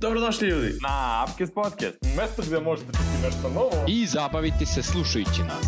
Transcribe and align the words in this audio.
Dobrodošli 0.00 0.48
ljudi! 0.48 0.78
Na 0.82 1.24
Upcast 1.24 1.54
Podcast, 1.54 1.96
mesto 2.16 2.42
gde 2.46 2.60
možete 2.60 2.92
čuti 2.92 3.22
nešto 3.24 3.48
novo 3.48 3.84
i 3.88 4.06
zabaviti 4.06 4.66
se 4.66 4.82
slušajući 4.82 5.42
nas. 5.42 5.66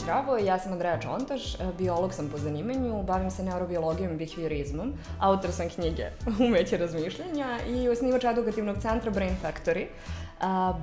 Zdravo, 0.00 0.36
ja 0.36 0.58
sam 0.58 0.72
Andreja 0.72 1.00
Čontaš, 1.00 1.42
biolog 1.78 2.14
sam 2.14 2.28
po 2.28 2.38
zanimanju, 2.38 3.02
bavim 3.02 3.30
se 3.30 3.42
neurobiologijom 3.42 4.12
i 4.12 4.16
behaviorizmom, 4.16 4.92
autor 5.20 5.52
sam 5.52 5.68
knjige 5.68 6.10
Umeće 6.46 6.76
razmišljanja 6.76 7.58
i 7.68 7.88
osnivač 7.88 8.24
edukativnog 8.24 8.76
centra 8.82 9.10
Brain 9.10 9.36
Factory. 9.42 9.86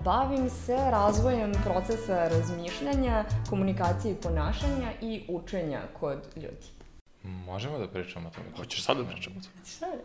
Bavim 0.04 0.50
se 0.50 0.76
razvojem 0.76 1.52
procesa 1.64 2.28
razmišljanja, 2.28 3.26
komunikacije 3.50 4.12
i 4.12 4.16
ponašanja 4.16 4.92
i 5.02 5.26
učenja 5.28 5.82
kod 6.00 6.18
ljudi. 6.36 6.76
Možemo 7.26 7.78
da 7.78 7.88
pričamo 7.88 8.28
o 8.28 8.32
tome. 8.32 8.48
Hoćeš 8.58 8.84
sad 8.84 8.98
da 8.98 9.04
pričamo 9.04 9.36
o 9.40 9.42
tome? 9.42 9.92
Je? 9.92 10.04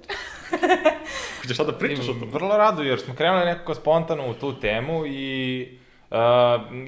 Hoćeš 1.42 1.56
sad 1.56 1.66
da 1.66 1.78
pričaš 1.78 2.08
o 2.08 2.12
tome? 2.12 2.32
Vrlo 2.32 2.56
rado, 2.56 2.82
jer 2.82 3.00
smo 3.00 3.14
krenuli 3.14 3.44
nekako 3.44 3.74
spontano 3.74 4.30
u 4.30 4.34
tu 4.34 4.60
temu 4.60 5.06
i 5.06 5.80
Uh, 6.10 6.16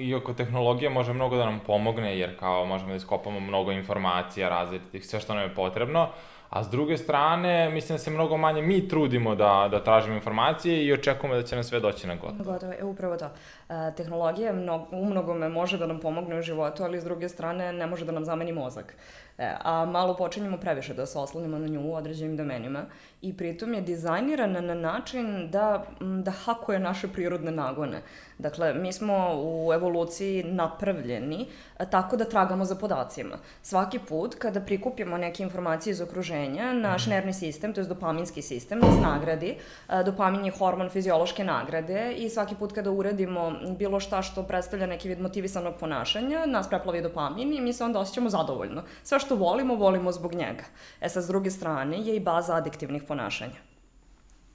iako 0.01 0.33
tehnologija 0.33 0.89
može 0.89 1.13
mnogo 1.13 1.37
da 1.37 1.45
nam 1.45 1.59
pomogne, 1.59 2.19
jer 2.19 2.39
kao 2.39 2.65
možemo 2.65 2.89
da 2.89 2.95
iskopamo 2.95 3.39
mnogo 3.39 3.71
informacija 3.71 4.49
različitih, 4.49 5.05
sve 5.05 5.19
što 5.19 5.33
nam 5.33 5.43
je 5.43 5.55
potrebno, 5.55 6.09
a 6.53 6.63
s 6.63 6.69
druge 6.69 6.97
strane, 6.97 7.69
mislim 7.69 7.95
da 7.97 7.99
se 8.03 8.11
mnogo 8.11 8.37
manje 8.37 8.61
mi 8.61 8.87
trudimo 8.87 9.35
da, 9.35 9.67
da 9.71 9.83
tražimo 9.83 10.15
informacije 10.15 10.85
i 10.85 10.93
očekujemo 10.93 11.35
da 11.35 11.43
će 11.43 11.55
nam 11.55 11.63
sve 11.63 11.79
doći 11.79 12.07
na 12.07 12.15
gotovo. 12.15 12.51
Gotovo, 12.51 12.73
e, 12.79 12.83
upravo 12.83 13.17
to. 13.17 13.25
E, 13.25 13.95
tehnologija 13.97 14.53
mnog, 14.53 14.87
u 14.91 15.05
mnogome 15.05 15.49
može 15.49 15.77
da 15.77 15.87
nam 15.87 15.99
pomogne 15.99 16.39
u 16.39 16.41
životu, 16.41 16.83
ali 16.83 17.01
s 17.01 17.03
druge 17.03 17.29
strane 17.29 17.73
ne 17.73 17.87
može 17.87 18.05
da 18.05 18.11
nam 18.11 18.25
zameni 18.25 18.51
mozak. 18.51 18.95
E, 19.37 19.55
a 19.63 19.85
malo 19.85 20.15
počinjemo 20.15 20.57
previše 20.57 20.93
da 20.93 21.05
se 21.05 21.19
oslanimo 21.19 21.57
na 21.59 21.67
nju 21.67 21.81
u 21.81 21.95
određenim 21.95 22.37
domenima 22.37 22.85
i 23.21 23.37
pritom 23.37 23.73
je 23.73 23.81
dizajnirana 23.81 24.61
na 24.61 24.73
način 24.73 25.49
da, 25.51 25.85
da 26.23 26.31
hakuje 26.31 26.79
naše 26.79 27.07
prirodne 27.07 27.51
nagone. 27.51 28.01
Dakle, 28.43 28.73
mi 28.73 28.93
smo 28.93 29.29
u 29.43 29.73
evoluciji 29.73 30.43
napravljeni 30.43 31.47
a, 31.77 31.85
tako 31.85 32.17
da 32.17 32.25
tragamo 32.25 32.65
za 32.65 32.75
podacima. 32.75 33.37
Svaki 33.61 33.99
put 33.99 34.35
kada 34.35 34.61
prikupimo 34.61 35.17
neke 35.17 35.43
informacije 35.43 35.91
iz 35.91 36.01
okruženja, 36.01 36.73
naš 36.73 37.05
mhm. 37.05 37.15
nervni 37.15 37.33
sistem, 37.33 37.73
to 37.73 37.81
je 37.81 37.87
dopaminski 37.87 38.41
sistem, 38.41 38.79
nas 38.79 38.99
nagradi. 39.01 39.55
A, 39.87 40.03
dopamin 40.03 40.45
je 40.45 40.51
hormon 40.51 40.89
fiziološke 40.89 41.43
nagrade 41.43 42.13
i 42.17 42.29
svaki 42.29 42.55
put 42.55 42.73
kada 42.73 42.91
uradimo 42.91 43.51
bilo 43.79 43.99
šta 43.99 44.21
što 44.21 44.43
predstavlja 44.43 44.87
neki 44.87 45.09
vid 45.09 45.21
motivisanog 45.21 45.75
ponašanja, 45.79 46.45
nas 46.45 46.69
preplavi 46.69 47.01
dopamin 47.01 47.53
i 47.53 47.61
mi 47.61 47.73
se 47.73 47.83
onda 47.83 47.99
osjećamo 47.99 48.29
zadovoljno. 48.29 48.83
Sve 49.03 49.19
što 49.19 49.35
volimo, 49.35 49.75
volimo 49.75 50.11
zbog 50.11 50.33
njega. 50.33 50.63
E 51.01 51.09
sad, 51.09 51.23
s 51.23 51.27
druge 51.27 51.51
strane, 51.51 51.97
je 51.97 52.15
i 52.15 52.19
baza 52.19 52.55
adiktivnih 52.55 53.03
ponašanja. 53.03 53.72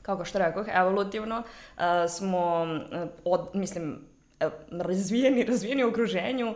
Kako 0.09 0.25
što 0.25 0.39
rekoh, 0.39 0.67
evolutivno 0.73 1.39
uh, 1.39 1.83
smo, 2.09 2.63
uh, 2.63 3.09
od, 3.25 3.49
mislim, 3.55 3.99
razvijeni, 4.71 5.45
razvijeni 5.45 5.85
u 5.85 5.89
okruženju 5.89 6.55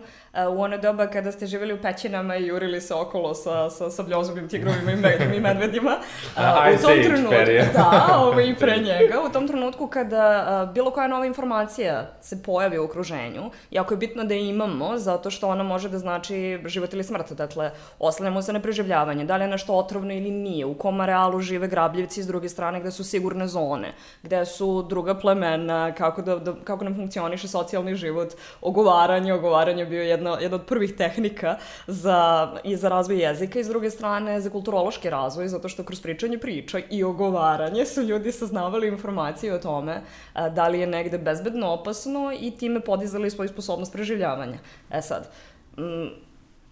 u 0.57 0.63
ono 0.63 0.79
doba 0.79 1.07
kada 1.07 1.33
ste 1.33 1.47
živjeli 1.47 1.75
u 1.75 1.83
pećinama 1.83 2.37
i 2.37 2.47
jurili 2.47 2.81
se 2.81 2.95
okolo 2.95 3.35
sa, 3.35 3.71
sa 3.71 3.91
sabljozubim 3.91 4.49
tigrovima 4.49 4.93
i, 4.93 4.97
med, 4.97 5.35
i 5.35 5.41
medvedima. 5.41 5.97
A, 6.37 6.71
u 6.79 6.83
tom 6.83 7.03
trenutku, 7.03 7.35
da, 7.75 8.17
ovaj, 8.19 8.47
i 8.47 8.55
pre 8.55 8.79
njega, 8.87 9.21
u 9.29 9.33
tom 9.33 9.49
trenutku 9.49 9.87
kada 9.87 10.71
bilo 10.75 10.91
koja 10.91 11.09
nova 11.09 11.27
informacija 11.27 12.11
se 12.21 12.43
pojavi 12.43 12.79
u 12.79 12.85
okruženju, 12.85 13.51
jako 13.71 13.95
je 13.95 13.99
bitno 13.99 14.25
da 14.25 14.35
je 14.35 14.49
imamo, 14.49 14.99
zato 14.99 15.31
što 15.31 15.49
ona 15.49 15.63
može 15.63 15.89
da 15.89 15.99
znači 15.99 16.61
život 16.67 16.93
ili 16.93 17.05
smrt. 17.05 17.33
Dakle, 17.33 17.71
oslanjamo 17.99 18.43
se 18.43 18.53
na 18.53 18.61
preživljavanje, 18.61 19.25
da 19.25 19.37
li 19.37 19.45
je 19.45 19.49
nešto 19.49 19.75
otrovno 19.75 20.13
ili 20.13 20.31
nije, 20.31 20.67
u 20.67 20.75
kom 20.75 21.01
arealu 21.01 21.41
žive 21.41 21.69
grabljivci 21.69 22.23
s 22.23 22.27
druge 22.27 22.49
strane, 22.49 22.81
gde 22.81 22.91
su 22.91 23.05
sigurne 23.05 23.47
zone, 23.47 23.93
gde 24.23 24.45
su 24.45 24.83
druga 24.83 25.15
plemena, 25.15 25.93
kako, 25.93 26.23
da, 26.23 26.37
da, 26.37 26.55
kako 26.65 26.85
nam 26.85 26.95
funkcioniše 26.95 27.49
socijalno 27.49 27.72
socijalni 27.73 27.95
život, 27.97 28.35
ogovaranje, 28.61 29.33
ogovaranje 29.35 29.87
bio 29.87 30.03
jedna, 30.03 30.37
jedna 30.41 30.57
od 30.57 30.67
prvih 30.67 30.93
tehnika 30.97 31.57
za, 31.87 32.53
i 32.65 32.77
za 32.77 32.89
razvoj 32.89 33.23
jezika 33.23 33.61
i 33.61 33.65
s 33.65 33.69
druge 33.69 33.91
strane 33.91 34.41
za 34.41 34.51
kulturološki 34.51 35.11
razvoj, 35.11 35.49
zato 35.49 35.69
što 35.69 35.85
kroz 35.85 36.01
pričanje 36.01 36.39
priča 36.39 36.81
i 36.91 37.05
ogovaranje 37.05 37.87
su 37.87 38.03
ljudi 38.03 38.33
saznavali 38.33 38.89
informacije 38.89 39.55
o 39.55 39.59
tome 39.59 40.03
a, 40.35 40.49
da 40.49 40.69
li 40.69 40.81
je 40.81 40.87
negde 40.87 41.19
bezbedno 41.19 41.73
opasno 41.73 42.33
i 42.41 42.51
time 42.51 42.81
podizali 42.81 43.31
svoju 43.31 43.49
sposobnost 43.49 43.93
preživljavanja. 43.93 44.59
E 44.91 45.03
sad, 45.03 45.31
m, 45.79 46.11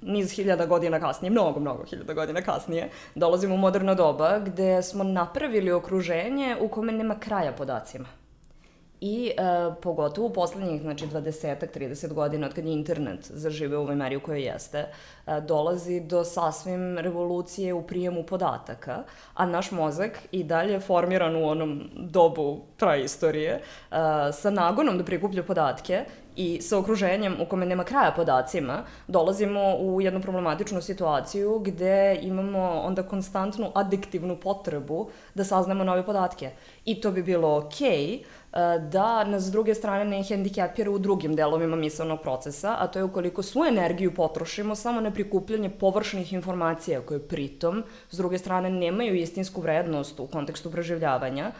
niz 0.02 0.32
hiljada 0.36 0.66
godina 0.66 1.00
kasnije, 1.00 1.30
mnogo, 1.30 1.60
mnogo 1.60 1.84
hiljada 1.84 2.14
godina 2.14 2.42
kasnije, 2.42 2.90
dolazimo 3.14 3.54
u 3.54 3.58
moderno 3.58 3.94
doba 3.94 4.38
gde 4.38 4.82
smo 4.82 5.04
napravili 5.04 5.72
okruženje 5.72 6.56
u 6.60 6.68
kome 6.68 6.92
nema 6.92 7.18
kraja 7.18 7.52
podacima. 7.52 8.19
I 9.00 9.28
e, 9.28 9.32
pogotovo 9.82 10.26
u 10.26 10.32
poslednjih, 10.32 10.82
znači, 10.82 11.06
20 11.06 11.66
30 11.74 12.12
godina 12.12 12.46
od 12.46 12.54
kad 12.54 12.64
je 12.64 12.72
internet 12.72 13.30
zaživeo 13.30 13.80
u 13.80 13.82
ovoj 13.82 13.94
meri 13.94 14.16
u 14.16 14.20
kojoj 14.20 14.42
jeste, 14.42 14.78
e, 14.78 15.40
dolazi 15.40 16.00
do 16.00 16.24
sasvim 16.24 16.98
revolucije 16.98 17.74
u 17.74 17.82
prijemu 17.82 18.22
podataka, 18.22 19.02
a 19.34 19.46
naš 19.46 19.70
mozak 19.70 20.18
i 20.32 20.44
dalje 20.44 20.72
je 20.72 20.80
formiran 20.80 21.36
u 21.36 21.48
onom 21.48 21.90
dobu 21.96 22.60
praistorije, 22.76 23.52
e, 23.52 23.62
sa 24.32 24.50
nagonom 24.50 24.98
da 24.98 25.04
prikuplja 25.04 25.42
podatke 25.42 26.04
i 26.36 26.62
sa 26.62 26.78
okruženjem 26.78 27.36
u 27.40 27.44
kome 27.46 27.66
nema 27.66 27.84
kraja 27.84 28.12
podacima, 28.16 28.82
dolazimo 29.08 29.76
u 29.76 30.00
jednu 30.00 30.20
problematičnu 30.20 30.82
situaciju 30.82 31.58
gde 31.58 32.18
imamo 32.22 32.82
onda 32.84 33.02
konstantnu 33.02 33.70
adiktivnu 33.74 34.36
potrebu 34.36 35.08
da 35.34 35.44
saznamo 35.44 35.84
nove 35.84 36.06
podatke. 36.06 36.50
I 36.84 37.00
to 37.00 37.10
bi 37.10 37.22
bilo 37.22 37.56
okej, 37.56 37.90
okay, 37.90 38.24
da 38.90 39.24
nas 39.24 39.42
s 39.42 39.50
druge 39.50 39.74
strane 39.74 40.04
ne 40.04 40.22
hendikepira 40.22 40.90
u 40.90 40.98
drugim 40.98 41.36
delovima 41.36 41.76
misalnog 41.76 42.20
procesa, 42.20 42.76
a 42.78 42.86
to 42.86 42.98
je 42.98 43.04
ukoliko 43.04 43.42
svu 43.42 43.64
energiju 43.64 44.14
potrošimo 44.14 44.74
samo 44.74 45.00
na 45.00 45.10
prikupljanje 45.10 45.70
površnih 45.70 46.32
informacija 46.32 47.00
koje 47.00 47.20
pritom, 47.20 47.84
s 48.10 48.16
druge 48.16 48.38
strane, 48.38 48.70
nemaju 48.70 49.14
istinsku 49.14 49.60
vrednost 49.60 50.20
u 50.20 50.26
kontekstu 50.26 50.70
preživljavanja, 50.70 51.52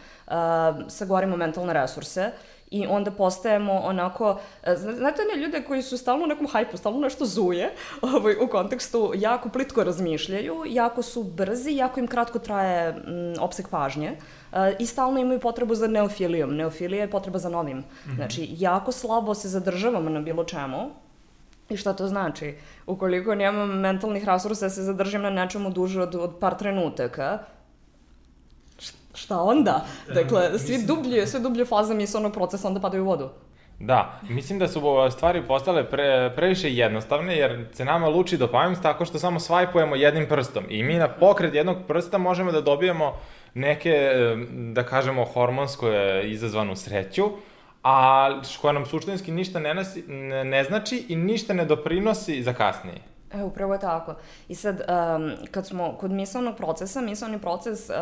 sagorimo 0.87 1.37
mentalne 1.37 1.73
resurse 1.73 2.31
i 2.71 2.87
onda 2.87 3.11
postajemo 3.11 3.73
onako, 3.73 4.39
znate 4.75 5.21
one 5.21 5.43
ljude 5.43 5.63
koji 5.63 5.81
su 5.81 5.97
stalno 5.97 6.23
u 6.23 6.27
nekom 6.27 6.47
hajpu, 6.47 6.77
stalno 6.77 6.99
nešto 6.99 7.25
zuje, 7.25 7.73
ovaj, 8.15 8.35
u 8.41 8.47
kontekstu 8.47 9.11
jako 9.15 9.49
plitko 9.49 9.83
razmišljaju, 9.83 10.63
jako 10.67 11.01
su 11.01 11.23
brzi, 11.23 11.71
jako 11.71 11.99
im 11.99 12.07
kratko 12.07 12.39
traje 12.39 12.87
m, 12.87 13.33
opsek 13.39 13.67
pažnje, 13.67 14.11
uh, 14.51 14.57
i 14.79 14.85
stalno 14.85 15.19
imaju 15.19 15.39
potrebu 15.39 15.75
za 15.75 15.87
neofilijom. 15.87 16.55
Neofilija 16.55 17.01
je 17.01 17.11
potreba 17.11 17.39
za 17.39 17.49
novim. 17.49 17.77
Mm 17.77 17.83
-hmm. 17.83 18.15
Znači, 18.15 18.47
jako 18.51 18.91
slabo 18.91 19.33
se 19.33 19.49
zadržavamo 19.49 20.09
na 20.09 20.19
bilo 20.19 20.43
čemu, 20.43 20.91
I 21.71 21.77
šta 21.77 21.93
to 21.93 22.07
znači? 22.07 22.55
Ukoliko 22.85 23.35
nemam 23.35 23.79
mentalnih 23.79 24.25
resursa 24.27 24.65
da 24.65 24.69
se 24.69 24.83
zadržim 24.83 25.21
na 25.21 25.29
nečemu 25.29 25.69
duže 25.69 26.01
od, 26.01 26.15
od 26.15 26.33
par 26.39 26.57
trenutaka, 26.59 27.39
šta 29.13 29.41
onda? 29.41 29.85
Dakle, 30.13 30.59
svi 30.59 30.85
dublje, 30.87 31.27
sve 31.27 31.39
dublje 31.39 31.65
faze 31.65 31.93
misalnog 31.93 32.33
procesa 32.33 32.67
onda 32.67 32.79
padaju 32.79 33.03
u 33.03 33.07
vodu. 33.07 33.29
Da, 33.79 34.19
mislim 34.29 34.59
da 34.59 34.67
su 34.67 34.81
stvari 35.11 35.41
postale 35.47 35.89
pre, 35.89 36.33
previše 36.35 36.73
jednostavne, 36.73 37.37
jer 37.37 37.65
se 37.73 37.85
nama 37.85 38.07
luči 38.07 38.37
dopamin 38.37 38.81
tako 38.81 39.05
što 39.05 39.19
samo 39.19 39.39
svajpujemo 39.39 39.95
jednim 39.95 40.27
prstom 40.29 40.63
i 40.69 40.83
mi 40.83 40.95
na 40.95 41.07
pokret 41.07 41.53
jednog 41.53 41.77
prsta 41.87 42.17
možemo 42.17 42.51
da 42.51 42.61
dobijemo 42.61 43.13
neke, 43.53 44.11
da 44.73 44.83
kažemo, 44.83 45.25
hormonsko 45.25 45.87
izazvanu 46.23 46.75
sreću, 46.75 47.23
a 47.83 48.29
koja 48.61 48.71
nam 48.71 48.85
suštinski 48.85 49.31
ništa 49.31 49.59
ne, 49.59 49.73
nasi, 49.73 50.03
ne, 50.07 50.43
ne 50.43 50.63
znači 50.63 51.05
i 51.09 51.15
ništa 51.15 51.53
ne 51.53 51.65
doprinosi 51.65 52.43
za 52.43 52.53
kasnije. 52.53 53.10
E, 53.33 53.43
upravo 53.43 53.73
je 53.73 53.79
tako. 53.79 54.15
I 54.47 54.55
sad, 54.55 54.75
um, 54.75 55.31
kad 55.51 55.67
smo 55.67 55.93
kod 55.99 56.11
misalnog 56.11 56.55
procesa, 56.55 57.01
misalni 57.01 57.39
proces, 57.39 57.89
uh, 57.89 57.95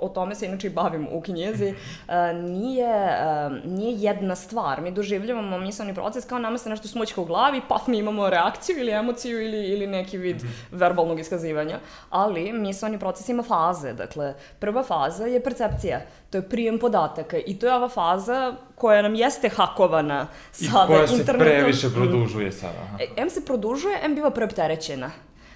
o 0.00 0.08
tome 0.14 0.34
se 0.34 0.46
inače 0.46 0.66
i 0.66 0.70
bavim 0.70 1.08
u 1.12 1.20
knjezi, 1.20 1.74
uh, 1.74 2.14
nije, 2.42 2.94
uh, 2.94 3.70
nije 3.72 3.94
jedna 3.96 4.36
stvar. 4.36 4.80
Mi 4.80 4.90
doživljavamo 4.90 5.58
misalni 5.58 5.94
proces 5.94 6.24
kao 6.24 6.38
nama 6.38 6.58
se 6.58 6.70
nešto 6.70 6.88
smućka 6.88 7.20
u 7.20 7.24
glavi, 7.24 7.60
pa 7.68 7.78
mi 7.86 7.98
imamo 7.98 8.30
reakciju 8.30 8.78
ili 8.78 8.92
emociju 8.92 9.42
ili, 9.44 9.66
ili 9.66 9.86
neki 9.86 10.18
vid 10.18 10.36
mm 10.36 10.46
-hmm. 10.46 10.78
verbalnog 10.78 11.20
iskazivanja. 11.20 11.78
Ali 12.10 12.52
misalni 12.52 12.98
proces 12.98 13.28
ima 13.28 13.42
faze. 13.42 13.92
Dakle, 13.92 14.34
prva 14.58 14.82
faza 14.82 15.26
je 15.26 15.42
percepcija 15.42 16.00
to 16.32 16.38
je 16.38 16.48
prijem 16.48 16.78
podataka 16.78 17.36
i 17.46 17.58
to 17.58 17.66
je 17.66 17.74
ova 17.74 17.88
faza 17.88 18.54
koja 18.74 19.02
nam 19.02 19.14
jeste 19.14 19.48
hakovana 19.48 20.26
sada 20.52 20.68
internetom. 20.68 20.94
I 20.94 20.96
koja 20.96 21.06
se 21.06 21.14
internetom. 21.14 21.46
previše 21.46 21.90
produžuje 21.94 22.52
sada. 22.52 22.78
Aha. 22.82 22.98
M 23.16 23.30
se 23.30 23.44
produžuje, 23.44 23.98
M 24.02 24.14
biva 24.14 24.30
preopterećena. 24.30 24.71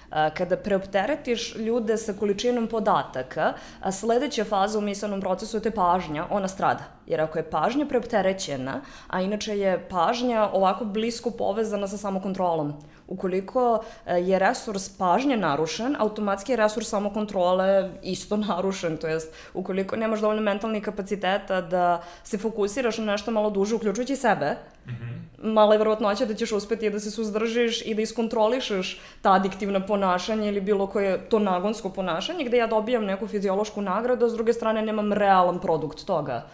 A, 0.09 0.29
kada 0.29 0.57
preopteretiš 0.57 1.55
ljude 1.55 1.97
sa 1.97 2.13
količinom 2.13 2.67
podataka, 2.67 3.53
sledeća 3.91 4.45
faza 4.45 4.79
u 4.79 4.81
misalnom 4.81 5.21
procesu 5.21 5.59
te 5.59 5.71
pažnja, 5.71 6.27
ona 6.29 6.47
strada. 6.47 6.96
Jer 7.07 7.21
ako 7.21 7.39
je 7.39 7.49
pažnja 7.49 7.85
preopterećena, 7.85 8.81
a 9.07 9.21
inače 9.21 9.57
je 9.57 9.87
pažnja 9.89 10.49
ovako 10.53 10.85
blisko 10.85 11.31
povezana 11.31 11.87
sa 11.87 11.97
samokontrolom, 11.97 12.73
Ukoliko 13.07 13.83
e, 14.05 14.19
je 14.19 14.39
resurs 14.39 14.89
pažnje 14.89 15.37
narušen, 15.37 15.95
automatski 15.99 16.51
je 16.51 16.57
resurs 16.57 16.89
samokontrole 16.89 17.91
isto 18.03 18.37
narušen, 18.47 18.97
to 18.97 19.07
jest 19.07 19.33
ukoliko 19.53 19.95
nemaš 19.95 20.19
dovoljno 20.19 20.41
mentalnih 20.41 20.83
kapaciteta 20.83 21.61
da 21.61 22.03
se 22.23 22.37
fokusiraš 22.37 22.97
na 22.97 23.05
nešto 23.05 23.31
malo 23.31 23.49
duže, 23.49 23.75
uključujući 23.75 24.15
sebe, 24.15 24.55
mm 24.85 24.89
-hmm. 24.89 25.53
mala 25.53 25.73
je 25.73 25.77
verovatnoća 25.77 26.25
da 26.25 26.33
ćeš 26.33 26.51
uspeti 26.51 26.89
da 26.89 26.99
se 26.99 27.11
suzdržiš 27.11 27.81
i 27.85 27.95
da 27.95 28.01
iskontrolišeš 28.01 29.01
ta 29.21 29.31
adiktivna 29.31 29.85
ponašanja 29.85 30.45
ili 30.45 30.61
bilo 30.61 30.87
koje 30.87 31.29
to 31.29 31.39
nagonsko 31.39 31.89
ponašanje, 31.89 32.43
gde 32.43 32.57
ja 32.57 32.67
dobijam 32.67 33.05
neku 33.05 33.27
fiziološku 33.27 33.81
nagradu, 33.81 34.25
a 34.25 34.29
s 34.29 34.33
druge 34.33 34.53
strane 34.53 34.81
nemam 34.81 35.13
realan 35.13 35.59
produkt 35.59 36.05
toga. 36.05 36.47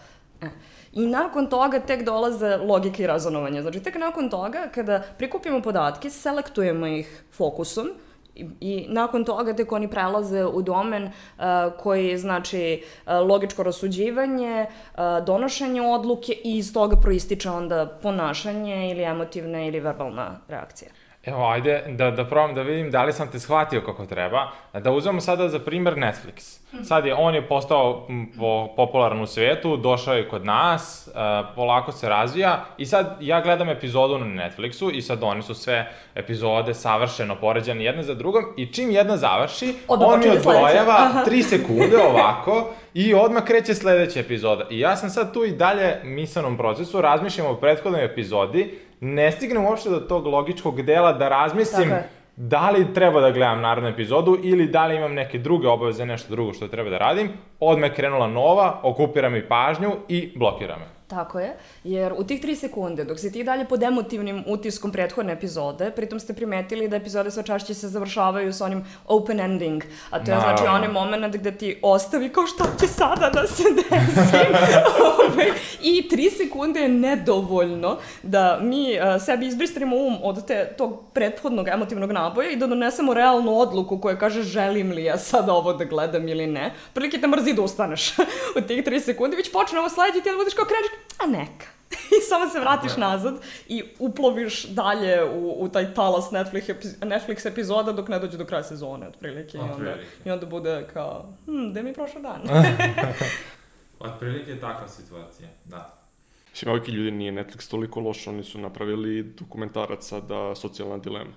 I 0.92 1.06
nakon 1.06 1.46
toga 1.46 1.80
tek 1.80 2.04
dolaze 2.04 2.56
logika 2.56 3.02
i 3.02 3.06
razonovanje. 3.06 3.62
Znači, 3.62 3.80
tek 3.80 3.98
nakon 3.98 4.30
toga, 4.30 4.68
kada 4.74 5.02
prikupimo 5.18 5.62
podatke, 5.62 6.10
selektujemo 6.10 6.86
ih 6.86 7.22
fokusom, 7.32 7.88
I, 8.34 8.46
I 8.60 8.86
nakon 8.88 9.24
toga 9.24 9.52
tek 9.54 9.72
oni 9.72 9.88
prelaze 9.90 10.44
u 10.44 10.62
domen 10.62 11.04
uh, 11.04 11.44
koji 11.78 12.18
znači 12.18 12.82
uh, 12.82 13.12
logičko 13.28 13.62
rasuđivanje, 13.62 14.66
uh, 14.66 15.00
donošenje 15.26 15.82
odluke 15.82 16.32
i 16.32 16.56
iz 16.58 16.72
toga 16.72 16.96
proističe 16.96 17.50
onda 17.50 17.98
ponašanje 18.02 18.90
ili 18.90 19.02
emotivna 19.02 19.62
ili 19.64 19.80
verbalna 19.80 20.40
reakcija. 20.48 20.90
Evo, 21.26 21.46
ajde 21.46 21.84
da, 21.88 22.10
da 22.10 22.24
probam 22.24 22.54
da 22.54 22.62
vidim 22.62 22.90
da 22.90 23.04
li 23.04 23.12
sam 23.12 23.28
te 23.28 23.38
shvatio 23.38 23.80
kako 23.80 24.06
treba. 24.06 24.50
Da 24.72 24.90
uzmemo 24.90 25.20
sada 25.20 25.48
za 25.48 25.58
primer 25.58 25.94
Netflix. 25.94 26.64
Sad 26.82 27.06
je, 27.06 27.14
on 27.14 27.34
je 27.34 27.48
postao 27.48 28.08
po, 28.38 28.68
popularan 28.76 29.20
u 29.20 29.26
svetu, 29.26 29.76
došao 29.76 30.14
je 30.14 30.28
kod 30.28 30.44
nas, 30.44 31.08
uh, 31.08 31.54
polako 31.54 31.92
se 31.92 32.08
razvija 32.08 32.64
i 32.78 32.86
sad 32.86 33.16
ja 33.20 33.40
gledam 33.40 33.68
epizodu 33.68 34.18
na 34.18 34.26
Netflixu 34.26 34.90
i 34.92 35.02
sad 35.02 35.22
oni 35.22 35.42
su 35.42 35.54
sve 35.54 35.90
epizode 36.14 36.74
savršeno 36.74 37.36
poređane 37.40 37.84
jedna 37.84 38.02
za 38.02 38.14
drugom 38.14 38.44
i 38.56 38.72
čim 38.72 38.90
jedna 38.90 39.16
završi, 39.16 39.74
Odmah 39.88 40.08
on 40.08 40.18
mi 40.18 40.24
sledeća. 40.24 40.84
3 41.26 41.42
sekunde 41.42 41.96
ovako 42.10 42.70
i 42.94 43.14
odmah 43.14 43.44
kreće 43.44 43.74
sledeća 43.74 44.20
epizoda. 44.20 44.66
I 44.70 44.78
ja 44.78 44.96
sam 44.96 45.10
sad 45.10 45.34
tu 45.34 45.44
i 45.44 45.52
dalje 45.52 46.00
misanom 46.04 46.56
procesu, 46.56 47.00
razmišljam 47.00 47.46
o 47.46 47.54
prethodnoj 47.54 48.04
epizodi, 48.04 48.78
ne 49.04 49.32
stignem 49.32 49.64
uopšte 49.64 49.90
do 49.90 50.00
tog 50.00 50.26
logičkog 50.26 50.82
dela 50.82 51.12
da 51.12 51.28
razmislim 51.28 51.92
da 52.36 52.70
li 52.70 52.94
treba 52.94 53.20
da 53.20 53.30
gledam 53.30 53.60
narednu 53.60 53.90
epizodu 53.90 54.38
ili 54.42 54.66
da 54.66 54.86
li 54.86 54.96
imam 54.96 55.14
neke 55.14 55.38
druge 55.38 55.68
obaveze, 55.68 56.06
nešto 56.06 56.30
drugo 56.30 56.52
što 56.52 56.68
treba 56.68 56.90
da 56.90 56.98
radim, 56.98 57.28
odmah 57.60 57.90
je 57.90 57.94
krenula 57.94 58.26
nova, 58.26 58.80
okupira 58.82 59.28
mi 59.28 59.48
pažnju 59.48 59.90
i 60.08 60.32
blokira 60.36 60.76
me. 60.76 60.84
Tako 61.14 61.40
je, 61.40 61.56
jer 61.84 62.12
u 62.18 62.24
tih 62.24 62.40
tri 62.40 62.56
sekunde, 62.56 63.04
dok 63.04 63.18
si 63.18 63.32
ti 63.32 63.44
dalje 63.44 63.64
pod 63.64 63.82
emotivnim 63.82 64.44
utiskom 64.46 64.92
prethodne 64.92 65.32
epizode, 65.32 65.90
pritom 65.90 66.20
ste 66.20 66.34
primetili 66.34 66.88
da 66.88 66.96
epizode 66.96 67.30
sve 67.30 67.42
češće 67.42 67.74
se 67.74 67.88
završavaju 67.88 68.52
sa 68.52 68.64
onim 68.64 68.84
open 69.06 69.40
ending, 69.40 69.82
a 70.10 70.18
to 70.24 70.30
je 70.30 70.36
Naravno. 70.36 70.56
znači 70.56 70.76
onaj 70.76 70.88
moment 70.88 71.36
gde 71.36 71.52
ti 71.52 71.78
ostavi 71.82 72.28
kao 72.28 72.46
šta 72.46 72.64
će 72.80 72.86
sada 72.86 73.30
da 73.30 73.46
se 73.46 73.62
desi. 73.62 74.36
Ove, 75.20 75.46
I 75.82 76.08
tri 76.08 76.30
sekunde 76.30 76.80
je 76.80 76.88
nedovoljno 76.88 77.96
da 78.22 78.58
mi 78.62 78.98
uh, 78.98 79.22
sebi 79.22 79.46
izbristrimo 79.46 79.96
um 79.96 80.16
od 80.22 80.46
te, 80.46 80.74
tog 80.78 81.02
prethodnog 81.12 81.68
emotivnog 81.68 82.12
naboja 82.12 82.50
i 82.50 82.56
da 82.56 82.66
donesemo 82.66 83.14
realnu 83.14 83.58
odluku 83.58 83.98
koja 83.98 84.18
kaže 84.18 84.42
želim 84.42 84.92
li 84.92 85.04
ja 85.04 85.18
sad 85.18 85.48
ovo 85.48 85.72
da 85.72 85.84
gledam 85.84 86.28
ili 86.28 86.46
ne. 86.46 86.74
Prilike 86.92 87.18
te 87.20 87.26
mrzi 87.26 87.52
da 87.52 87.62
ustaneš 87.62 88.18
u 88.58 88.60
tih 88.60 88.84
tri 88.84 89.00
sekunde, 89.00 89.36
već 89.36 89.52
počne 89.52 89.78
ovo 89.78 89.88
sledeći, 89.88 90.20
ti 90.20 90.30
da 90.30 90.36
budeš 90.36 90.54
kao 90.54 90.64
kreneš, 90.64 91.03
a 91.18 91.26
neka. 91.26 91.66
I 91.90 92.20
samo 92.28 92.50
se 92.50 92.60
vratiš 92.60 92.96
nazad 92.96 93.34
i 93.68 93.82
uploviš 93.98 94.64
dalje 94.64 95.24
u, 95.24 95.64
u 95.64 95.68
taj 95.68 95.94
talas 95.94 96.30
Netflix, 96.30 96.70
epi, 96.70 96.86
Netflix 96.86 97.48
epizoda 97.48 97.92
dok 97.92 98.08
ne 98.08 98.18
dođe 98.18 98.38
do 98.38 98.44
kraja 98.44 98.62
sezone, 98.62 99.08
otprilike. 99.08 99.58
I 99.58 99.60
onda. 99.60 99.94
I 100.24 100.30
onda 100.30 100.46
bude 100.46 100.86
kao, 100.92 101.34
hm, 101.46 101.70
gde 101.70 101.82
mi 101.82 101.90
je 101.90 101.94
prošao 101.94 102.22
dan? 102.22 102.42
Otprilike 103.98 104.50
je 104.50 104.60
takva 104.60 104.88
situacija, 104.88 105.48
da. 105.64 105.98
Mislim, 106.50 106.72
ovaki 106.72 106.90
ljudi 106.90 107.10
nije 107.10 107.32
Netflix 107.32 107.70
toliko 107.70 108.00
loš, 108.00 108.26
oni 108.26 108.44
su 108.44 108.58
napravili 108.58 109.22
dokumentarac 109.22 110.08
sada 110.08 110.54
socijalna 110.54 110.98
dilema. 110.98 111.34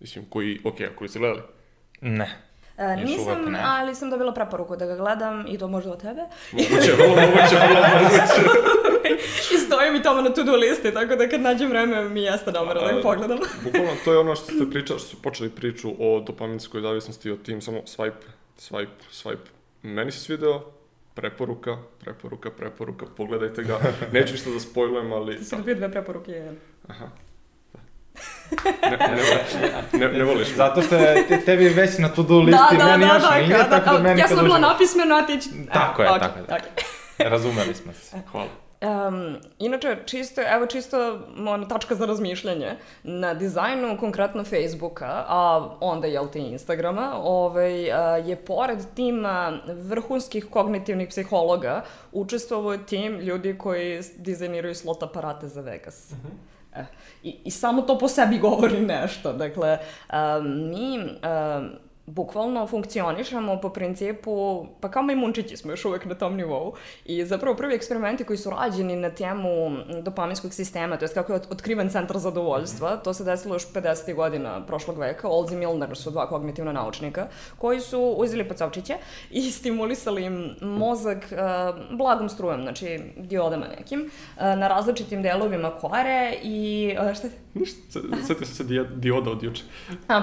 Mislim, 0.00 0.24
koji, 0.30 0.60
ok, 0.64 0.80
ako 0.92 1.04
li 1.04 1.08
ste 1.08 1.18
gledali? 1.18 1.42
Ne. 2.00 2.36
E, 2.78 2.96
nisam, 2.96 3.44
ne. 3.44 3.60
ali 3.64 3.94
sam 3.94 4.10
dobila 4.10 4.32
preporuku 4.34 4.76
da 4.76 4.86
ga 4.86 4.96
gledam 4.96 5.44
i 5.48 5.58
to 5.58 5.68
možda 5.68 5.92
od 5.92 6.00
tebe. 6.00 6.22
Moguće, 6.52 6.92
vrlo 6.92 7.08
moguće, 7.08 7.56
vrlo 7.56 7.80
moguće. 7.94 8.40
I 9.54 9.58
stoji 9.58 9.90
mi 9.92 10.02
tamo 10.02 10.20
na 10.20 10.30
to-do 10.30 10.56
listi, 10.56 10.94
tako 10.94 11.16
da 11.16 11.28
kad 11.28 11.40
nađem 11.40 11.70
vreme 11.70 12.08
mi 12.08 12.22
jeste 12.22 12.52
namera 12.52 12.80
da 12.80 12.92
ga 12.92 12.98
A, 12.98 13.02
pogledam. 13.02 13.38
Bukvalno, 13.64 13.90
to 14.04 14.12
je 14.12 14.18
ono 14.18 14.34
što 14.34 14.44
ste 14.44 14.70
pričali, 14.70 14.98
što 15.00 15.08
su 15.08 15.22
počeli 15.22 15.50
priču 15.50 15.92
o 15.98 16.20
dopaminskoj 16.26 16.80
zavisnosti, 16.80 17.30
o 17.30 17.36
tim 17.36 17.60
samo 17.62 17.78
swipe, 17.78 18.26
swipe, 18.58 19.02
swipe. 19.12 19.48
Meni 19.82 20.12
se 20.12 20.20
svideo, 20.20 20.62
preporuka, 21.14 21.76
preporuka, 22.00 22.50
preporuka, 22.50 23.06
pogledajte 23.16 23.62
ga. 23.62 23.78
Neću 24.12 24.32
ništa 24.32 24.50
da 24.50 24.60
spojlujem, 24.60 25.12
ali... 25.12 25.38
Ti 25.38 25.44
si 25.44 25.56
dobio 25.56 25.74
dve 25.74 25.92
preporuke, 25.92 26.32
jedan. 26.32 26.56
Aha. 26.88 27.06
Ne, 28.82 28.98
ne, 29.92 30.06
ne, 30.06 30.08
ne 30.10 30.24
voliš. 30.24 30.48
Zato 30.48 30.82
što 30.82 30.94
je 30.96 31.26
te- 31.28 31.40
tebi 31.40 31.68
već 31.68 31.98
na 31.98 32.08
to-do 32.08 32.38
listi, 32.38 32.52
meni 32.78 33.04
još 33.04 33.22
nije, 33.38 33.58
tako 33.70 33.90
da 33.92 33.98
meni 33.98 34.20
Ja 34.20 34.28
sam 34.28 34.38
dođe- 34.38 34.60
napismeno, 34.60 35.14
a 35.14 35.22
ti... 35.22 35.40
će- 35.40 35.50
Tako 35.72 36.02
E, 36.02 36.04
je, 36.04 36.10
ok, 36.10 36.20
tako 36.20 36.38
je, 36.38 36.46
tako 36.46 36.64
ok. 36.68 36.82
Razumeli 37.20 37.74
smo 37.74 37.92
se. 37.94 38.16
Hvala. 38.26 38.46
Um, 38.82 39.36
inače, 39.58 39.96
čisto, 40.06 40.42
evo 40.46 40.66
čisto 40.66 40.98
ono, 41.38 41.66
tačka 41.66 41.94
za 41.94 42.06
razmišljanje. 42.06 42.70
Na 43.02 43.34
dizajnu 43.34 43.96
konkretno 44.00 44.44
Facebooka, 44.44 45.24
a 45.28 45.68
onda 45.80 46.06
jel 46.06 46.26
ti 46.26 46.38
Instagrama, 46.40 47.12
ovaj, 47.16 47.92
a, 47.92 48.16
je 48.16 48.36
pored 48.36 48.78
tima 48.94 49.52
vrhunskih 49.68 50.46
kognitivnih 50.46 51.08
psihologa 51.08 51.82
učestvovao 52.12 52.76
tim 52.76 53.14
ljudi 53.14 53.58
koji 53.58 54.00
dizajniraju 54.16 54.74
slot 54.74 55.02
aparate 55.02 55.48
za 55.48 55.60
Vegas. 55.60 56.12
E, 56.12 56.14
i, 57.22 57.36
I 57.44 57.50
samo 57.50 57.82
to 57.82 57.98
po 57.98 58.08
sebi 58.08 58.38
govori 58.38 58.80
nešto. 58.80 59.32
Dakle, 59.32 59.78
mi 60.44 60.98
bukvalno 62.06 62.66
funkcionišemo 62.66 63.60
po 63.60 63.68
principu, 63.68 64.66
pa 64.80 64.90
kao 64.90 65.02
majmunčići 65.02 65.56
smo 65.56 65.70
još 65.70 65.84
uvek 65.84 66.04
na 66.04 66.14
tom 66.14 66.36
nivou. 66.36 66.74
I 67.04 67.24
zapravo 67.24 67.56
prvi 67.56 67.74
eksperimenti 67.74 68.24
koji 68.24 68.36
su 68.36 68.50
rađeni 68.50 68.96
na 68.96 69.10
temu 69.10 69.76
dopaminskog 70.02 70.54
sistema, 70.54 70.96
to 70.96 71.04
je 71.04 71.08
kako 71.08 71.32
je 71.32 71.40
ot- 71.40 71.52
otkriven 71.52 71.90
centar 71.90 72.18
zadovoljstva, 72.18 72.96
to 72.96 73.14
se 73.14 73.24
desilo 73.24 73.54
još 73.54 73.72
50. 73.72 74.14
godina 74.14 74.66
prošlog 74.66 74.98
veka. 74.98 75.28
Olds 75.28 75.52
i 75.52 75.56
Milner 75.56 75.96
su 75.96 76.10
dva 76.10 76.28
kognitivna 76.28 76.72
naučnika 76.72 77.26
koji 77.58 77.80
su 77.80 78.00
uzeli 78.00 78.48
pacovčiće 78.48 78.94
i 79.30 79.50
stimulisali 79.50 80.24
im 80.24 80.56
mozak 80.60 81.18
uh, 81.18 81.96
blagom 81.96 82.28
strujom, 82.28 82.62
znači 82.62 83.00
diodama 83.16 83.66
nekim, 83.78 84.00
uh, 84.00 84.42
na 84.42 84.68
različitim 84.68 85.22
delovima 85.22 85.70
kore 85.70 86.34
i 86.42 86.94
uh, 87.00 87.14
šta 87.14 87.28
Ništa, 87.58 88.00
setio 88.26 88.46
sam 88.46 88.54
se 88.54 88.64
dioda 88.96 89.30
od 89.30 89.42
juče. 89.42 89.62
A, 90.08 90.22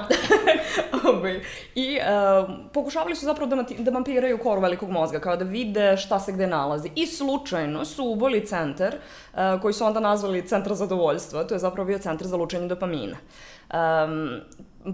I 1.75 1.97
uh, 1.97 2.49
pokušavali 2.73 3.15
su 3.15 3.25
zapravo 3.25 3.55
da, 3.55 3.65
da 3.77 3.91
mampiraju 3.91 4.37
koru 4.37 4.61
velikog 4.61 4.89
mozga, 4.89 5.19
kao 5.19 5.37
da 5.37 5.45
vide 5.45 5.97
šta 5.97 6.19
se 6.19 6.31
gde 6.31 6.47
nalazi. 6.47 6.89
I 6.95 7.07
slučajno 7.07 7.85
su 7.85 8.05
uboli 8.05 8.45
centar, 8.45 8.95
uh, 9.33 9.61
koji 9.61 9.73
su 9.73 9.85
onda 9.85 9.99
nazvali 9.99 10.47
centar 10.47 10.73
zadovoljstva, 10.73 11.43
to 11.43 11.55
je 11.55 11.59
zapravo 11.59 11.87
bio 11.87 11.99
centar 11.99 12.27
za 12.27 12.37
lučenje 12.37 12.67
dopamina. 12.67 13.17
Um, 13.73 14.41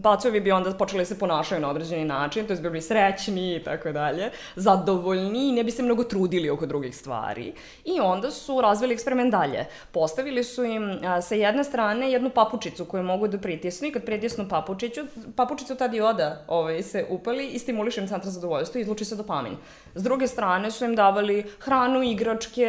pacovi 0.04 0.42
bi 0.42 0.52
onda 0.52 0.72
počeli 0.72 1.02
da 1.02 1.06
se 1.06 1.20
ponašaju 1.20 1.62
na 1.62 1.70
određeni 1.70 2.06
način, 2.06 2.48
to 2.48 2.54
je 2.54 2.60
bili 2.60 2.82
srećni 2.82 3.56
i 3.56 3.64
tako 3.64 3.92
dalje, 3.92 4.32
zadovoljni 4.56 5.50
i 5.50 5.52
ne 5.52 5.64
bi 5.64 5.72
se 5.72 5.84
mnogo 5.84 6.04
trudili 6.04 6.50
oko 6.50 6.66
drugih 6.66 6.98
stvari. 6.98 7.54
I 7.86 8.00
onda 8.00 8.32
su 8.32 8.62
razvili 8.62 8.94
eksperiment 8.94 9.32
dalje. 9.32 9.66
Postavili 9.92 10.44
su 10.44 10.64
im 10.64 11.00
a, 11.06 11.22
sa 11.22 11.36
jedne 11.36 11.64
strane 11.64 12.12
jednu 12.12 12.30
papučicu 12.30 12.86
koju 12.86 13.04
mogu 13.04 13.28
da 13.28 13.38
pritisnu 13.38 13.88
i 13.88 13.92
kad 13.92 14.06
pritisnu 14.06 14.50
papučiću, 14.50 15.02
papučicu 15.36 15.76
ta 15.76 15.88
dioda 15.88 16.44
ovaj, 16.48 16.84
se 16.84 17.06
upali 17.10 17.48
i 17.48 17.60
stimuliše 17.60 18.02
im 18.02 18.08
centar 18.08 18.30
zadovoljstva 18.30 18.80
i 18.80 18.82
izluči 18.82 19.06
se 19.06 19.16
dopamin. 19.16 19.58
S 19.96 20.04
druge 20.04 20.28
strane 20.28 20.72
su 20.72 20.86
im 20.86 20.96
davali 20.96 21.44
hranu, 21.60 22.04
igračke, 22.04 22.68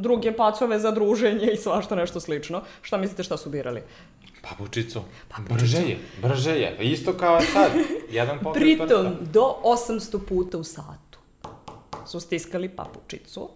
druge 0.00 0.32
pacove 0.32 0.78
za 0.78 0.90
druženje 0.90 1.50
i 1.52 1.56
svašta 1.56 1.94
nešto 1.94 2.20
slično. 2.20 2.62
Šta 2.82 2.96
mislite 2.96 3.22
šta 3.22 3.36
su 3.36 3.50
birali? 3.50 3.82
Papučicu. 4.48 5.00
Brže 5.48 5.78
je, 5.78 5.98
brže 6.22 6.50
je. 6.50 6.76
Isto 6.80 7.12
kao 7.12 7.40
sad. 7.40 7.70
Jedan 8.10 8.38
pokret 8.42 8.62
Pritom, 8.62 8.86
prsta. 8.86 9.32
do 9.32 9.56
800 9.64 10.26
puta 10.28 10.58
u 10.58 10.64
satu 10.64 11.18
su 12.06 12.20
stiskali 12.20 12.68
papučicu. 12.68 13.48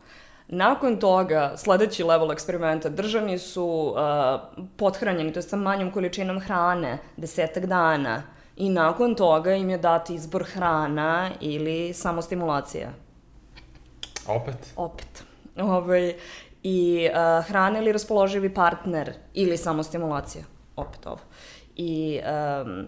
Nakon 0.49 0.97
toga, 0.97 1.55
sledeći 1.57 2.05
level 2.05 2.33
eksperimenta, 2.33 2.89
držani 2.89 3.39
su 3.39 3.65
uh, 3.65 4.65
pothranjeni, 4.77 5.33
to 5.33 5.39
je 5.39 5.43
sa 5.43 5.57
manjom 5.57 5.91
količinom 5.91 6.41
hrane, 6.41 6.99
desetak 7.17 7.67
dana 7.67 8.23
I 8.61 8.69
nakon 8.69 9.15
toga 9.15 9.55
im 9.55 9.71
je 9.71 9.79
dati 9.79 10.15
izbor 10.15 10.45
hrana 10.45 11.31
ili 11.41 11.95
samostimulacija. 11.95 12.93
Opet? 14.29 14.73
Opet. 14.77 15.25
Ovaj, 15.57 16.15
I 16.63 17.09
uh, 17.09 17.47
hrana 17.47 17.79
ili 17.79 17.93
raspoloživi 17.93 18.55
partner 18.55 19.13
ili 19.35 19.57
samostimulacija. 19.57 20.45
Opet 20.77 21.07
ovo. 21.07 21.21
I 21.77 22.21
um, 22.21 22.87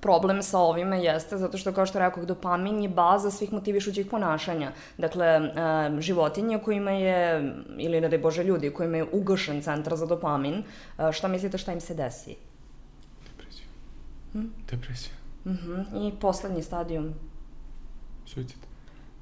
problem 0.00 0.42
sa 0.42 0.58
ovime 0.58 1.02
jeste 1.04 1.36
zato 1.38 1.58
što, 1.58 1.72
kao 1.72 1.86
što 1.86 1.98
rekao, 1.98 2.24
dopamin 2.24 2.82
je 2.82 2.88
baza 2.88 3.30
svih 3.30 3.52
motivišućih 3.52 4.06
ponašanja. 4.06 4.72
Dakle, 4.98 5.40
životinje 5.98 6.58
kojima 6.58 6.90
je, 6.90 7.54
ili 7.78 8.00
ne 8.00 8.08
daj 8.08 8.18
Bože 8.18 8.44
ljudi, 8.44 8.70
kojima 8.70 8.96
je 8.96 9.06
ugašen 9.12 9.62
centar 9.62 9.96
za 9.96 10.06
dopamin, 10.06 10.58
uh, 10.58 11.12
šta 11.12 11.28
mislite 11.28 11.58
šta 11.58 11.72
im 11.72 11.80
se 11.80 11.94
desi? 11.94 12.36
Depresija. 13.26 13.68
Hm? 14.32 14.46
Depresija. 14.70 15.14
Mhm. 15.44 15.72
-huh. 15.72 16.08
I 16.08 16.12
poslednji 16.20 16.62
stadijum? 16.62 17.14
Suicid. 18.26 18.58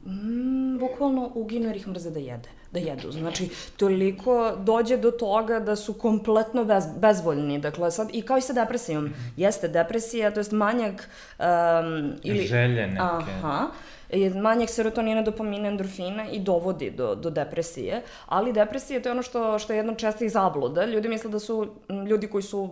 Mm, 0.07 0.79
bukvalno 0.79 1.31
uginu 1.35 1.67
jer 1.67 1.77
ih 1.77 1.89
mrze 1.89 2.11
da 2.11 2.19
jede 2.19 2.62
da 2.73 2.81
jedu. 2.81 3.13
Znači, 3.13 3.49
toliko 3.77 4.53
dođe 4.57 4.97
do 4.97 5.11
toga 5.11 5.61
da 5.61 5.77
su 5.77 5.95
kompletno 5.95 6.65
bez, 6.65 6.85
bezvoljni. 6.97 7.59
Dakle, 7.59 7.91
sad, 7.91 8.09
i 8.13 8.23
kao 8.23 8.39
i 8.39 8.41
sa 8.41 8.53
depresijom. 8.53 9.11
Jeste 9.37 9.69
depresija, 9.69 10.31
to 10.31 10.41
jest 10.41 10.53
manjak... 10.53 11.09
Um, 11.39 12.13
ili, 12.23 12.47
Želje 12.47 12.87
neke. 12.87 13.03
Aha 13.03 13.69
je 14.13 14.31
manjak 14.31 14.71
serotonina, 14.71 15.23
dopamina, 15.23 15.69
endorfina 15.69 16.27
i 16.31 16.41
dovodi 16.41 16.91
do, 16.91 17.15
do 17.15 17.31
depresije, 17.31 18.03
ali 18.27 18.53
depresija 18.53 19.03
to 19.03 19.09
je 19.09 19.13
ono 19.13 19.23
što, 19.23 19.59
što 19.59 19.73
je 19.73 19.77
jedno 19.77 19.95
čestih 19.95 20.31
zabluda. 20.31 20.85
Ljudi 20.85 21.09
misle 21.09 21.31
da 21.31 21.39
su 21.39 21.69
ljudi 22.09 22.27
koji 22.27 22.43
su 22.43 22.61
uh, 22.61 22.71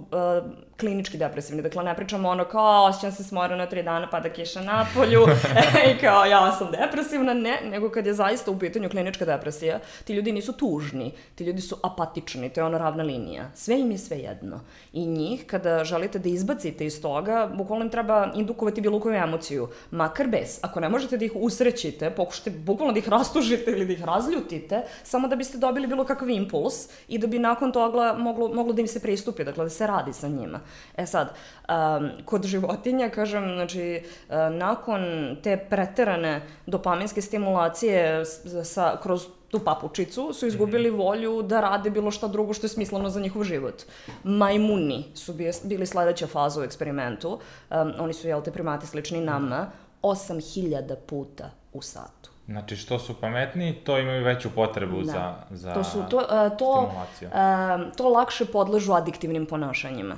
klinički 0.80 1.18
depresivni, 1.18 1.62
dakle 1.62 1.85
ne 1.85 1.97
pričamo 1.97 2.28
ono 2.28 2.44
kao 2.44 2.85
osjećam 2.85 3.12
se 3.12 3.25
smoreno 3.25 3.66
tri 3.66 3.82
dana, 3.82 4.11
pada 4.11 4.28
kiša 4.28 4.61
na 4.61 4.87
polju 4.94 5.26
i 5.90 5.99
kao 6.00 6.25
ja 6.25 6.52
sam 6.52 6.70
depresivna, 6.70 7.35
ne, 7.35 7.61
nego 7.70 7.90
kad 7.90 8.06
je 8.06 8.14
zaista 8.14 8.50
u 8.50 8.59
pitanju 8.59 8.88
klinička 8.88 9.25
depresija, 9.25 9.78
ti 10.04 10.12
ljudi 10.12 10.32
nisu 10.32 10.52
tužni, 10.52 11.12
ti 11.35 11.44
ljudi 11.44 11.61
su 11.61 11.76
apatični, 11.82 12.50
to 12.50 12.61
je 12.61 12.64
ono 12.64 12.78
ravna 12.78 13.02
linija. 13.02 13.50
Sve 13.54 13.80
im 13.80 13.90
je 13.90 13.99
sve 13.99 14.18
jedno. 14.18 14.61
I 14.92 15.06
njih, 15.06 15.47
kada 15.47 15.85
želite 15.85 16.18
da 16.18 16.28
izbacite 16.28 16.87
iz 16.87 17.02
toga, 17.02 17.50
bukvalno 17.54 17.85
im 17.85 17.90
treba 17.90 18.32
indukovati 18.35 18.80
bilo 18.80 19.00
koju 19.00 19.14
emociju, 19.14 19.68
makar 19.90 20.26
bez. 20.26 20.59
Ako 20.62 20.80
ne 20.80 20.88
možete 20.88 21.16
da 21.16 21.25
ih 21.25 21.29
usrećite, 21.34 22.10
pokušate 22.10 22.50
bukvalno 22.50 22.92
da 22.92 22.99
ih 22.99 23.08
rastužite 23.08 23.70
ili 23.70 23.87
da 23.87 23.92
ih 23.92 24.04
razljutite, 24.04 24.82
samo 25.02 25.28
da 25.28 25.37
biste 25.37 25.58
dobili 25.58 25.87
bilo 25.87 26.04
kakav 26.04 26.30
impuls 26.30 26.88
i 27.08 27.18
da 27.18 27.26
bi 27.26 27.38
nakon 27.38 27.72
toga 27.72 28.14
moglo, 28.18 28.49
moglo 28.49 28.72
da 28.72 28.80
im 28.80 28.87
se 28.87 29.00
pristupi, 29.00 29.44
dakle 29.44 29.64
da 29.64 29.70
se 29.70 29.87
radi 29.87 30.12
sa 30.12 30.28
njima. 30.28 30.60
E 30.96 31.06
sad, 31.06 31.34
um, 31.68 32.10
kod 32.25 32.44
životinja, 32.44 33.08
kažem, 33.08 33.44
znači, 33.54 34.02
uh, 34.28 34.34
nakon 34.52 35.02
te 35.42 35.56
preterane 35.70 36.42
dopaminske 36.66 37.22
stimulacije 37.22 38.25
sa, 38.64 38.99
kroz 39.02 39.26
tu 39.50 39.58
papučicu, 39.58 40.32
su 40.32 40.46
izgubili 40.46 40.90
volju 40.90 41.42
da 41.42 41.60
rade 41.60 41.90
bilo 41.90 42.10
šta 42.10 42.28
drugo 42.28 42.54
što 42.54 42.64
je 42.64 42.68
smisleno 42.68 43.10
za 43.10 43.20
njihov 43.20 43.44
život. 43.44 43.82
Majmuni 44.25 45.04
su 45.14 45.34
bili 45.64 45.87
sledeća 45.87 46.26
faza 46.26 46.60
u 46.60 46.64
eksperimentu. 46.64 47.38
Um, 47.70 47.92
oni 47.99 48.12
su, 48.12 48.28
jel 48.28 48.42
te, 48.42 48.52
primati 48.52 48.87
slični 48.87 49.20
nama. 49.20 49.66
8000 50.02 50.97
puta 51.07 51.50
u 51.73 51.83
satu. 51.83 52.30
Znači, 52.47 52.76
što 52.76 52.99
su 52.99 53.14
pametniji, 53.21 53.75
to 53.75 53.99
imaju 53.99 54.25
veću 54.25 54.50
potrebu 54.54 55.02
da. 55.02 55.12
za, 55.12 55.35
za 55.50 55.75
to 55.75 55.85
su, 55.85 56.02
to, 56.11 56.16
uh, 56.16 56.59
to, 56.59 56.92
uh, 57.23 57.97
to 57.97 58.09
lakše 58.09 58.45
podležu 58.45 58.92
adiktivnim 58.92 59.47
ponašanjima. 59.47 60.16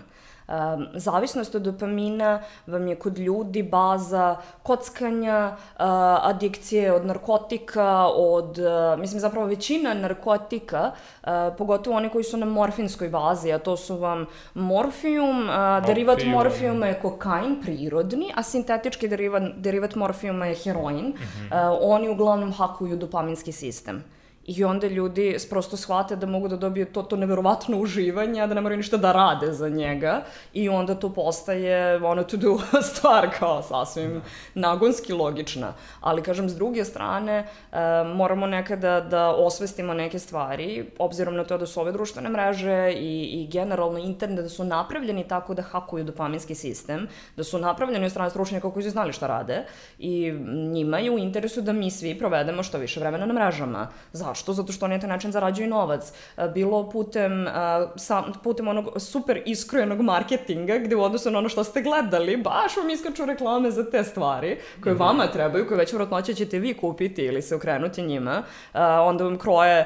Um, 0.53 0.87
zavisnost 0.95 1.55
od 1.55 1.63
dopamina 1.63 2.41
vam 2.67 2.89
je 2.89 2.95
kod 2.95 3.19
ljudi 3.19 3.63
baza 3.63 4.37
kockanja, 4.63 5.57
uh, 5.57 5.85
adikcije 6.29 6.93
od 6.93 7.07
narkotika, 7.07 8.07
od, 8.07 8.59
uh, 8.59 9.01
mislim 9.01 9.21
zapravo 9.21 9.47
većina 9.47 9.95
narkotika, 9.95 10.91
uh, 11.23 11.31
pogotovo 11.59 11.97
oni 11.97 12.09
koji 12.09 12.25
su 12.25 12.37
na 12.37 12.47
morfinskoj 12.47 13.09
bazi, 13.09 13.53
a 13.53 13.59
to 13.59 13.77
su 13.77 13.97
vam 13.97 14.27
morfijum, 14.55 15.49
uh, 15.49 15.87
derivat 15.87 16.25
morfijuma 16.27 16.87
je 16.87 17.01
kokain 17.01 17.61
prirodni, 17.63 18.33
a 18.35 18.43
sintetički 18.43 19.09
derivat, 19.09 19.43
derivat 19.57 19.95
morfijuma 19.95 20.47
je 20.47 20.55
heroin. 20.65 21.07
Mm 21.07 21.13
-hmm. 21.13 21.73
uh, 21.73 21.79
oni 21.81 22.09
uglavnom 22.09 22.53
hakuju 22.53 22.97
dopaminski 22.97 23.53
sistem. 23.53 24.05
I 24.47 24.65
onda 24.65 24.87
ljudi 24.87 25.37
prosto 25.51 25.77
shvate 25.77 26.17
da 26.17 26.27
mogu 26.27 26.49
da 26.49 26.57
dobiju 26.57 26.87
to, 26.87 27.03
to 27.03 27.17
neverovatno 27.17 27.79
uživanje, 27.79 28.41
a 28.41 28.47
da 28.47 28.55
ne 28.55 28.61
moraju 28.61 28.77
ništa 28.77 28.97
da 28.97 29.13
rade 29.13 29.53
za 29.53 29.69
njega. 29.69 30.23
I 30.53 30.69
onda 30.69 30.95
to 30.95 31.13
postaje 31.13 32.05
ono 32.05 32.25
to 32.25 32.37
do 32.37 32.59
stvar 32.93 33.31
kao 33.39 33.63
sasvim 33.63 34.23
nagonski 34.55 35.13
logična. 35.13 35.75
Ali 36.01 36.23
kažem, 36.23 36.49
s 36.49 36.57
druge 36.57 36.85
strane, 36.85 37.39
e, 37.73 37.79
moramo 38.15 38.47
nekada 38.47 39.01
da 39.01 39.31
osvestimo 39.31 39.95
neke 39.95 40.19
stvari, 40.19 40.91
obzirom 40.99 41.37
na 41.37 41.45
to 41.45 41.59
da 41.59 41.67
su 41.67 41.81
ove 41.81 41.93
društvene 41.93 42.29
mreže 42.29 42.93
i, 42.93 43.43
i 43.43 43.49
generalno 43.51 43.99
internet 43.99 44.43
da 44.43 44.49
su 44.49 44.65
napravljeni 44.65 45.29
tako 45.29 45.55
da 45.55 45.63
hakuju 45.63 46.05
dopaminski 46.05 46.55
sistem, 46.55 47.09
da 47.37 47.45
su 47.45 47.59
napravljeni 47.59 48.05
od 48.05 48.11
strane 48.11 48.31
stručnjaka 48.31 48.71
koji 48.71 48.83
su 48.83 48.91
znali 48.91 49.13
šta 49.13 49.27
rade 49.27 49.65
i 49.99 50.33
njima 50.73 50.99
je 50.99 51.11
u 51.11 51.19
interesu 51.19 51.61
da 51.61 51.73
mi 51.73 51.91
svi 51.91 52.19
provedemo 52.19 52.63
što 52.63 52.79
više 52.79 53.01
vremena 53.01 53.27
na 53.27 53.35
mrežama. 53.35 53.89
Zašto? 54.13 54.32
Zašto? 54.33 54.53
Zato 54.53 54.73
što 54.73 54.85
oni 54.85 54.95
na 54.95 55.01
taj 55.01 55.09
način 55.09 55.33
zarađuju 55.33 55.69
novac. 55.69 56.13
E, 56.37 56.49
bilo 56.49 56.91
putem, 56.91 57.47
e, 57.47 57.53
sa, 57.97 58.23
putem 58.43 58.69
onog 58.69 58.89
super 58.97 59.43
iskrojenog 59.47 60.01
marketinga, 60.01 60.79
gde 60.79 60.97
u 60.97 61.03
odnosu 61.03 61.31
na 61.31 61.39
ono 61.39 61.49
što 61.49 61.65
ste 61.65 61.83
gledali, 61.83 62.37
baš 62.37 62.77
vam 62.77 62.91
iskaču 62.91 63.25
reklame 63.25 63.71
za 63.71 63.85
te 63.91 64.05
stvari, 64.05 64.59
koje 64.83 64.95
mhm. 64.95 65.03
vama 65.03 65.27
trebaju, 65.27 65.67
koje 65.69 65.79
već 65.79 65.93
vrotnoće 65.93 66.35
ćete 66.35 66.59
vi 66.59 66.75
kupiti 66.75 67.23
ili 67.23 67.43
se 67.43 67.57
okrenuti 67.57 68.03
njima. 68.03 68.43
E, 68.75 68.81
onda 68.81 69.25
vam 69.25 69.39
kroje 69.39 69.85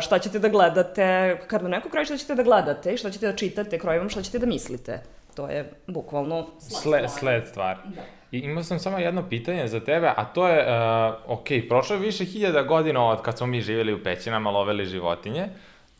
šta 0.00 0.18
ćete 0.18 0.38
da 0.38 0.48
gledate, 0.48 1.38
kad 1.46 1.62
vam 1.62 1.70
neko 1.70 1.88
kroje 1.88 2.04
šta 2.04 2.16
ćete 2.16 2.34
da 2.34 2.42
gledate, 2.42 2.96
šta 2.96 3.10
ćete 3.10 3.26
da 3.26 3.36
čitate, 3.36 3.78
kroje 3.78 3.98
vam 3.98 4.08
šta 4.08 4.22
ćete 4.22 4.38
da 4.38 4.46
mislite. 4.46 5.02
To 5.34 5.48
je 5.48 5.72
bukvalno 5.86 6.46
sled, 6.58 7.10
sled 7.10 7.48
stvar. 7.48 7.76
Da. 7.84 8.21
I 8.32 8.38
imao 8.38 8.62
sam 8.62 8.78
samo 8.78 8.98
jedno 8.98 9.28
pitanje 9.28 9.68
za 9.68 9.80
tebe, 9.80 10.12
a 10.16 10.24
to 10.24 10.48
je, 10.48 10.66
uh, 10.66 11.14
ok, 11.26 11.46
prošlo 11.68 11.96
je 11.96 12.02
više 12.02 12.24
hiljada 12.24 12.62
godina 12.62 13.04
od 13.04 13.22
kad 13.22 13.38
smo 13.38 13.46
mi 13.46 13.60
živjeli 13.60 13.94
u 13.94 14.02
pećinama, 14.02 14.50
loveli 14.50 14.86
životinje, 14.86 15.48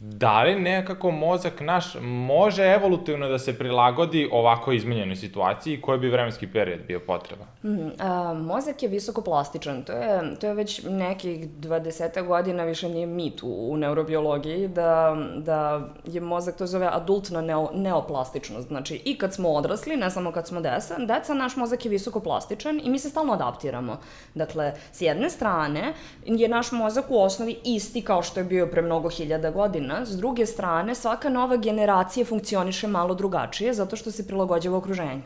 da 0.04 0.42
li 0.42 0.60
nekako 0.60 1.10
mozak 1.10 1.60
naš 1.60 1.96
može 2.02 2.62
evolutivno 2.62 3.28
da 3.28 3.38
se 3.38 3.58
prilagodi 3.58 4.28
ovako 4.32 4.72
izmenjenoj 4.72 5.16
situaciji 5.16 5.74
i 5.74 5.80
koji 5.80 5.98
bi 5.98 6.08
vremenski 6.08 6.46
period 6.46 6.80
bio 6.86 7.00
potreba? 7.00 7.44
Mm, 7.64 7.90
a, 7.98 8.34
mozak 8.34 8.82
je 8.82 8.88
visoko 8.88 9.22
plastičan, 9.22 9.82
to 9.82 9.92
je, 9.92 10.36
to 10.40 10.46
je 10.46 10.54
već 10.54 10.82
nekih 10.84 11.48
20 11.48 12.26
godina 12.26 12.64
više 12.64 12.88
nije 12.88 13.06
mit 13.06 13.42
u, 13.42 13.72
u 13.72 13.76
neurobiologiji, 13.76 14.68
da, 14.68 15.16
da 15.36 15.88
je 16.04 16.20
mozak, 16.20 16.56
to 16.56 16.66
zove 16.66 16.88
adultna 16.92 17.40
neo, 17.40 17.70
neoplastičnost, 17.74 18.68
znači 18.68 19.02
i 19.04 19.18
kad 19.18 19.34
smo 19.34 19.48
odrasli, 19.48 19.96
ne 19.96 20.10
samo 20.10 20.32
kad 20.32 20.46
smo 20.46 20.60
deca, 20.60 20.96
deca, 20.98 21.34
naš 21.34 21.56
mozak 21.56 21.84
je 21.84 21.90
visoko 21.90 22.20
plastičan 22.20 22.80
i 22.84 22.90
mi 22.90 22.98
se 22.98 23.10
stalno 23.10 23.32
adaptiramo. 23.32 24.00
Dakle, 24.34 24.72
s 24.92 25.00
jedne 25.00 25.30
strane 25.30 25.94
je 26.26 26.48
naš 26.48 26.72
mozak 26.72 27.04
u 27.08 27.22
osnovi 27.22 27.56
isti 27.64 28.02
kao 28.02 28.22
što 28.22 28.40
je 28.40 28.44
bio 28.44 28.66
pre 28.66 28.82
mnogo 28.82 29.08
hiljada 29.08 29.50
godina, 29.50 29.91
godina, 29.92 30.06
s 30.06 30.16
druge 30.16 30.46
strane, 30.46 30.94
svaka 30.94 31.28
nova 31.28 31.56
generacija 31.56 32.24
funkcioniše 32.24 32.86
malo 32.86 33.14
drugačije 33.14 33.74
zato 33.74 33.96
što 33.96 34.10
se 34.10 34.26
prilagođava 34.26 34.78
okruženju. 34.78 35.22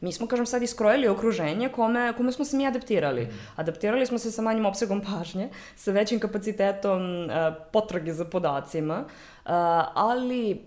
Mi 0.00 0.12
smo, 0.12 0.26
kažem, 0.26 0.46
sad 0.46 0.62
iskrojili 0.62 1.08
okruženje 1.08 1.68
kome, 1.68 2.12
kome 2.16 2.32
smo 2.32 2.44
se 2.44 2.56
mi 2.56 2.66
adaptirali. 2.66 3.28
Adaptirali 3.56 4.06
smo 4.06 4.18
se 4.18 4.30
sa 4.30 4.42
manjim 4.42 4.66
opsegom 4.66 5.00
pažnje, 5.00 5.50
sa 5.76 5.92
većim 5.92 6.20
kapacitetom 6.20 7.24
uh, 7.24 7.30
potrage 7.72 8.12
za 8.12 8.24
podacima, 8.24 9.04
uh, 9.04 9.50
ali 9.94 10.64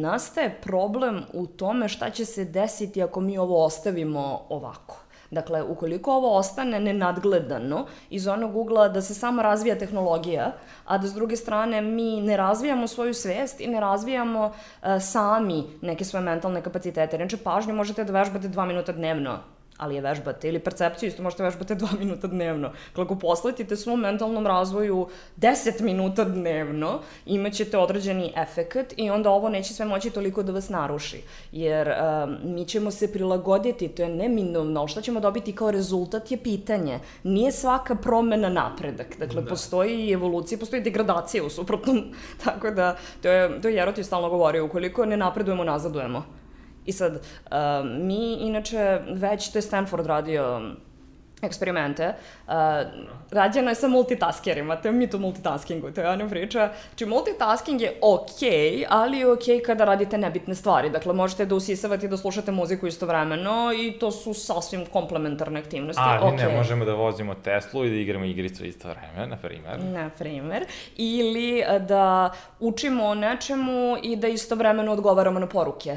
nastaje 0.00 0.58
problem 0.62 1.24
u 1.32 1.46
tome 1.46 1.88
šta 1.88 2.10
će 2.10 2.24
se 2.24 2.44
desiti 2.44 3.02
ako 3.02 3.20
mi 3.20 3.38
ovo 3.38 3.64
ostavimo 3.64 4.46
ovako. 4.48 5.05
Dakle, 5.30 5.62
ukoliko 5.62 6.12
ovo 6.12 6.36
ostane 6.36 6.80
nenadgledano 6.80 7.86
iz 8.10 8.26
onog 8.26 8.56
ugla 8.56 8.88
da 8.88 9.02
se 9.02 9.14
samo 9.14 9.42
razvija 9.42 9.78
tehnologija, 9.78 10.52
a 10.84 10.98
da 10.98 11.08
s 11.08 11.14
druge 11.14 11.36
strane 11.36 11.82
mi 11.82 12.20
ne 12.20 12.36
razvijamo 12.36 12.86
svoju 12.86 13.14
svest 13.14 13.60
i 13.60 13.66
ne 13.66 13.80
razvijamo 13.80 14.44
uh, 14.46 14.88
sami 15.00 15.64
neke 15.82 16.04
svoje 16.04 16.24
mentalne 16.24 16.62
kapacitete. 16.62 17.16
Inače, 17.16 17.36
pažnju 17.36 17.74
možete 17.74 18.04
da 18.04 18.12
vežbate 18.12 18.48
dva 18.48 18.64
minuta 18.64 18.92
dnevno 18.92 19.38
ali 19.78 19.94
je 19.94 20.00
vežbate, 20.00 20.48
ili 20.48 20.58
percepciju 20.58 21.08
isto 21.08 21.22
možete 21.22 21.42
vežbate 21.42 21.74
dva 21.74 21.88
minuta 21.98 22.26
dnevno. 22.26 22.72
Ako 22.96 23.18
posletite 23.18 23.76
svom 23.76 24.00
mentalnom 24.00 24.46
razvoju 24.46 25.08
10 25.36 25.82
minuta 25.82 26.24
dnevno, 26.24 27.00
imaćete 27.26 27.78
određeni 27.78 28.32
efekt 28.36 28.94
i 28.96 29.10
onda 29.10 29.30
ovo 29.30 29.48
neće 29.48 29.74
sve 29.74 29.86
moći 29.86 30.10
toliko 30.10 30.42
da 30.42 30.52
vas 30.52 30.68
naruši. 30.68 31.22
Jer 31.52 31.88
um, 31.88 32.54
mi 32.54 32.64
ćemo 32.64 32.90
se 32.90 33.12
prilagoditi, 33.12 33.88
to 33.88 34.02
je 34.02 34.08
neminovno, 34.08 34.88
šta 34.88 35.00
ćemo 35.00 35.20
dobiti 35.20 35.52
kao 35.52 35.70
rezultat 35.70 36.30
je 36.30 36.36
pitanje. 36.36 37.00
Nije 37.22 37.52
svaka 37.52 37.94
promena 37.94 38.48
napredak. 38.48 39.18
Dakle, 39.18 39.42
da. 39.42 39.48
postoji 39.48 40.06
i 40.06 40.12
evolucija, 40.12 40.58
postoji 40.58 40.82
degradacija 40.82 41.44
u 41.44 41.50
suprotnom. 41.50 42.04
Tako 42.44 42.70
da, 42.70 42.96
to 43.22 43.28
je, 43.28 43.60
to 43.60 43.68
je 43.68 43.74
Jeroti 43.74 44.04
stalno 44.04 44.30
govorio, 44.30 44.64
ukoliko 44.64 45.04
ne 45.04 45.16
napredujemo, 45.16 45.64
nazadujemo 45.64 46.45
I 46.86 46.92
sad, 46.92 47.12
uh, 47.14 47.52
mi 47.84 48.32
inače 48.32 49.00
već, 49.08 49.52
to 49.52 49.58
je 49.58 49.62
Stanford 49.62 50.06
radio 50.06 50.60
eksperimente, 51.42 52.14
uh, 52.46 52.52
rađeno 53.30 53.68
je 53.68 53.74
sa 53.74 53.88
multitaskerima, 53.88 54.76
to 54.76 54.88
je 54.88 54.92
mit 54.92 55.14
o 55.14 55.18
multitaskingu, 55.18 55.90
to 55.90 56.00
je 56.00 56.06
jedna 56.06 56.28
priča. 56.28 56.70
Znači, 56.88 57.06
multitasking 57.06 57.80
je 57.80 57.98
okej, 58.02 58.48
okay, 58.48 58.84
ali 58.88 59.18
je 59.18 59.32
okej 59.32 59.56
okay 59.56 59.66
kada 59.66 59.84
radite 59.84 60.18
nebitne 60.18 60.54
stvari. 60.54 60.90
Dakle, 60.90 61.12
možete 61.12 61.46
da 61.46 61.54
usisavate 61.54 62.06
i 62.06 62.08
da 62.08 62.16
slušate 62.16 62.52
muziku 62.52 62.86
istovremeno 62.86 63.72
i 63.78 63.92
to 63.92 64.10
su 64.10 64.34
sasvim 64.34 64.86
komplementarne 64.86 65.60
aktivnosti. 65.60 66.02
Ali 66.04 66.20
okay. 66.20 66.36
ne 66.36 66.56
možemo 66.56 66.84
da 66.84 66.94
vozimo 66.94 67.34
Teslu 67.34 67.84
i 67.84 67.90
da 67.90 67.96
igramo 67.96 68.24
igricu 68.24 68.66
isto 68.66 68.88
vreme, 68.88 69.26
na 69.26 69.36
primer. 69.36 69.80
Na 69.84 70.10
primer. 70.18 70.64
Ili 70.96 71.64
da 71.80 72.30
učimo 72.60 73.04
o 73.04 73.14
nečemu 73.14 73.96
i 74.02 74.16
da 74.16 74.28
istovremeno 74.28 74.92
odgovaramo 74.92 75.40
na 75.40 75.46
poruke 75.46 75.96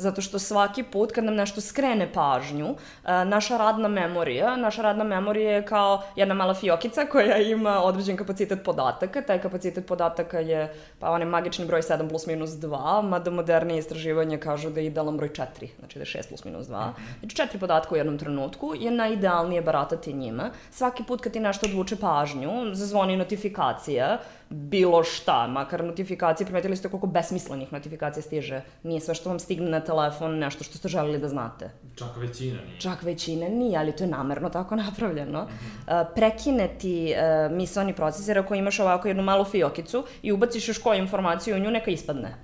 zato 0.00 0.20
što 0.22 0.38
svaki 0.38 0.82
put 0.82 1.12
kad 1.12 1.24
nam 1.24 1.34
nešto 1.34 1.60
skrene 1.60 2.12
pažnju, 2.12 2.74
e, 3.04 3.24
naša 3.24 3.56
radna 3.56 3.88
memorija, 3.88 4.56
naša 4.56 4.82
radna 4.82 5.04
memorija 5.04 5.52
je 5.52 5.66
kao 5.66 6.02
jedna 6.16 6.34
mala 6.34 6.54
fiokica 6.54 7.06
koja 7.06 7.36
ima 7.36 7.82
određen 7.82 8.16
kapacitet 8.16 8.64
podataka, 8.64 9.22
taj 9.22 9.38
kapacitet 9.42 9.86
podataka 9.86 10.38
je 10.38 10.74
pa 10.98 11.10
onaj 11.10 11.28
magični 11.28 11.66
broj 11.66 11.82
7 11.82 12.08
plus 12.08 12.26
minus 12.26 12.50
2, 12.50 13.02
mada 13.02 13.30
modernije 13.30 13.78
istraživanje 13.78 14.38
kažu 14.38 14.70
da 14.70 14.80
je 14.80 14.86
idealan 14.86 15.16
broj 15.16 15.28
4, 15.28 15.68
znači 15.78 15.98
da 15.98 16.02
je 16.02 16.06
6 16.06 16.28
plus 16.28 16.44
minus 16.44 16.66
2. 16.66 16.92
Znači 17.20 17.36
četiri 17.36 17.58
podatka 17.58 17.94
u 17.94 17.98
jednom 17.98 18.18
trenutku 18.18 18.74
je 18.78 18.90
najidealnije 18.90 19.62
baratati 19.62 20.12
njima. 20.12 20.50
Svaki 20.70 21.04
put 21.04 21.20
kad 21.20 21.32
ti 21.32 21.40
nešto 21.40 21.66
odvuče 21.66 21.96
pažnju, 21.96 22.74
zazvoni 22.74 23.16
notifikacija, 23.16 24.18
bilo 24.50 25.04
šta, 25.04 25.46
makar 25.46 25.84
notifikacije, 25.84 26.44
primetili 26.46 26.76
ste 26.76 26.88
koliko 26.88 27.06
besmislenih 27.06 27.72
notifikacija 27.72 28.22
stiže. 28.22 28.62
Nije 28.82 29.00
sve 29.00 29.14
što 29.14 29.28
vam 29.28 29.38
stigne 29.38 29.70
na 29.70 29.80
telefon 29.80 30.38
nešto 30.38 30.64
što 30.64 30.78
ste 30.78 30.88
želeli 30.88 31.18
da 31.18 31.28
znate. 31.28 31.70
Čak 31.96 32.16
većina 32.16 32.58
nije. 32.66 32.80
Čak 32.80 33.02
većina 33.02 33.48
nije, 33.48 33.78
ali 33.78 33.92
to 33.92 34.04
je 34.04 34.10
namerno 34.10 34.50
tako 34.50 34.76
napravljeno. 34.86 35.44
Mm 35.44 35.46
-hmm. 35.46 36.02
uh, 36.02 36.08
prekine 36.14 36.68
ti 36.78 37.14
uh, 37.14 37.56
misalni 37.56 37.92
procesor 37.94 38.38
ako 38.38 38.54
imaš 38.54 38.80
ovako 38.80 39.08
jednu 39.08 39.22
malu 39.22 39.44
fiokicu 39.44 40.04
i 40.22 40.32
ubaciš 40.32 40.68
još 40.68 40.78
koju 40.78 40.98
informaciju 40.98 41.56
u 41.56 41.58
nju, 41.58 41.70
neka 41.70 41.90
ispadne. 41.90 42.34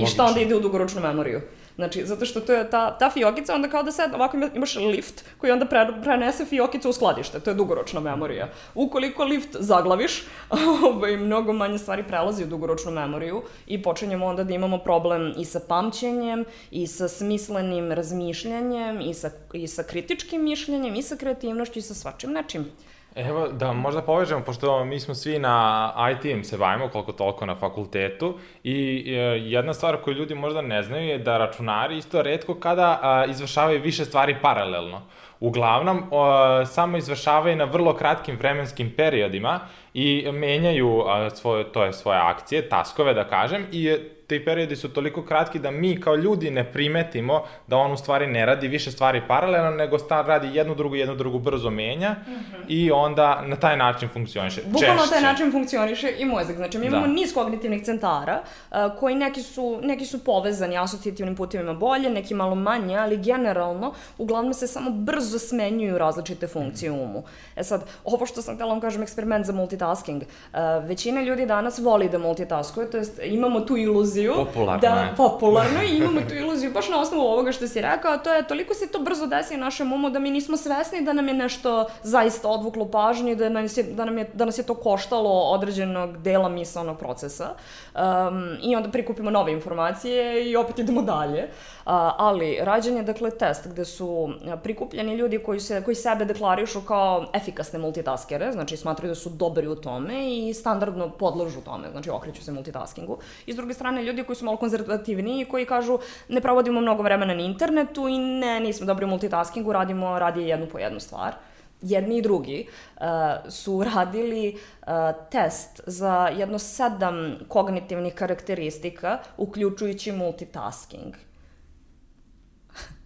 I 0.00 0.06
šta 0.06 0.24
onda 0.24 0.40
ide 0.40 0.54
u 0.54 0.60
dugoročnu 0.60 1.00
memoriju? 1.00 1.40
Znači, 1.76 2.06
zato 2.06 2.24
što 2.24 2.40
to 2.40 2.52
je 2.52 2.70
ta, 2.70 2.98
ta 2.98 3.10
fiokica, 3.10 3.54
onda 3.54 3.68
kao 3.68 3.82
da 3.82 3.92
sad 3.92 4.14
ovako 4.14 4.36
imaš 4.54 4.76
lift 4.76 5.24
koji 5.38 5.52
onda 5.52 5.66
pre, 5.66 5.86
prenese 6.02 6.44
fiokicu 6.44 6.90
u 6.90 6.92
skladište, 6.92 7.40
to 7.40 7.50
je 7.50 7.54
dugoročna 7.54 8.00
memorija. 8.00 8.48
Ukoliko 8.74 9.24
lift 9.24 9.56
zaglaviš, 9.58 10.24
ovaj, 10.92 11.16
mnogo 11.16 11.52
manje 11.52 11.78
stvari 11.78 12.04
prelazi 12.08 12.44
u 12.44 12.46
dugoročnu 12.46 12.90
memoriju 12.90 13.42
i 13.66 13.82
počinjemo 13.82 14.26
onda 14.26 14.44
da 14.44 14.54
imamo 14.54 14.78
problem 14.78 15.34
i 15.38 15.44
sa 15.44 15.60
pamćenjem, 15.68 16.44
i 16.70 16.86
sa 16.86 17.08
smislenim 17.08 17.92
razmišljanjem, 17.92 19.00
i 19.00 19.14
sa, 19.14 19.30
i 19.52 19.68
sa 19.68 19.82
kritičkim 19.82 20.42
mišljenjem, 20.44 20.94
i 20.94 21.02
sa 21.02 21.16
kreativnošću, 21.16 21.78
i 21.78 21.82
sa 21.82 21.94
svačim 21.94 22.32
nečim. 22.32 22.72
Evo, 23.14 23.48
da 23.48 23.72
možda 23.72 24.02
povežemo, 24.02 24.40
pošto 24.44 24.84
mi 24.84 25.00
smo 25.00 25.14
svi 25.14 25.38
na 25.38 25.94
IT-em 26.12 26.44
se 26.44 26.56
bavimo, 26.56 26.88
koliko 26.88 27.12
toliko 27.12 27.46
na 27.46 27.54
fakultetu, 27.54 28.38
i 28.64 29.04
e, 29.06 29.18
jedna 29.50 29.74
stvar 29.74 29.96
koju 29.96 30.14
ljudi 30.14 30.34
možda 30.34 30.62
ne 30.62 30.82
znaju 30.82 31.08
je 31.08 31.18
da 31.18 31.38
računari 31.38 31.96
isto 31.96 32.22
redko 32.22 32.54
kada 32.54 33.24
izvršavaju 33.28 33.82
više 33.82 34.04
stvari 34.04 34.36
paralelno. 34.42 35.02
Uglavnom, 35.42 36.02
o, 36.10 36.66
samo 36.66 36.96
izvršavaju 36.96 37.56
na 37.56 37.64
vrlo 37.64 37.94
kratkim 37.96 38.36
vremenskim 38.36 38.92
periodima 38.96 39.60
i 39.94 40.32
menjaju 40.32 41.02
a, 41.06 41.30
svoje, 41.30 41.72
to 41.72 41.84
je 41.84 41.92
svoje 41.92 42.18
akcije, 42.18 42.68
taskove 42.68 43.14
da 43.14 43.24
kažem, 43.24 43.66
i 43.72 43.96
ti 44.26 44.44
periodi 44.44 44.76
su 44.76 44.88
toliko 44.88 45.22
kratki 45.22 45.58
da 45.58 45.70
mi 45.70 46.00
kao 46.00 46.16
ljudi 46.16 46.50
ne 46.50 46.72
primetimo 46.72 47.42
da 47.66 47.76
on 47.76 47.92
u 47.92 47.96
stvari 47.96 48.26
ne 48.26 48.46
radi 48.46 48.68
više 48.68 48.90
stvari 48.90 49.22
paralelno, 49.28 49.70
nego 49.70 49.98
star 49.98 50.26
radi 50.26 50.56
jednu 50.56 50.74
drugu, 50.74 50.94
jednu 50.94 51.14
drugu 51.14 51.38
brzo 51.38 51.70
menja 51.70 52.10
mm 52.10 52.30
-hmm. 52.30 52.64
i 52.68 52.90
onda 52.90 53.42
na 53.46 53.56
taj 53.56 53.76
način 53.76 54.08
funkcioniše. 54.08 54.60
Bukvalno 54.66 55.02
na 55.02 55.10
taj 55.10 55.22
način 55.22 55.52
funkcioniše 55.52 56.14
i 56.18 56.24
mozak. 56.24 56.56
Znači, 56.56 56.78
mi 56.78 56.86
imamo 56.86 57.06
da. 57.06 57.12
niz 57.12 57.34
kognitivnih 57.34 57.84
centara 57.84 58.42
uh, 58.70 58.76
koji 58.98 59.14
neki 59.14 59.42
su, 59.42 59.80
neki 59.82 60.06
su 60.06 60.24
povezani 60.24 60.78
asocijativnim 60.78 61.36
putevima 61.36 61.74
bolje, 61.74 62.10
neki 62.10 62.34
malo 62.34 62.54
manje, 62.54 62.96
ali 62.96 63.16
generalno 63.16 63.94
uglavnom 64.18 64.54
se 64.54 64.66
samo 64.66 64.90
brzo 64.90 65.31
smenjuju 65.38 65.98
različite 65.98 66.46
funkcije 66.46 66.90
u 66.90 67.02
umu. 67.04 67.22
E 67.56 67.64
sad, 67.64 67.84
ovo 68.04 68.26
što 68.26 68.42
sam 68.42 68.54
htela 68.54 68.70
vam 68.70 68.80
kažem 68.80 69.02
eksperiment 69.02 69.46
za 69.46 69.52
multitasking. 69.52 70.22
Uh, 70.22 70.58
većina 70.84 71.22
ljudi 71.22 71.46
danas 71.46 71.78
voli 71.78 72.08
da 72.08 72.18
multitaskuje, 72.18 72.90
to 72.90 72.96
jest 72.96 73.20
imamo 73.24 73.60
tu 73.60 73.76
iluziju. 73.76 74.32
Popularno 74.36 74.80
da, 74.80 74.88
je. 74.88 75.14
Popularno 75.26 75.82
i 75.82 75.96
imamo 75.96 76.20
tu 76.28 76.34
iluziju 76.34 76.72
baš 76.72 76.88
na 76.88 77.00
osnovu 77.00 77.22
ovoga 77.22 77.52
što 77.52 77.68
si 77.68 77.80
rekao, 77.80 78.18
to 78.18 78.32
je 78.32 78.46
toliko 78.46 78.74
se 78.74 78.88
to 78.88 78.98
brzo 78.98 79.26
desi 79.26 79.54
u 79.54 79.58
našem 79.58 79.92
umu 79.92 80.10
da 80.10 80.18
mi 80.18 80.30
nismo 80.30 80.56
svesni 80.56 81.02
da 81.02 81.12
nam 81.12 81.28
je 81.28 81.34
nešto 81.34 81.86
zaista 82.02 82.48
odvuklo 82.48 82.88
pažnju 82.90 83.36
da 83.36 83.48
nas 83.48 83.76
je, 83.76 83.82
da 83.82 84.04
nam 84.04 84.18
je, 84.18 84.30
da 84.34 84.44
nas 84.44 84.58
je 84.58 84.62
to 84.62 84.74
koštalo 84.74 85.30
određenog 85.30 86.18
dela 86.18 86.48
misalnog 86.48 86.98
procesa. 86.98 87.48
Um, 87.94 88.56
I 88.62 88.76
onda 88.76 88.88
prikupimo 88.88 89.30
nove 89.30 89.52
informacije 89.52 90.50
i 90.50 90.56
opet 90.56 90.78
idemo 90.78 91.02
dalje. 91.02 91.42
Uh, 91.42 91.92
ali 92.18 92.58
rađen 92.60 92.96
je 92.96 93.02
dakle 93.02 93.30
test 93.30 93.68
gde 93.68 93.84
su 93.84 94.30
prikupljeni 94.62 95.14
ljudi 95.14 95.21
koji, 95.44 95.60
se, 95.60 95.82
koji 95.84 95.94
sebe 95.94 96.24
deklarišu 96.24 96.80
kao 96.80 97.26
efikasne 97.34 97.78
multitaskere, 97.78 98.52
znači 98.52 98.76
smatraju 98.76 99.10
da 99.10 99.14
su 99.14 99.30
dobri 99.30 99.68
u 99.68 99.74
tome 99.74 100.32
i 100.32 100.54
standardno 100.54 101.10
podlažu 101.10 101.60
tome, 101.60 101.90
znači 101.90 102.10
okreću 102.10 102.44
se 102.44 102.52
multitaskingu. 102.52 103.18
I 103.46 103.52
s 103.52 103.56
druge 103.56 103.74
strane 103.74 104.02
ljudi 104.04 104.24
koji 104.24 104.36
su 104.36 104.44
malo 104.44 104.56
konzervativni 104.56 105.40
i 105.40 105.44
koji 105.44 105.66
kažu 105.66 105.98
ne 106.28 106.40
provodimo 106.40 106.80
mnogo 106.80 107.02
vremena 107.02 107.34
na 107.34 107.42
internetu 107.42 108.08
i 108.08 108.18
ne, 108.18 108.60
nismo 108.60 108.86
dobri 108.86 109.04
u 109.04 109.08
multitaskingu, 109.08 109.72
radimo 109.72 110.18
radije 110.18 110.48
jednu 110.48 110.66
po 110.72 110.78
jednu 110.78 111.00
stvar 111.00 111.34
jedni 111.82 112.18
i 112.18 112.22
drugi 112.22 112.66
uh, 112.96 113.02
su 113.48 113.84
radili 113.84 114.58
uh, 114.80 114.88
test 115.30 115.80
za 115.86 116.28
jedno 116.28 116.58
sedam 116.58 117.38
kognitivnih 117.48 118.14
karakteristika, 118.14 119.18
uključujući 119.36 120.12
multitasking 120.12 121.14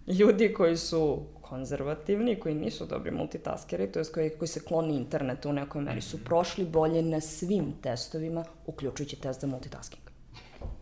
ljudi 0.18 0.54
koji 0.54 0.76
su 0.76 1.22
konzervativni, 1.48 2.40
koji 2.40 2.54
nisu 2.54 2.86
dobri 2.86 3.10
multitaskeri, 3.10 3.92
to 3.92 3.98
je 3.98 4.04
koji, 4.04 4.30
koji 4.30 4.48
se 4.48 4.60
kloni 4.60 4.96
internetu 4.96 5.50
u 5.50 5.52
nekoj 5.52 5.82
meri, 5.82 6.00
su 6.00 6.24
prošli 6.24 6.64
bolje 6.64 7.02
na 7.02 7.20
svim 7.20 7.72
testovima, 7.82 8.44
uključujući 8.66 9.16
test 9.16 9.40
za 9.40 9.46
multitasking. 9.46 10.02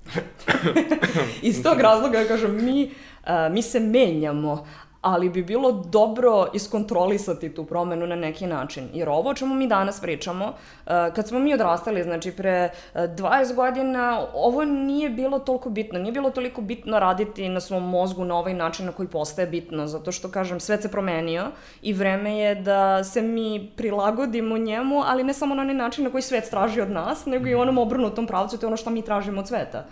Iz 1.43 1.63
tog 1.63 1.81
razloga, 1.81 2.19
ja 2.19 2.29
kažem, 2.29 2.65
mi, 2.65 2.85
uh, 2.85 3.53
mi 3.53 3.63
se 3.63 3.81
menjamo, 3.81 4.67
ali 5.05 5.29
bi 5.29 5.43
bilo 5.43 5.73
dobro 5.73 6.47
iskontrolisati 6.53 7.55
tu 7.55 7.65
promenu 7.65 8.07
na 8.07 8.17
neki 8.17 8.47
način. 8.47 8.89
Jer 8.93 9.09
ovo 9.09 9.31
o 9.31 9.35
čemu 9.35 9.55
mi 9.55 9.67
danas 9.67 10.01
pričamo, 10.01 10.47
uh, 10.47 10.93
kad 11.15 11.29
smo 11.29 11.39
mi 11.39 11.55
odrastali, 11.55 12.03
znači 12.03 12.33
pre 12.33 12.71
20 12.95 13.51
uh, 13.51 13.57
godina, 13.57 14.27
ovo 14.35 14.65
nije 14.65 15.11
bilo 15.11 15.39
toliko 15.39 15.71
bitno. 15.71 15.99
Nije 15.99 16.13
bilo 16.13 16.31
toliko 16.31 16.61
bitno 16.61 16.99
raditi 16.99 17.49
na 17.49 17.61
svom 17.61 17.89
mozgu 17.89 18.25
na 18.25 18.39
ovaj 18.39 18.55
način 18.55 18.87
na 18.87 18.93
koji 18.93 19.09
postaje 19.09 19.47
bitno, 19.47 19.87
zato 19.87 20.13
što, 20.13 20.29
kažem, 20.29 20.61
svet 20.61 20.83
se 20.83 20.91
promenio 20.91 21.45
i 21.83 21.93
vreme 21.93 22.39
je 22.39 22.55
da 22.55 23.05
se 23.05 23.23
mi 23.23 23.71
prilagodimo 23.77 24.59
njemu, 24.59 25.03
ali 25.07 25.25
ne 25.25 25.35
samo 25.35 25.55
na 25.55 25.63
onaj 25.63 25.75
način 25.75 26.05
na 26.05 26.11
koji 26.11 26.23
svet 26.23 26.51
traži 26.51 26.81
od 26.81 26.91
nas, 26.91 27.27
nego 27.27 27.49
i 27.49 27.55
onom 27.55 27.79
obrnutom 27.79 28.27
pravcu, 28.27 28.59
to 28.59 28.67
je 28.67 28.69
ono 28.69 28.77
što 28.77 28.91
mi 28.91 29.03
tražimo 29.03 29.41
od 29.41 29.49
sveta. 29.49 29.85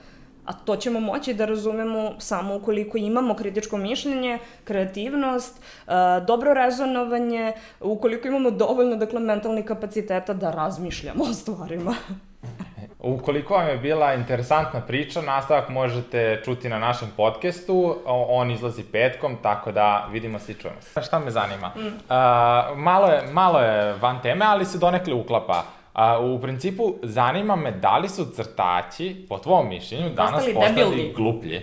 A 0.47 0.53
to 0.53 0.77
ćemo 0.77 1.01
moći 1.01 1.35
da 1.35 1.45
razumemo 1.45 2.13
samo 2.19 2.57
ukoliko 2.57 2.99
imamo 2.99 3.35
kritičko 3.35 3.77
mišljenje, 3.77 4.39
kreativnost, 4.65 5.61
e, 5.87 5.93
dobro 6.27 6.55
rezonovanje, 6.55 7.53
ukoliko 7.81 8.29
imamo 8.29 8.51
dovoljno 8.51 8.97
dakle, 8.97 9.21
mentalnih 9.21 9.65
kapaciteta 9.65 10.35
da 10.35 10.51
razmišljamo 10.51 11.25
o 11.31 11.33
stvarima. 11.33 11.95
Ukoliko 12.99 13.55
vam 13.55 13.69
je 13.69 13.77
bila 13.77 14.15
interesantna 14.15 14.81
priča, 14.81 15.23
nastavak 15.23 15.69
možete 15.69 16.41
čuti 16.45 16.69
na 16.69 16.79
našem 16.79 17.09
podcastu, 17.17 17.97
on 18.07 18.51
izlazi 18.51 18.83
petkom, 18.83 19.37
tako 19.43 19.73
da 19.73 20.09
vidimo 20.13 20.39
se 20.39 20.53
i 20.53 20.55
čujemo 20.55 20.81
se. 20.81 21.03
Šta 21.03 21.19
me 21.19 21.31
zanima? 21.31 21.71
Mm. 21.77 21.87
Uh, 21.87 21.93
malo, 22.79 23.07
je, 23.07 23.23
malo 23.33 23.61
je 23.61 23.93
van 23.93 24.23
teme, 24.23 24.45
ali 24.45 24.65
se 24.65 24.79
donekle 24.79 25.15
uklapa. 25.15 25.65
A, 25.93 26.21
u 26.21 26.41
principu, 26.41 26.95
zanima 27.03 27.57
me 27.57 27.71
da 27.71 27.99
li 27.99 28.09
su 28.09 28.27
crtači, 28.35 29.27
po 29.29 29.39
tvom 29.39 29.69
mišljenju, 29.69 30.11
danas 30.11 30.33
postali, 30.33 30.55
postali 30.55 31.13
gluplji. 31.17 31.61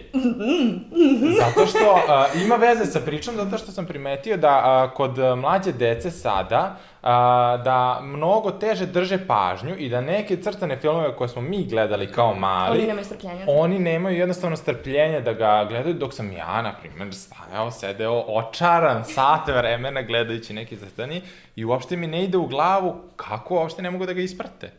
zato 1.39 1.67
što 1.67 1.99
a, 2.13 2.25
ima 2.43 2.55
veze 2.55 2.85
sa 2.85 2.99
pričom, 2.99 3.35
zato 3.35 3.57
što 3.57 3.71
sam 3.71 3.85
primetio 3.85 4.37
da 4.37 4.49
a, 4.49 4.89
kod 4.93 5.17
mlađe 5.37 5.71
dece 5.71 6.11
sada 6.11 6.77
a, 7.01 7.57
da 7.63 7.99
mnogo 8.03 8.51
teže 8.51 8.85
drže 8.85 9.27
pažnju 9.27 9.75
i 9.77 9.89
da 9.89 10.01
neke 10.01 10.38
crtane 10.38 10.77
filmove 10.77 11.15
koje 11.15 11.27
smo 11.27 11.41
mi 11.41 11.65
gledali 11.65 12.12
kao 12.12 12.35
mali, 12.35 12.77
oni 12.77 12.88
nemaju 12.88 13.05
strpljenja. 13.05 13.45
Oni 13.47 13.79
nemaju 13.79 14.17
jednostavno 14.17 14.55
strpljenje 14.57 15.21
da 15.21 15.33
ga 15.33 15.65
gledaju 15.69 15.93
dok 15.93 16.13
sam 16.13 16.31
ja, 16.31 16.62
na 16.62 16.73
primjer, 16.81 17.13
stajao, 17.13 17.71
sedeo, 17.71 18.23
očaran 18.27 19.05
sat 19.05 19.47
vremena 19.47 20.01
gledajući 20.01 20.53
neki 20.53 20.77
crtani 20.77 21.21
i 21.55 21.65
uopšte 21.65 21.95
mi 21.95 22.07
ne 22.07 22.23
ide 22.23 22.38
u 22.38 22.47
glavu 22.47 22.95
kako 23.15 23.55
uopšte 23.55 23.81
ne 23.81 23.91
mogu 23.91 24.05
da 24.05 24.13
ga 24.13 24.21
isprate. 24.21 24.71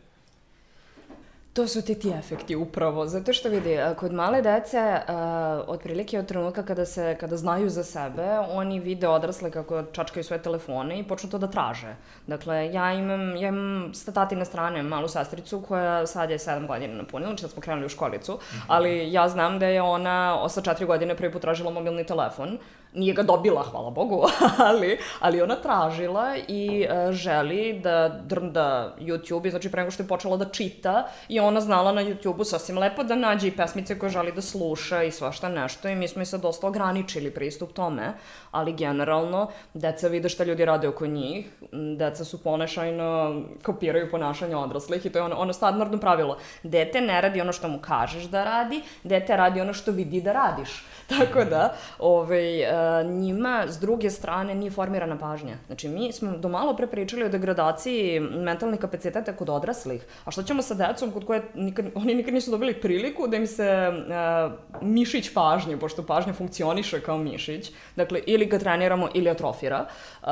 To 1.53 1.67
su 1.67 1.81
ti 1.81 1.99
ti 1.99 2.09
efekti 2.09 2.55
upravo, 2.55 3.07
zato 3.07 3.33
što 3.33 3.49
vidi, 3.49 3.77
a, 3.77 3.93
kod 3.93 4.13
male 4.13 4.41
dece, 4.41 4.79
a, 4.79 5.63
otprilike 5.67 6.19
od 6.19 6.25
trenutka 6.25 6.63
kada 6.63 6.85
se, 6.85 7.17
kada 7.19 7.37
znaju 7.37 7.69
za 7.69 7.83
sebe, 7.83 8.39
oni 8.49 8.79
vide 8.79 9.07
odrasle 9.07 9.51
kako 9.51 9.83
čačkaju 9.83 10.23
svoje 10.23 10.41
telefone 10.41 10.99
i 10.99 11.03
počnu 11.03 11.29
to 11.29 11.37
da 11.37 11.47
traže. 11.47 11.95
Dakle, 12.27 12.73
ja 12.73 12.93
imam, 12.93 13.35
ja 13.35 13.47
imam 13.47 13.93
sa 13.93 14.11
tatine 14.11 14.45
strane 14.45 14.83
malu 14.83 15.07
sestricu 15.07 15.61
koja 15.67 16.07
sad 16.07 16.29
je 16.29 16.37
7 16.37 16.67
godina 16.67 16.95
napunila, 16.95 17.29
znači 17.29 17.43
da 17.43 17.49
smo 17.49 17.61
krenuli 17.61 17.85
u 17.85 17.89
školicu, 17.89 18.39
ali 18.67 19.11
ja 19.11 19.29
znam 19.29 19.59
da 19.59 19.65
je 19.65 19.81
ona 19.81 20.49
sa 20.49 20.61
4 20.61 20.85
godine 20.85 21.15
prvi 21.15 21.31
put 21.31 21.41
tražila 21.41 21.71
mobilni 21.71 22.05
telefon, 22.05 22.57
nije 22.93 23.13
ga 23.13 23.23
dobila, 23.23 23.63
hvala 23.63 23.89
Bogu, 23.89 24.23
ali, 24.69 24.97
ali 25.19 25.41
ona 25.41 25.55
tražila 25.55 26.35
i 26.47 26.85
uh, 26.85 27.11
želi 27.11 27.79
da 27.83 28.09
drnda 28.09 28.95
YouTube, 28.99 29.49
znači 29.49 29.71
pre 29.71 29.81
nego 29.81 29.91
što 29.91 30.03
je 30.03 30.07
počela 30.07 30.37
da 30.37 30.45
čita 30.45 31.07
i 31.27 31.39
ona 31.39 31.61
znala 31.61 31.91
na 31.91 32.03
YouTube-u 32.03 32.43
sasvim 32.43 32.77
lepo 32.77 33.03
da 33.03 33.15
nađe 33.15 33.47
i 33.47 33.51
pesmice 33.51 33.99
koje 33.99 34.09
želi 34.09 34.31
da 34.31 34.41
sluša 34.41 35.03
i 35.03 35.11
svašta 35.11 35.49
nešto 35.49 35.89
i 35.89 35.95
mi 35.95 36.07
smo 36.07 36.21
i 36.21 36.25
sad 36.25 36.41
dosta 36.41 36.67
ograničili 36.67 37.31
pristup 37.31 37.73
tome, 37.73 38.13
ali 38.51 38.73
generalno 38.73 39.47
deca 39.73 40.07
vide 40.07 40.29
šta 40.29 40.43
ljudi 40.43 40.65
rade 40.65 40.87
oko 40.87 41.07
njih, 41.07 41.49
deca 41.97 42.25
su 42.25 42.43
ponašajno, 42.43 43.41
kopiraju 43.63 44.11
ponašanje 44.11 44.55
odraslih 44.55 45.05
i 45.05 45.09
to 45.09 45.19
je 45.19 45.23
ono, 45.23 45.35
ono 45.35 45.53
standardno 45.53 45.97
pravilo. 45.97 46.37
Dete 46.63 47.01
ne 47.01 47.21
radi 47.21 47.41
ono 47.41 47.53
što 47.53 47.67
mu 47.67 47.79
kažeš 47.79 48.23
da 48.23 48.43
radi, 48.43 48.81
dete 49.03 49.37
radi 49.37 49.61
ono 49.61 49.73
što 49.73 49.91
vidi 49.91 50.21
da 50.21 50.33
radiš. 50.33 50.83
Tako 51.17 51.43
da, 51.43 51.73
ovaj, 51.99 52.63
uh, 52.63 52.80
njima 53.03 53.65
s 53.67 53.79
druge 53.79 54.09
strane 54.09 54.55
nije 54.55 54.71
formirana 54.71 55.17
pažnja. 55.17 55.55
Znači, 55.67 55.87
mi 55.87 56.11
smo 56.11 56.37
do 56.37 56.49
malo 56.49 56.75
pre 56.75 56.87
pričali 56.87 57.23
o 57.23 57.29
degradaciji 57.29 58.19
mentalnih 58.19 58.79
kapaciteta 58.79 59.33
kod 59.33 59.49
odraslih. 59.49 60.05
A 60.25 60.31
šta 60.31 60.43
ćemo 60.43 60.61
sa 60.61 60.73
decom 60.73 61.11
kod 61.11 61.25
koje 61.25 61.41
nikad, 61.55 61.85
oni 61.95 62.15
nikad 62.15 62.33
nisu 62.33 62.51
dobili 62.51 62.73
priliku 62.73 63.27
da 63.27 63.37
im 63.37 63.47
se 63.47 63.89
uh, 63.89 64.51
mišić 64.81 65.33
pažnje, 65.33 65.77
pošto 65.77 66.05
pažnja 66.05 66.33
funkcioniše 66.33 67.01
kao 67.01 67.17
mišić, 67.17 67.71
dakle, 67.95 68.21
ili 68.25 68.45
ga 68.45 68.59
treniramo 68.59 69.09
ili 69.13 69.29
atrofira, 69.29 69.85
uh, 70.21 70.27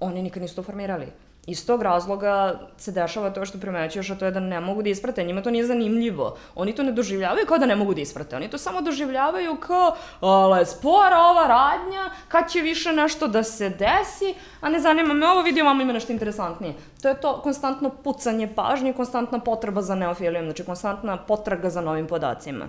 oni 0.00 0.22
nikad 0.22 0.42
nisu 0.42 0.56
to 0.56 0.62
formirali. 0.62 1.06
Iz 1.46 1.66
tog 1.66 1.82
razloga 1.82 2.60
se 2.76 2.92
dešava 2.92 3.30
to 3.30 3.44
što 3.44 3.58
primećuješ, 3.58 4.10
a 4.10 4.14
to 4.14 4.24
je 4.24 4.30
da 4.30 4.40
ne 4.40 4.60
mogu 4.60 4.82
da 4.82 4.88
isprate. 4.88 5.24
Njima 5.24 5.42
to 5.42 5.50
nije 5.50 5.66
zanimljivo. 5.66 6.36
Oni 6.54 6.74
to 6.74 6.82
ne 6.82 6.92
doživljavaju 6.92 7.46
kao 7.46 7.58
da 7.58 7.66
ne 7.66 7.76
mogu 7.76 7.94
da 7.94 8.00
isprate. 8.00 8.36
Oni 8.36 8.50
to 8.50 8.58
samo 8.58 8.80
doživljavaju 8.80 9.56
kao, 9.56 9.96
ale, 10.20 10.66
spora 10.66 11.18
ova 11.18 11.46
radnja, 11.46 12.10
kad 12.28 12.50
će 12.50 12.60
više 12.60 12.92
nešto 12.92 13.28
da 13.28 13.42
se 13.42 13.68
desi, 13.68 14.34
a 14.60 14.68
ne 14.68 14.80
zanima 14.80 15.14
me 15.14 15.26
ovo 15.26 15.42
video, 15.42 15.64
mama 15.64 15.82
ima 15.82 15.92
nešto 15.92 16.12
interesantnije. 16.12 16.74
To 17.02 17.08
je 17.08 17.20
to 17.20 17.40
konstantno 17.42 17.90
pucanje 17.90 18.48
pažnje, 18.54 18.92
konstantna 18.92 19.38
potreba 19.38 19.82
za 19.82 19.94
neofilijom, 19.94 20.44
znači 20.44 20.64
konstantna 20.64 21.16
potraga 21.16 21.70
za 21.70 21.80
novim 21.80 22.06
podacima. 22.06 22.66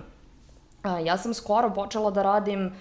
Ja 1.04 1.18
sam 1.18 1.34
skoro 1.34 1.70
počela 1.70 2.10
da 2.10 2.22
radim 2.22 2.72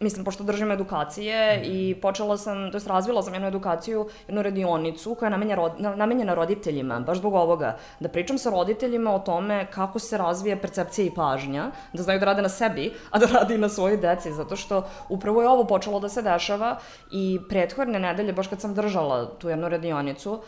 mislim, 0.00 0.24
pošto 0.24 0.44
držim 0.44 0.70
edukacije 0.70 1.62
i 1.64 1.94
počela 2.02 2.36
sam, 2.36 2.70
to 2.70 2.76
jest 2.76 2.86
razvila 2.86 3.22
sam 3.22 3.34
jednu 3.34 3.48
edukaciju, 3.48 4.08
jednu 4.28 4.42
radionicu 4.42 5.14
koja 5.14 5.26
je 5.26 5.30
namenjena, 5.30 5.56
rod, 5.56 5.72
namenjena 5.96 6.34
roditeljima, 6.34 7.00
baš 7.00 7.18
zbog 7.18 7.34
ovoga, 7.34 7.76
da 8.00 8.08
pričam 8.08 8.38
sa 8.38 8.50
roditeljima 8.50 9.14
o 9.14 9.18
tome 9.18 9.66
kako 9.70 9.98
se 9.98 10.18
razvija 10.18 10.56
percepcija 10.56 11.06
i 11.06 11.14
pažnja, 11.14 11.70
da 11.92 12.02
znaju 12.02 12.20
da 12.20 12.26
rade 12.26 12.42
na 12.42 12.48
sebi, 12.48 12.92
a 13.10 13.18
da 13.18 13.26
rade 13.26 13.54
i 13.54 13.58
na 13.58 13.68
svojoj 13.68 13.96
deci, 13.96 14.32
zato 14.32 14.56
što 14.56 14.82
upravo 15.08 15.42
je 15.42 15.48
ovo 15.48 15.64
počelo 15.64 16.00
da 16.00 16.08
se 16.08 16.22
dešava 16.22 16.78
i 17.10 17.38
prethodne 17.48 17.98
nedelje, 17.98 18.32
baš 18.32 18.48
kad 18.48 18.60
sam 18.60 18.74
držala 18.74 19.26
tu 19.38 19.48
jednu 19.48 19.68
radionicu, 19.68 20.40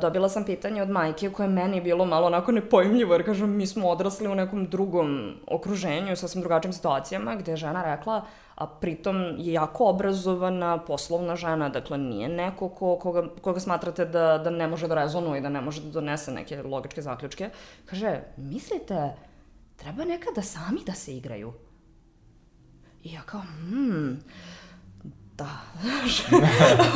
dobila 0.00 0.28
sam 0.28 0.44
pitanje 0.44 0.82
od 0.82 0.90
majke 0.90 1.30
koje 1.30 1.48
meni 1.48 1.76
je 1.76 1.82
bilo 1.82 2.04
malo 2.04 2.26
onako 2.26 2.52
nepojmljivo, 2.52 3.14
jer 3.14 3.24
kažem, 3.24 3.56
mi 3.56 3.66
smo 3.66 3.88
odrasli 3.88 4.28
u 4.28 4.34
nekom 4.34 4.66
drugom 4.66 5.34
okruženju, 5.46 6.16
sasvim 6.16 6.42
drugačijim 6.42 6.72
situacijama, 6.72 7.36
gde 7.36 7.52
je 7.52 7.56
žena 7.56 7.94
rekla, 7.94 8.24
a 8.54 8.66
pritom 8.66 9.34
je 9.38 9.52
jako 9.52 9.88
obrazovana, 9.88 10.78
poslovna 10.78 11.36
žena, 11.36 11.68
dakle 11.68 11.98
nije 11.98 12.28
neko 12.28 12.68
ko, 12.68 12.96
koga, 12.96 13.28
koga 13.40 13.60
smatrate 13.60 14.04
da, 14.04 14.38
da 14.38 14.50
ne 14.50 14.66
može 14.68 14.88
da 14.88 14.94
rezonuje 14.94 15.40
da 15.40 15.48
ne 15.48 15.60
može 15.60 15.82
da 15.82 15.90
donese 15.90 16.32
neke 16.32 16.62
logičke 16.62 17.02
zaključke. 17.02 17.50
Kaže, 17.86 18.20
mislite, 18.36 19.14
treba 19.76 20.04
nekada 20.04 20.42
sami 20.42 20.80
da 20.86 20.92
se 20.92 21.16
igraju? 21.16 21.52
I 23.04 23.12
ja 23.12 23.22
kao, 23.22 23.40
hmm, 23.40 24.20
da, 25.42 25.48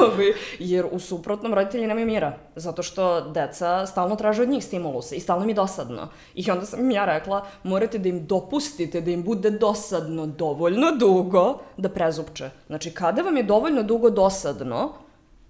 jer 0.59 0.87
u 0.93 0.99
suprotnom 0.99 1.55
roditelji 1.55 1.87
nemaju 1.87 2.07
mira, 2.07 2.39
zato 2.57 2.83
što 2.83 3.21
deca 3.21 3.87
stalno 3.87 4.17
traže 4.17 4.43
od 4.43 4.49
njih 4.49 4.65
stimuluse 4.65 5.17
i 5.17 5.21
stalno 5.21 5.47
mi 5.47 5.55
dosadno. 5.55 6.09
I 6.35 6.51
onda 6.51 6.67
sam 6.67 6.91
ja 6.91 7.05
rekla, 7.05 7.47
morate 7.63 7.99
da 7.99 8.09
im 8.09 8.27
dopustite 8.27 9.01
da 9.01 9.11
im 9.11 9.23
bude 9.23 9.51
dosadno 9.51 10.27
dovoljno 10.27 10.93
dugo 10.93 11.59
da 11.77 11.89
prezupče. 11.89 12.51
Znači, 12.67 12.91
kada 12.91 13.23
vam 13.23 13.37
je 13.37 13.43
dovoljno 13.43 13.83
dugo 13.83 14.11
dosadno, 14.11 14.93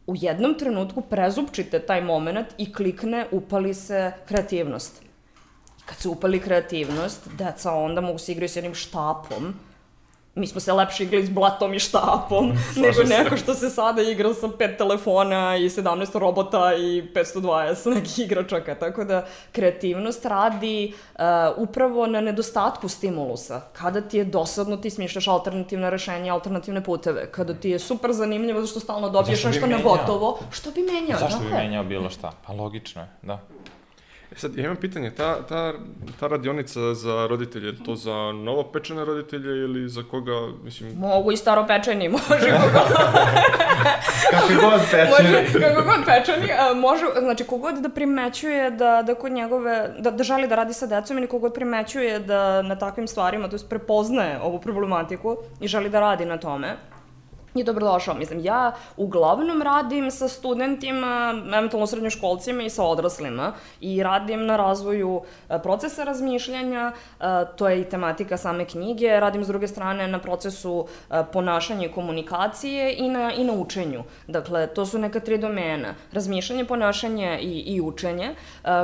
u 0.07 0.15
jednom 0.17 0.55
trenutku 0.55 1.01
prezupčite 1.01 1.79
taj 1.79 2.01
moment 2.01 2.47
i 2.59 2.73
klikne, 2.73 3.27
upali 3.31 3.75
se 3.75 4.13
kreativnost. 4.29 5.03
Kad 5.87 5.99
se 5.99 6.09
upali 6.09 6.41
kreativnost, 6.41 7.29
deca 7.39 7.73
onda 7.73 8.01
mogu 8.01 8.19
se 8.19 8.33
igrati 8.33 8.53
s 8.53 8.57
jednim 8.57 8.75
štapom, 8.75 9.55
mi 10.37 10.46
smo 10.46 10.61
se 10.61 10.72
lepše 10.72 11.05
igrali 11.05 11.27
s 11.27 11.31
blatom 11.31 11.75
i 11.75 11.79
štapom, 11.79 12.53
nego 12.77 13.03
neko 13.03 13.37
što 13.37 13.55
se 13.55 13.70
sada 13.70 14.03
igra 14.03 14.35
sa 14.35 14.49
pet 14.59 14.79
telefona 14.79 15.57
i 15.57 15.68
17 15.68 16.18
robota 16.18 16.75
i 16.75 17.03
520 17.14 17.94
nekih 17.94 18.18
igračaka. 18.18 18.75
Tako 18.75 19.05
da 19.05 19.27
kreativnost 19.53 20.25
radi 20.25 20.92
uh, 21.14 21.22
upravo 21.57 22.07
na 22.07 22.20
nedostatku 22.20 22.88
stimulusa. 22.88 23.61
Kada 23.72 24.01
ti 24.01 24.18
je 24.18 24.25
dosadno, 24.25 24.77
ti 24.77 24.90
smišljaš 24.90 25.29
alternativne 25.29 25.90
rešenja, 25.90 26.35
alternativne 26.35 26.85
puteve. 26.85 27.33
Kada 27.33 27.55
ti 27.55 27.70
je 27.70 27.79
super 27.79 28.12
zanimljivo, 28.12 28.61
zašto 28.61 28.81
stalno 28.81 29.09
dobiješ 29.09 29.44
nešto 29.44 29.66
na 29.66 29.79
gotovo, 29.83 30.38
što 30.51 30.70
bi 30.70 30.81
menjao? 30.81 31.18
Zašto 31.20 31.38
bi 31.38 31.51
menjao 31.51 31.85
bilo 31.85 32.11
šta? 32.11 32.33
Pa 32.46 32.53
logično 32.53 33.03
je, 33.03 33.09
da. 33.22 33.40
E 34.33 34.39
sad, 34.39 34.57
ja 34.57 34.65
imam 34.65 34.77
pitanje, 34.77 35.11
ta, 35.11 35.43
ta, 35.43 35.73
ta 36.21 36.27
radionica 36.27 36.95
za 36.95 37.27
roditelje, 37.27 37.67
je 37.67 37.85
to 37.85 37.95
za 37.95 38.33
novopečene 38.33 39.05
roditelje 39.05 39.65
ili 39.65 39.89
za 39.89 40.03
koga, 40.11 40.33
mislim... 40.65 40.99
Mogu 40.99 41.33
i 41.33 41.37
staropečeni, 41.37 42.09
može 42.29 42.51
kako 44.31 44.49
god 44.61 44.81
pečeni. 44.91 45.11
može, 45.11 45.61
kako 45.61 45.83
god 45.83 46.05
pečeni, 46.07 46.53
a, 46.53 46.75
može, 46.75 47.05
znači 47.19 47.45
kogod 47.45 47.75
da 47.75 47.89
primećuje 47.89 48.71
da, 48.71 49.03
da 49.03 49.15
kod 49.15 49.33
njegove, 49.33 49.95
da, 49.99 50.11
da 50.11 50.25
želi 50.25 50.49
da 50.49 50.55
radi 50.55 50.73
sa 50.73 50.87
decom 50.87 51.19
ili 51.19 51.27
kogod 51.27 51.55
primećuje 51.55 52.19
da 52.19 52.62
na 52.62 52.79
takvim 52.79 53.09
stvarima, 53.09 53.49
to 53.49 53.57
je 53.57 53.61
prepoznaje 53.69 54.41
ovu 54.43 54.61
problematiku 54.61 55.37
i 55.61 55.69
želi 55.69 55.89
da 55.89 56.01
radi 56.01 56.25
na 56.25 56.37
tome, 56.39 56.77
je 57.61 57.64
dobrodošao. 57.64 58.14
Mislim, 58.14 58.40
ja 58.45 58.73
uglavnom 58.97 59.62
radim 59.62 60.11
sa 60.11 60.29
studentima, 60.29 61.35
eventualno 61.55 61.87
srednjoškolcima 61.87 62.62
i 62.62 62.71
sa 62.71 62.85
odraslima 62.85 63.53
i 63.81 64.03
radim 64.03 64.47
na 64.47 64.57
razvoju 64.57 65.23
e, 65.49 65.59
procesa 65.62 66.05
razmišljanja, 66.05 66.92
e, 66.92 67.25
to 67.57 67.69
je 67.69 67.81
i 67.81 67.85
tematika 67.85 68.37
same 68.37 68.64
knjige, 68.64 69.21
radim 69.21 69.45
s 69.45 69.49
druge 69.49 69.69
strane 69.69 70.09
na 70.09 70.19
procesu 70.19 70.87
e, 71.11 71.23
ponašanja 71.33 71.87
i 71.87 71.92
komunikacije 71.92 72.95
i 72.99 73.09
na, 73.09 73.33
i 73.33 73.45
na 73.45 73.53
učenju. 73.53 74.03
Dakle, 74.27 74.66
to 74.66 74.87
su 74.87 74.99
neka 74.99 75.21
tri 75.21 75.38
domena. 75.38 75.95
Razmišljanje, 76.12 76.64
ponašanje 76.64 77.38
i, 77.42 77.61
i 77.61 77.81
učenje, 77.81 78.35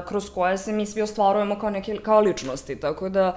kroz 0.08 0.30
koje 0.30 0.58
se 0.58 0.72
mi 0.72 0.86
svi 0.86 1.02
ostvarujemo 1.02 1.58
kao, 1.58 1.70
neke, 1.70 1.96
kao 1.96 2.20
ličnosti. 2.20 2.80
Tako 2.80 3.08
da, 3.08 3.36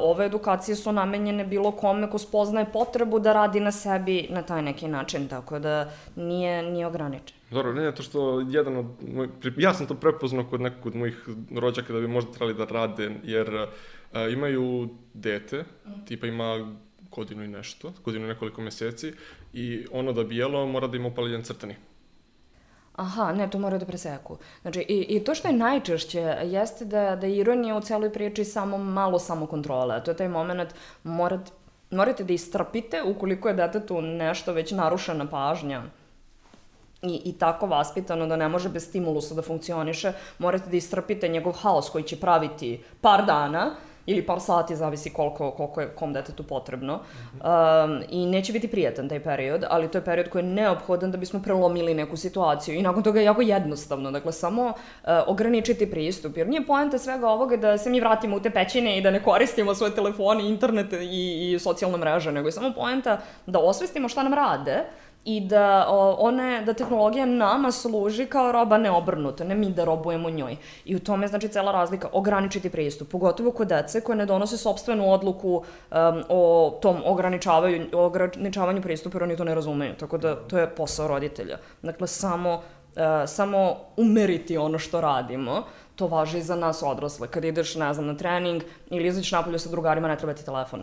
ove 0.00 0.26
edukacije 0.26 0.76
su 0.76 0.92
namenjene 0.92 1.44
bilo 1.44 1.70
kome 1.70 2.10
ko 2.10 2.18
spoznaje 2.18 2.66
potrebu 2.72 3.18
da 3.18 3.32
radi 3.32 3.60
na 3.60 3.72
sebi 3.72 4.26
na 4.30 4.42
taj 4.42 4.62
neki 4.62 4.71
način, 4.80 5.28
tako 5.28 5.58
da 5.58 5.90
nije, 6.16 6.62
nije 6.62 6.86
ograničen. 6.86 7.36
Dobro, 7.50 7.72
ne, 7.72 7.94
to 7.94 8.02
što 8.02 8.40
jedan 8.40 8.76
od 8.76 8.86
moj, 9.14 9.28
ja 9.56 9.74
sam 9.74 9.86
to 9.86 9.94
prepoznao 9.94 10.44
kod 10.44 10.60
nekog 10.60 10.86
od 10.86 10.94
mojih 10.94 11.28
rođaka 11.56 11.92
da 11.92 12.00
bi 12.00 12.08
možda 12.08 12.32
trebali 12.32 12.54
da 12.54 12.64
rade, 12.64 13.10
jer 13.24 13.66
a, 14.12 14.28
imaju 14.28 14.88
dete, 15.14 15.64
mm. 15.86 16.04
tipa 16.06 16.26
ima 16.26 16.74
godinu 17.10 17.44
i 17.44 17.48
nešto, 17.48 17.92
godinu 18.04 18.24
i 18.24 18.28
nekoliko 18.28 18.60
meseci, 18.60 19.12
i 19.52 19.86
ono 19.92 20.12
da 20.12 20.24
bi 20.24 20.36
jelo 20.36 20.66
mora 20.66 20.86
da 20.86 20.96
ima 20.96 21.08
upaljen 21.08 21.42
crtani. 21.42 21.74
Aha, 22.96 23.32
ne, 23.32 23.50
to 23.50 23.58
mora 23.58 23.78
da 23.78 23.86
preseku. 23.86 24.36
Znači, 24.62 24.80
i, 24.80 25.16
i 25.16 25.24
to 25.24 25.34
što 25.34 25.48
je 25.48 25.54
najčešće 25.54 26.20
jeste 26.42 26.84
da, 26.84 27.16
da 27.16 27.26
ironija 27.26 27.76
u 27.76 27.80
celoj 27.80 28.12
priči 28.12 28.44
samo 28.44 28.78
malo 28.78 29.18
samokontrola. 29.18 30.00
To 30.00 30.10
je 30.10 30.16
taj 30.16 30.28
moment, 30.28 30.74
morate, 31.04 31.52
morate 31.92 32.24
da 32.24 32.32
istrpite 32.32 33.02
ukoliko 33.02 33.48
je 33.48 33.54
detetu 33.54 34.00
nešto 34.02 34.52
već 34.52 34.70
narušena 34.70 35.26
pažnja. 35.26 35.82
I, 37.02 37.22
i 37.24 37.32
tako 37.38 37.66
vaspitano 37.66 38.26
da 38.26 38.36
ne 38.36 38.48
može 38.48 38.68
bez 38.68 38.84
stimulusa 38.88 39.34
da 39.34 39.42
funkcioniše, 39.42 40.12
morate 40.38 40.70
da 40.70 40.76
istrpite 40.76 41.28
njegov 41.28 41.52
haos 41.52 41.90
koji 41.90 42.04
će 42.04 42.20
praviti 42.20 42.80
par 43.00 43.24
dana 43.26 43.74
ili 44.06 44.22
par 44.26 44.40
sati, 44.40 44.76
zavisi 44.76 45.10
koliko, 45.10 45.50
koliko 45.50 45.80
je 45.80 45.88
kom 45.88 46.12
detetu 46.12 46.42
potrebno. 46.42 46.94
Um, 46.94 48.02
I 48.10 48.26
neće 48.26 48.52
biti 48.52 48.68
prijatan 48.68 49.08
taj 49.08 49.20
period, 49.20 49.64
ali 49.70 49.88
to 49.88 49.98
je 49.98 50.04
period 50.04 50.28
koji 50.28 50.42
je 50.42 50.48
neophodan 50.48 51.10
da 51.10 51.18
bismo 51.18 51.42
prelomili 51.42 51.94
neku 51.94 52.16
situaciju. 52.16 52.74
I 52.74 52.82
nakon 52.82 53.02
toga 53.02 53.20
je 53.20 53.24
jako 53.24 53.42
jednostavno, 53.42 54.10
dakle, 54.10 54.32
samo 54.32 54.66
uh, 54.66 54.74
ograničiti 55.26 55.90
pristup. 55.90 56.36
Jer 56.36 56.48
nije 56.48 56.66
poenta 56.66 56.98
svega 56.98 57.28
ovoga 57.28 57.56
da 57.56 57.78
se 57.78 57.90
mi 57.90 58.00
vratimo 58.00 58.36
u 58.36 58.40
te 58.40 58.50
pećine 58.50 58.98
i 58.98 59.02
da 59.02 59.10
ne 59.10 59.22
koristimo 59.22 59.74
svoje 59.74 59.94
telefone, 59.94 60.48
internet 60.48 60.92
i, 60.92 61.52
i 61.54 61.58
socijalne 61.58 61.98
mreže, 61.98 62.32
nego 62.32 62.48
je 62.48 62.52
samo 62.52 62.72
poenta 62.74 63.20
da 63.46 63.58
osvestimo 63.58 64.08
šta 64.08 64.22
nam 64.22 64.34
rade, 64.34 64.84
i 65.24 65.40
da 65.40 65.86
o, 65.88 66.16
one, 66.18 66.62
da 66.62 66.74
tehnologija 66.74 67.26
nama 67.26 67.72
služi 67.72 68.26
kao 68.26 68.52
roba 68.52 68.78
ne 68.78 68.90
obrnuto, 68.90 69.44
ne 69.44 69.54
mi 69.54 69.70
da 69.70 69.84
robujemo 69.84 70.30
njoj. 70.30 70.56
I 70.84 70.96
u 70.96 71.00
tome 71.00 71.28
znači 71.28 71.48
cela 71.48 71.72
razlika, 71.72 72.08
ograničiti 72.12 72.70
pristup, 72.70 73.08
pogotovo 73.08 73.50
kod 73.50 73.68
dece 73.68 74.00
koje 74.00 74.16
ne 74.16 74.26
donose 74.26 74.56
sobstvenu 74.56 75.12
odluku 75.12 75.56
um, 75.56 75.64
o 76.28 76.78
tom 76.82 77.02
ograničavanju, 77.04 77.86
ograničavanju 77.92 78.82
pristupa, 78.82 79.16
jer 79.16 79.22
oni 79.22 79.36
to 79.36 79.44
ne 79.44 79.54
razumeju, 79.54 79.94
tako 79.94 80.18
da 80.18 80.36
to 80.36 80.58
je 80.58 80.74
posao 80.74 81.08
roditelja. 81.08 81.58
Dakle, 81.82 82.06
samo, 82.06 82.54
uh, 82.54 83.02
samo 83.26 83.76
umeriti 83.96 84.58
ono 84.58 84.78
što 84.78 85.00
radimo, 85.00 85.62
to 85.96 86.06
važi 86.06 86.38
i 86.38 86.42
za 86.42 86.56
nas 86.56 86.82
odrasle. 86.82 87.28
Kad 87.28 87.44
ideš, 87.44 87.74
ne 87.74 87.94
znam, 87.94 88.06
na 88.06 88.16
trening 88.16 88.62
ili 88.90 89.08
izađeš 89.08 89.32
napolju 89.32 89.58
sa 89.58 89.70
drugarima, 89.70 90.08
ne 90.08 90.16
treba 90.16 90.34
ti 90.34 90.44
telefon 90.44 90.82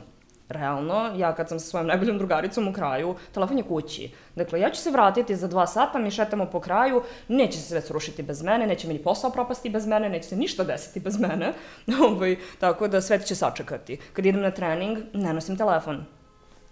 realno, 0.49 1.13
ja 1.17 1.35
kad 1.35 1.49
sam 1.49 1.59
sa 1.59 1.65
svojom 1.65 1.87
najboljom 1.87 2.17
drugaricom 2.17 2.67
u 2.67 2.73
kraju, 2.73 3.15
telefon 3.33 3.57
je 3.57 3.63
kući. 3.63 4.11
Dakle, 4.35 4.59
ja 4.59 4.69
ću 4.69 4.81
se 4.81 4.91
vratiti 4.91 5.35
za 5.35 5.47
dva 5.47 5.67
sata, 5.67 5.99
mi 5.99 6.11
šetamo 6.11 6.45
po 6.45 6.59
kraju, 6.59 7.03
neće 7.27 7.57
se 7.57 7.69
sve 7.69 7.81
srušiti 7.81 8.23
bez 8.23 8.43
mene, 8.43 8.67
neće 8.67 8.87
mi 8.87 8.93
ni 8.93 9.03
posao 9.03 9.31
propasti 9.31 9.69
bez 9.69 9.87
mene, 9.87 10.09
neće 10.09 10.27
se 10.27 10.35
ništa 10.35 10.63
desiti 10.63 10.99
bez 10.99 11.19
mene. 11.19 11.53
Ovaj, 12.07 12.35
tako 12.59 12.87
da 12.87 13.01
sve 13.01 13.21
će 13.21 13.35
sačekati. 13.35 13.97
Kad 14.13 14.25
idem 14.25 14.41
na 14.41 14.51
trening, 14.51 14.97
ne 15.13 15.33
nosim 15.33 15.57
telefon 15.57 16.05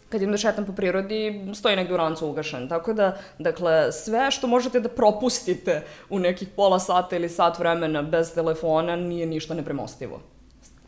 kad 0.09 0.21
idem 0.21 0.31
da 0.31 0.37
šetam 0.37 0.65
po 0.65 0.71
prirodi, 0.71 1.51
stoji 1.55 1.75
negde 1.75 1.93
u 1.93 1.97
rancu 1.97 2.27
ugašen. 2.27 2.69
Tako 2.69 2.93
da, 2.93 3.17
dakle, 3.39 3.91
sve 3.91 4.31
što 4.31 4.47
možete 4.47 4.79
da 4.79 4.89
propustite 4.89 5.83
u 6.09 6.19
nekih 6.19 6.47
pola 6.55 6.79
sata 6.79 7.15
ili 7.15 7.29
sat 7.29 7.59
vremena 7.59 8.01
bez 8.01 8.33
telefona 8.33 8.95
nije 8.95 9.25
ništa 9.25 9.53
nepremostivo 9.53 10.21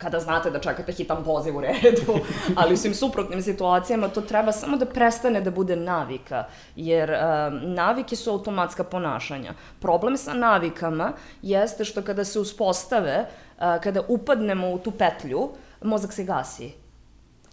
kada 0.00 0.20
znate 0.20 0.50
da 0.50 0.58
čekate 0.58 0.92
hitan 0.92 1.24
poziv 1.24 1.56
u 1.56 1.60
redu, 1.60 2.18
ali 2.60 2.74
u 2.74 2.76
svim 2.76 2.94
suprotnim 2.94 3.42
situacijama 3.42 4.08
to 4.08 4.20
treba 4.20 4.52
samo 4.52 4.76
da 4.76 4.86
prestane 4.86 5.40
da 5.40 5.50
bude 5.50 5.76
navika, 5.76 6.44
jer 6.76 7.10
um, 7.10 7.74
navike 7.74 8.16
su 8.16 8.30
automatska 8.30 8.84
ponašanja. 8.84 9.54
Problem 9.80 10.16
sa 10.16 10.34
navikama 10.34 11.12
jeste 11.42 11.84
što 11.84 12.02
kada 12.02 12.24
se 12.24 12.40
uspostave, 12.40 13.26
uh, 13.58 13.82
kada 13.82 14.02
upadnemo 14.08 14.70
u 14.70 14.78
tu 14.78 14.90
petlju, 14.90 15.48
mozak 15.82 16.12
se 16.12 16.24
gasi 16.24 16.72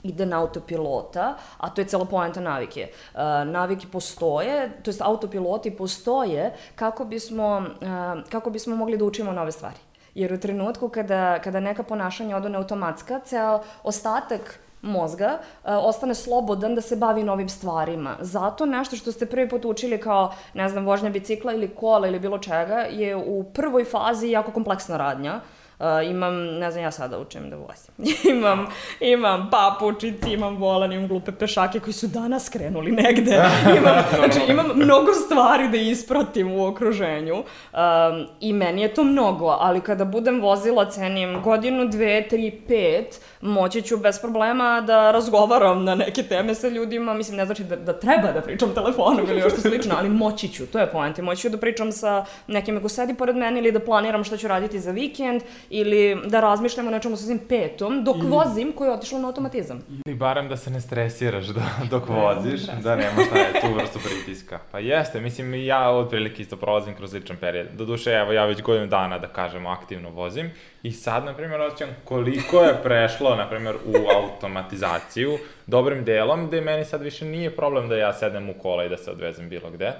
ide 0.04 0.26
na 0.26 0.40
autopilota, 0.40 1.36
a 1.58 1.70
to 1.70 1.82
je 1.82 1.88
cela 1.88 2.06
poenta 2.06 2.40
navike. 2.40 2.90
Uh, 3.14 3.20
navike 3.46 3.88
postoje, 3.92 4.72
to 4.84 4.90
jest 4.90 5.02
autopiloti 5.02 5.72
postoje 5.72 6.54
kako 6.76 7.06
bismo, 7.06 7.66
uh, 7.82 8.30
kako 8.30 8.50
bismo 8.50 8.76
mogli 8.76 8.98
da 8.98 9.06
učimo 9.06 9.32
nove 9.32 9.52
stvari. 9.52 9.87
Jer 10.17 10.34
u 10.34 10.39
trenutku 10.39 10.89
kada, 10.89 11.39
kada 11.39 11.60
neka 11.60 11.84
ponašanja 11.84 12.38
odu 12.38 12.49
automatska, 12.58 13.19
ceo 13.25 13.60
ostatak 13.84 14.60
mozga 14.82 15.38
uh, 15.38 15.69
ostane 15.86 16.15
slobodan 16.15 16.75
da 16.75 16.82
se 16.82 16.95
bavi 16.95 17.23
novim 17.23 17.49
stvarima. 17.49 18.15
Zato 18.21 18.65
nešto 18.65 18.95
što 18.95 19.12
ste 19.12 19.25
prvi 19.25 19.49
put 19.49 19.65
učili 19.65 20.01
kao, 20.01 20.34
ne 20.53 20.69
znam, 20.69 20.86
vožnja 20.86 21.10
bicikla 21.10 21.53
ili 21.53 21.69
kola 21.69 22.08
ili 22.08 22.19
bilo 22.19 22.38
čega 22.38 22.75
je 22.89 23.15
u 23.15 23.43
prvoj 23.53 23.86
fazi 23.86 24.30
jako 24.30 24.51
kompleksna 24.51 24.97
radnja. 24.97 25.39
Uh, 25.80 26.10
imam, 26.10 26.36
ne 26.36 26.72
znam, 26.72 26.84
ja 26.84 26.92
sada 26.92 27.20
učim 27.20 27.50
da 27.50 27.56
vozim. 27.56 28.16
imam, 28.38 28.68
imam 29.00 29.50
papučici, 29.52 30.34
imam 30.34 30.56
volan, 30.56 30.94
imam 30.94 31.08
glupe 31.08 31.32
pešake 31.32 31.80
koji 31.80 31.94
su 31.94 32.08
danas 32.08 32.50
krenuli 32.50 32.92
negde. 32.92 33.32
imam, 33.78 33.96
znači, 34.16 34.52
imam 34.52 34.66
mnogo 34.76 35.13
stvari 35.13 35.70
da 35.70 35.78
ispratim 35.78 36.52
u 36.52 36.66
okruženju. 36.66 37.36
Um, 37.36 38.28
I 38.40 38.54
meni 38.54 38.82
je 38.82 38.94
to 38.94 39.04
mnogo, 39.04 39.46
ali 39.46 39.82
kada 39.82 40.06
budem 40.06 40.42
vozila 40.42 40.90
cenim 40.90 41.42
godinu, 41.42 41.88
dve, 41.88 42.28
tri, 42.28 42.62
pet, 42.68 43.22
moći 43.42 43.82
ću 43.82 43.98
bez 43.98 44.22
problema 44.22 44.82
da 44.82 45.12
razgovaram 45.12 45.84
na 45.84 45.96
neke 45.96 46.24
teme 46.24 46.56
sa 46.56 46.68
ljudima. 46.68 47.13
Mislim, 47.13 47.38
ne 47.38 47.46
znači 47.46 47.63
da, 47.63 47.76
da 47.76 48.00
treba 48.00 48.32
da 48.32 48.42
pričam 48.42 48.74
telefonom 48.74 49.26
ili 49.30 49.42
što 49.42 49.62
slično, 49.62 49.96
ali 49.98 50.10
moći 50.10 50.48
ću, 50.48 50.66
to 50.66 50.80
je 50.80 50.92
poenta. 50.92 51.22
Moći 51.22 51.42
ću 51.42 51.50
da 51.50 51.58
pričam 51.58 51.92
sa 51.92 52.26
nekim 52.48 52.82
ko 52.82 52.90
sedi 52.90 53.13
pored 53.13 53.36
mene 53.36 53.60
ili 53.60 53.72
da 53.72 53.80
planiram 53.80 54.24
šta 54.24 54.38
ću 54.38 54.48
raditi 54.48 54.80
za 54.80 54.92
vikend 54.92 55.42
ili 55.69 56.21
da 56.25 56.39
razmišljam 56.39 56.88
o 56.88 56.91
nečemu 56.91 57.17
sa 57.17 57.25
svim 57.25 57.39
petom, 57.39 58.03
dok 58.03 58.15
ili... 58.17 58.27
vozim 58.27 58.71
koji 58.71 58.88
je 58.88 58.93
otišao 58.93 59.19
na 59.19 59.27
automatizam. 59.27 59.84
Ili 60.06 60.15
barem 60.15 60.49
da 60.49 60.58
se 60.58 60.69
ne 60.69 60.82
stresiraš 60.82 61.45
do, 61.45 61.62
dok 61.91 62.10
voziš, 62.10 62.62
da 62.62 62.95
nemaš 62.95 63.30
taj, 63.30 63.62
tu 63.62 63.73
vrstu 63.73 63.99
pritiska. 63.99 64.60
Pa 64.71 64.80
jeste, 64.80 65.21
mislim 65.21 65.53
ja 65.53 65.89
otprilike 65.89 66.41
isto 66.41 66.58
prolazim 66.58 66.95
kroz 66.95 67.13
ličan 67.13 67.38
period. 67.38 67.67
Doduše, 67.73 68.12
evo 68.12 68.32
ja 68.32 68.45
već 68.45 68.62
godinu 68.62 68.88
dana, 68.88 69.19
da 69.19 69.27
kažemo, 69.27 69.69
aktivno 69.69 70.10
vozim 70.10 70.51
i 70.84 70.91
sad, 70.91 71.25
na 71.25 71.34
primjer, 71.34 71.62
osjećam 71.62 71.89
koliko 72.06 72.63
je 72.63 72.84
prešlo, 72.84 73.36
na 73.36 73.49
primjer, 73.49 73.75
u 73.86 73.95
automatizaciju, 74.15 75.38
dobrim 75.67 76.03
delom, 76.03 76.47
gde 76.47 76.62
meni 76.62 76.86
sad 76.86 77.01
više 77.01 77.25
nije 77.25 77.56
problem 77.56 77.89
da 77.89 77.95
ja 77.95 78.13
sedem 78.13 78.49
u 78.49 78.53
kola 78.53 78.86
i 78.86 78.89
da 78.89 78.97
se 78.97 79.12
odvezem 79.12 79.49
bilo 79.49 79.71
gde. 79.71 79.93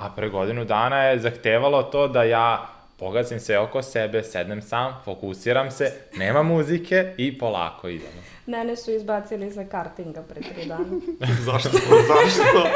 A 0.00 0.10
pre 0.16 0.28
godinu 0.28 0.64
dana 0.64 1.02
je 1.02 1.18
zahtevalo 1.18 1.82
to 1.82 2.08
da 2.08 2.22
ja 2.22 2.66
pogazim 3.00 3.40
sve 3.40 3.58
oko 3.58 3.82
sebe, 3.82 4.22
sednem 4.22 4.62
sam, 4.62 4.94
fokusiram 5.04 5.70
se, 5.70 5.92
nema 6.16 6.42
muzike 6.42 7.14
i 7.16 7.38
polako 7.38 7.88
idemo. 7.88 8.22
Mene 8.46 8.76
su 8.76 8.90
izbacili 8.90 9.50
za 9.50 9.64
kartinga 9.64 10.22
pre 10.22 10.40
tri 10.40 10.66
dana. 10.66 10.84
Zašto? 11.46 11.70
Zašto? 11.70 12.68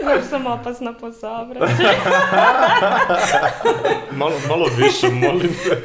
Zato 0.00 0.26
sam 0.30 0.46
opasna 0.46 0.94
po 1.00 1.12
saobraćaju. 1.12 1.88
malo, 4.20 4.34
malo 4.48 4.66
više, 4.76 5.08
molim 5.08 5.54
te. 5.64 5.76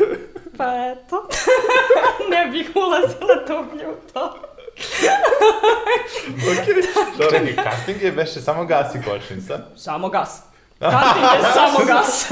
Pa 0.57 0.65
eto. 0.65 1.27
ne 2.31 2.51
bih 2.51 2.71
ulazila 2.75 3.35
dublje 3.47 3.87
u 3.87 3.95
to. 4.13 4.39
Okej. 6.61 6.75
Okay. 6.75 7.29
Čekaj, 7.29 7.63
karting 7.63 8.01
je 8.01 8.11
veše 8.11 8.41
samo 8.41 8.65
gas 8.65 8.95
i 8.95 8.99
kočnica? 9.09 9.59
Samo 9.75 10.09
gas. 10.09 10.43
Karting 10.79 11.25
je 11.37 11.51
samo 11.57 11.85
gas. 11.87 12.29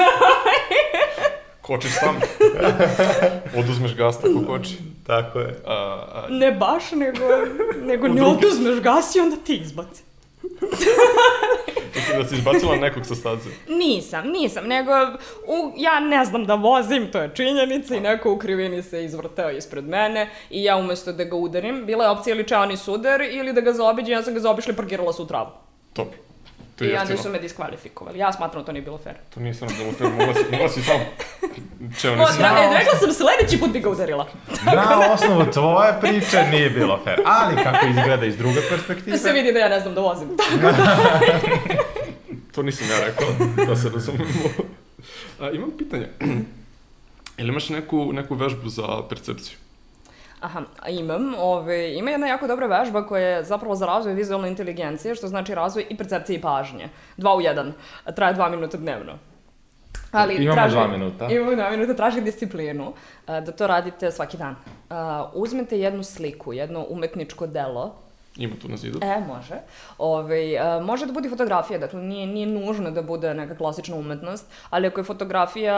Kočiš 1.62 1.92
sam. 2.00 2.20
Oduzmeš 3.58 3.96
gas 3.96 4.22
tako 4.22 4.46
koči. 4.48 4.78
Tako 5.08 5.40
je. 5.40 5.60
A, 5.66 5.74
a... 6.14 6.26
Ne 6.30 6.52
baš, 6.52 6.92
nego, 6.92 7.26
nego 7.82 8.08
ne 8.08 8.24
oduzmeš 8.24 8.82
gas 8.82 9.16
i 9.16 9.20
onda 9.20 9.36
ti 9.36 9.56
izbaci. 9.56 10.04
Da 12.18 12.28
si 12.28 12.36
izbacila 12.36 12.76
nekog 12.76 13.06
sa 13.06 13.16
staze? 13.16 13.50
Nisam, 13.70 14.28
nisam, 14.28 14.68
nego 14.68 14.92
u, 15.48 15.74
ja 15.78 16.00
ne 16.00 16.26
znam 16.26 16.46
da 16.46 16.56
vozim, 16.56 17.12
to 17.12 17.20
je 17.20 17.32
činjenica 17.36 17.96
i 17.96 18.00
neko 18.00 18.32
u 18.32 18.38
krivini 18.38 18.84
se 18.84 19.06
izvrteo 19.06 19.50
ispred 19.50 19.88
mene 19.88 20.30
i 20.50 20.64
ja 20.64 20.78
umesto 20.78 21.14
da 21.14 21.24
ga 21.24 21.36
udarim, 21.36 21.86
bila 21.86 22.04
je 22.04 22.10
opcija 22.10 22.36
ili 22.36 22.48
čeani 22.48 22.78
sudar 22.78 23.22
ili 23.22 23.54
da 23.54 23.62
ga 23.62 23.74
zaobiđem, 23.74 24.14
ja 24.14 24.24
sam 24.24 24.34
ga 24.34 24.40
zaobišla 24.40 24.74
i 24.74 24.76
parkirala 24.76 25.14
se 25.14 25.22
u 25.22 25.28
travu. 25.28 25.50
Dobro. 25.96 26.25
To 26.76 26.84
je 26.84 26.94
I 26.94 26.98
onda 26.98 27.18
su 27.18 27.30
me 27.30 27.40
diskvalifikovali. 27.40 28.20
Ja 28.20 28.34
smatram 28.34 28.62
da 28.62 28.66
to 28.66 28.72
nije 28.72 28.82
bilo 28.82 28.98
fair. 28.98 29.16
To 29.34 29.40
nije 29.40 29.54
samo 29.54 29.72
bilo 29.78 29.92
fair, 29.92 30.10
mogla 30.10 30.34
si, 30.34 30.52
mogla 30.52 30.70
si 30.70 30.82
sam... 30.82 31.00
Čeo 32.02 32.16
ne 32.16 32.28
si... 32.28 32.40
Da, 32.40 32.46
e, 32.46 32.78
rekla 32.78 33.00
sam 33.00 33.14
sledeći 33.14 33.60
put 33.60 33.72
bi 33.72 33.80
ga 33.80 33.90
udarila. 33.90 34.28
Na 34.66 35.12
osnovu 35.14 35.46
tvoje 35.52 35.94
priče 36.02 36.44
nije 36.52 36.70
bilo 36.70 37.00
fair. 37.04 37.20
Ali 37.26 37.64
kako 37.64 37.88
izgleda 37.88 38.26
iz 38.26 38.38
druge 38.38 38.62
perspektive... 38.70 39.12
Da 39.12 39.18
se 39.18 39.32
vidi 39.32 39.54
da 39.54 39.60
ja 39.60 39.70
ne 39.70 39.80
znam 39.80 39.96
da 39.96 40.02
vozim. 40.02 40.28
Tako 40.38 40.78
da... 40.78 40.98
to 42.52 42.64
nisam 42.64 42.88
ja 42.90 43.06
rekao, 43.06 43.28
da 43.68 43.76
se 43.76 43.90
razumemo. 43.90 44.26
A, 45.40 45.50
imam 45.50 45.72
pitanje. 45.78 46.10
Ili 47.38 47.50
imaš 47.50 47.70
neku, 47.70 48.14
neku 48.14 48.36
vežbu 48.36 48.70
za 48.70 49.02
percepciju? 49.10 49.58
Aha, 50.40 50.62
imam. 50.88 51.34
Ove, 51.38 51.94
ima 51.94 52.12
jedna 52.12 52.28
jako 52.28 52.48
dobra 52.48 52.68
vežba 52.68 53.08
koja 53.08 53.28
je 53.28 53.44
zapravo 53.44 53.76
za 53.76 53.86
razvoj 53.86 54.14
vizualne 54.14 54.50
inteligencije, 54.50 55.16
što 55.16 55.28
znači 55.28 55.56
razvoj 55.56 55.86
i 55.90 55.98
percepcije 55.98 56.38
i 56.38 56.42
pažnje. 56.42 56.90
Dva 57.18 57.36
u 57.36 57.42
jedan. 57.42 57.74
Traje 58.16 58.34
dva 58.34 58.50
minuta 58.50 58.78
dnevno. 58.78 59.14
Ali 60.12 60.36
imamo 60.36 60.56
traži, 60.56 60.76
dva 60.76 60.88
minuta. 60.88 61.28
Imamo 61.32 61.56
dva 61.56 61.70
minuta, 61.70 61.94
traži 61.94 62.22
disciplinu 62.22 62.94
da 63.28 63.52
to 63.52 63.68
radite 63.68 64.12
svaki 64.12 64.38
dan. 64.38 64.56
Uh, 64.90 64.96
uzmete 65.34 65.80
jednu 65.80 66.04
sliku, 66.04 66.54
jedno 66.54 66.86
umetničko 66.90 67.48
delo 67.48 68.05
Ima 68.38 68.56
tu 68.62 68.68
na 68.68 68.78
zidu. 68.78 69.00
E, 69.02 69.20
može. 69.28 69.56
Ove, 69.98 70.58
a, 70.58 70.80
može 70.80 71.06
da 71.06 71.14
bude 71.14 71.30
fotografija, 71.30 71.80
dakle 71.80 72.02
nije, 72.02 72.28
nije 72.28 72.48
nužno 72.48 72.92
da 72.92 73.02
bude 73.02 73.34
neka 73.34 73.56
klasična 73.58 73.96
umetnost, 73.96 74.46
ali 74.70 74.88
ako 74.88 75.00
je 75.00 75.04
fotografija, 75.04 75.76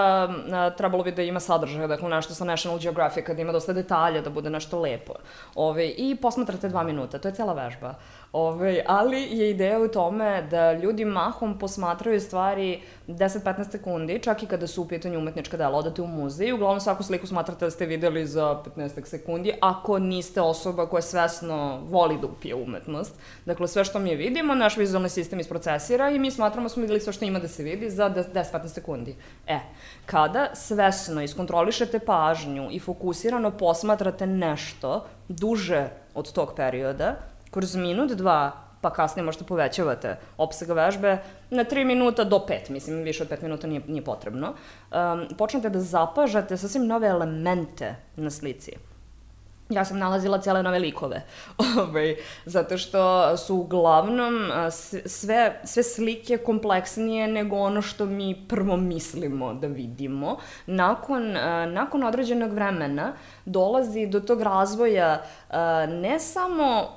a, 0.52 0.70
trebalo 0.78 1.04
bi 1.04 1.12
da 1.12 1.22
ima 1.22 1.40
sadržaj, 1.40 1.88
dakle 1.88 2.10
nešto 2.10 2.34
sa 2.34 2.46
National 2.46 2.80
Geographic, 2.80 3.26
da 3.28 3.42
ima 3.42 3.52
dosta 3.52 3.74
detalja, 3.74 4.22
da 4.22 4.30
bude 4.30 4.50
nešto 4.50 4.80
lepo. 4.80 5.14
Ove, 5.56 5.88
I 5.90 6.16
posmatrate 6.22 6.70
dva 6.70 6.84
minuta, 6.84 7.20
to 7.20 7.28
je 7.28 7.34
cela 7.36 7.54
vežba. 7.54 7.94
Ove, 8.32 8.84
ali 8.88 9.22
je 9.22 9.50
ideja 9.50 9.80
u 9.80 9.88
tome 9.88 10.48
da 10.52 10.74
ljudi 10.74 11.06
mahom 11.06 11.60
posmatraju 11.60 12.22
stvari 12.22 12.82
10-15 13.08 13.72
sekundi, 13.72 14.20
čak 14.20 14.44
i 14.44 14.46
kada 14.46 14.68
su 14.68 14.82
u 14.82 14.88
pitanju 14.88 15.20
umetnička 15.20 15.58
dela. 15.58 15.78
Odate 15.78 16.02
u 16.02 16.08
muzej, 16.08 16.54
uglavnom 16.54 16.80
svaku 16.80 17.04
sliku 17.04 17.28
smatrate 17.28 17.66
da 17.66 17.72
ste 17.72 17.86
videli 17.86 18.26
za 18.26 18.64
15 18.76 19.06
sekundi, 19.06 19.54
ako 19.62 20.00
niste 20.00 20.42
osoba 20.42 20.86
koja 20.86 21.02
svesno 21.02 21.82
voli 21.90 22.18
da 22.22 22.28
upije 22.28 22.56
umetnost. 22.56 23.16
Dakle, 23.46 23.68
sve 23.68 23.86
što 23.86 24.00
mi 24.00 24.16
vidimo, 24.16 24.56
naš 24.56 24.78
vizualni 24.78 25.10
sistem 25.10 25.40
isprocesira 25.40 26.10
i 26.10 26.20
mi 26.20 26.32
smatramo 26.32 26.66
da 26.66 26.70
smo 26.70 26.82
videli 26.82 27.00
sve 27.00 27.14
što 27.14 27.26
ima 27.26 27.40
da 27.40 27.48
se 27.48 27.64
vidi 27.64 27.90
za 27.90 28.10
10-15 28.10 28.68
sekundi. 28.68 29.16
E, 29.48 29.60
kada 30.06 30.56
svesno 30.56 31.22
iskontrolišete 31.22 32.00
pažnju 32.00 32.68
i 32.72 32.80
fokusirano 32.80 33.52
posmatrate 33.52 34.28
nešto 34.28 35.06
duže 35.28 35.90
od 36.14 36.32
tog 36.32 36.54
perioda, 36.56 37.16
kroz 37.52 37.76
minut, 37.76 38.12
dva, 38.12 38.68
pa 38.82 38.94
kasnije 38.94 39.26
možete 39.26 39.44
povećavate 39.44 40.18
opsega 40.38 40.74
vežbe 40.74 41.18
na 41.50 41.66
3 41.66 41.84
minuta 41.84 42.24
do 42.24 42.46
5, 42.50 42.70
mislim, 42.70 43.04
više 43.04 43.24
od 43.24 43.30
5 43.30 43.44
minuta 43.44 43.68
nije, 43.68 43.82
nije 43.88 44.04
potrebno, 44.04 44.54
um, 44.92 45.28
počnete 45.38 45.70
da 45.70 45.80
zapažate 45.80 46.58
sasvim 46.58 46.88
nove 46.88 47.08
elemente 47.08 47.96
na 48.16 48.30
slici. 48.30 48.72
Ja 49.70 49.86
sam 49.86 50.00
nalazila 50.00 50.38
cijele 50.42 50.64
nove 50.64 50.80
likove, 50.80 51.22
ovaj, 51.80 52.16
zato 52.46 52.78
što 52.78 53.38
su 53.38 53.56
uglavnom 53.56 54.34
sve, 55.06 55.62
sve 55.64 55.84
slike 55.84 56.38
kompleksnije 56.38 57.28
nego 57.28 57.58
ono 57.58 57.82
što 57.82 58.06
mi 58.06 58.46
prvo 58.48 58.78
mislimo 58.78 59.54
da 59.54 59.68
vidimo. 59.68 60.38
Nakon, 60.66 61.32
nakon 61.74 62.04
određenog 62.04 62.52
vremena 62.52 63.14
dolazi 63.46 64.08
do 64.08 64.20
tog 64.20 64.42
razvoja 64.42 65.22
ne 65.88 66.20
samo 66.20 66.88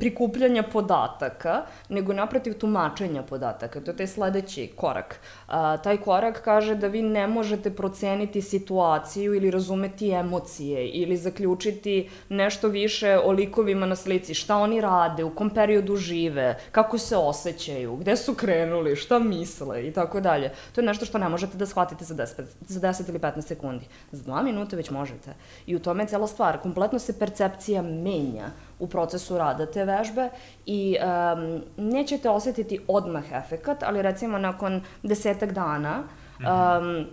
prikupljanja 0.00 0.62
podataka, 0.62 1.62
nego 1.88 2.12
naprotiv 2.12 2.54
tumačenja 2.58 3.22
podataka. 3.22 3.80
To 3.80 3.90
je 3.90 3.96
taj 3.96 4.06
sledeći 4.06 4.72
korak. 4.76 5.20
A, 5.46 5.76
taj 5.76 5.96
korak 5.96 6.42
kaže 6.44 6.74
da 6.74 6.86
vi 6.86 7.02
ne 7.02 7.26
možete 7.26 7.70
proceniti 7.70 8.42
situaciju 8.42 9.34
ili 9.34 9.50
razumeti 9.50 10.10
emocije 10.10 10.88
ili 10.88 11.16
zaključiti 11.16 12.10
nešto 12.28 12.68
više 12.68 13.18
o 13.24 13.32
likovima 13.32 13.86
na 13.86 13.96
slici, 13.96 14.34
šta 14.34 14.56
oni 14.56 14.80
rade, 14.80 15.24
u 15.24 15.34
kom 15.34 15.50
periodu 15.50 15.96
žive, 15.96 16.58
kako 16.72 16.98
se 16.98 17.16
osjećaju, 17.16 17.96
gde 17.96 18.16
su 18.16 18.34
krenuli, 18.34 18.96
šta 18.96 19.18
misle 19.18 19.88
i 19.88 19.92
tako 19.92 20.20
dalje. 20.20 20.52
To 20.74 20.80
je 20.80 20.86
nešto 20.86 21.06
što 21.06 21.18
ne 21.18 21.28
možete 21.28 21.56
da 21.56 21.66
shvatite 21.66 22.04
za 22.04 22.14
10, 22.14 22.42
za 22.66 22.80
10 22.80 23.08
ili 23.08 23.18
15 23.18 23.40
sekundi. 23.40 23.84
Za 24.12 24.22
dva 24.22 24.42
minuta 24.42 24.76
već 24.76 24.90
možete. 24.90 25.34
I 25.66 25.76
u 25.76 25.78
tome 25.78 26.02
je 26.02 26.08
cela 26.08 26.26
stvar. 26.26 26.58
Kompletno 26.58 26.98
se 26.98 27.18
percepcija 27.18 27.82
menja 27.82 28.50
u 28.84 28.88
procesu 28.88 29.38
rada 29.38 29.66
te 29.66 29.84
vežbe 29.84 30.28
i 30.66 30.96
um, 31.00 31.62
nećete 31.76 32.30
osetiti 32.30 32.80
odmah 32.88 33.32
efekat, 33.32 33.82
ali 33.82 34.02
recimo 34.02 34.38
nakon 34.38 34.82
desetak 35.02 35.52
dana, 35.52 36.02
um, 36.38 37.06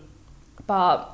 pa 0.65 1.07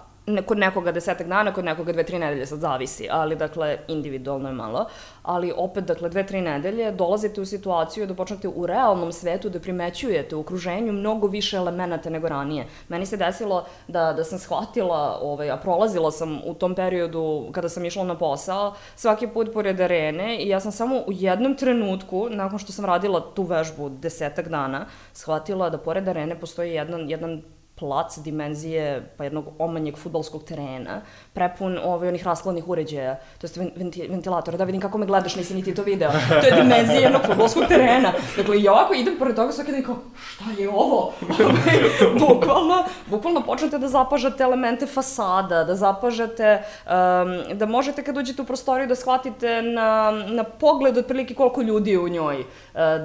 kod 0.45 0.57
nekoga 0.57 0.91
desetak 0.91 1.27
dana, 1.27 1.53
kod 1.53 1.65
nekoga 1.65 1.91
dve, 1.91 2.03
tri 2.03 2.19
nedelje, 2.19 2.45
sad 2.45 2.59
zavisi, 2.59 3.07
ali 3.11 3.35
dakle, 3.35 3.77
individualno 3.87 4.49
je 4.49 4.53
malo, 4.53 4.87
ali 5.23 5.53
opet, 5.57 5.83
dakle, 5.83 6.09
dve, 6.09 6.25
tri 6.27 6.41
nedelje 6.41 6.91
dolazite 6.91 7.41
u 7.41 7.45
situaciju 7.45 8.07
da 8.07 8.15
počnete 8.15 8.47
u 8.47 8.65
realnom 8.65 9.11
svetu 9.11 9.49
da 9.49 9.59
primećujete 9.59 10.35
u 10.35 10.39
okruženju 10.39 10.93
mnogo 10.93 11.27
više 11.27 11.57
elemenata 11.57 12.09
nego 12.09 12.27
ranije. 12.27 12.67
Meni 12.87 13.05
se 13.05 13.17
desilo 13.17 13.65
da, 13.87 14.13
da 14.13 14.23
sam 14.23 14.39
shvatila, 14.39 15.19
ovaj, 15.21 15.51
a 15.51 15.57
prolazila 15.57 16.11
sam 16.11 16.41
u 16.45 16.53
tom 16.53 16.75
periodu 16.75 17.49
kada 17.51 17.69
sam 17.69 17.85
išla 17.85 18.03
na 18.03 18.17
posao, 18.17 18.73
svaki 18.95 19.27
put 19.27 19.53
pored 19.53 19.81
arene 19.81 20.37
i 20.37 20.49
ja 20.49 20.59
sam 20.59 20.71
samo 20.71 20.95
u 20.95 21.11
jednom 21.11 21.55
trenutku, 21.55 22.27
nakon 22.29 22.59
što 22.59 22.71
sam 22.71 22.85
radila 22.85 23.33
tu 23.33 23.43
vežbu 23.43 23.89
desetak 23.89 24.47
dana, 24.47 24.85
shvatila 25.13 25.69
da 25.69 25.77
pored 25.77 26.07
arene 26.07 26.39
postoji 26.39 26.73
jedan, 26.73 27.09
jedan 27.09 27.41
plac 27.79 28.17
dimenzije 28.17 29.13
pa 29.17 29.23
jednog 29.23 29.45
omanjeg 29.59 29.97
futbolskog 29.97 30.43
terena, 30.43 31.01
prepun 31.33 31.77
ovaj, 31.83 32.07
onih 32.07 32.23
rasladnih 32.25 32.69
uređaja, 32.69 33.15
to 33.37 33.47
je 33.47 33.71
venti, 33.75 34.07
ventilatora, 34.09 34.57
da 34.57 34.63
vidim 34.63 34.81
kako 34.81 34.97
me 34.97 35.05
gledaš, 35.05 35.35
nisi 35.35 35.55
niti 35.55 35.75
to 35.75 35.83
video. 35.83 36.11
To 36.41 36.47
je 36.47 36.61
dimenzija 36.61 36.99
jednog 36.99 37.21
futbolskog 37.25 37.63
terena. 37.67 38.13
Dakle, 38.37 38.59
i 38.59 38.67
ovako 38.67 38.93
idem 38.93 39.15
pored 39.19 39.35
toga 39.35 39.51
svaki 39.51 39.71
dan 39.71 39.83
kao, 39.83 39.95
šta 40.15 40.45
je 40.57 40.69
ovo? 40.69 41.13
Ovaj, 41.47 41.79
bukvalno, 42.19 42.83
bukvalno 43.05 43.41
počnete 43.41 43.77
da 43.77 43.87
zapažate 43.87 44.43
elemente 44.43 44.85
fasada, 44.85 45.63
da 45.63 45.75
zapažate, 45.75 46.61
um, 46.85 47.57
da 47.57 47.65
možete 47.65 48.03
kad 48.03 48.17
uđete 48.17 48.41
u 48.41 48.45
prostoriju 48.45 48.87
da 48.87 48.95
shvatite 48.95 49.61
na, 49.61 50.11
na 50.11 50.43
pogled 50.43 50.97
otprilike 50.97 51.33
koliko 51.33 51.61
ljudi 51.61 51.91
je 51.91 51.99
u 51.99 52.07
njoj, 52.07 52.39
uh, 52.39 52.45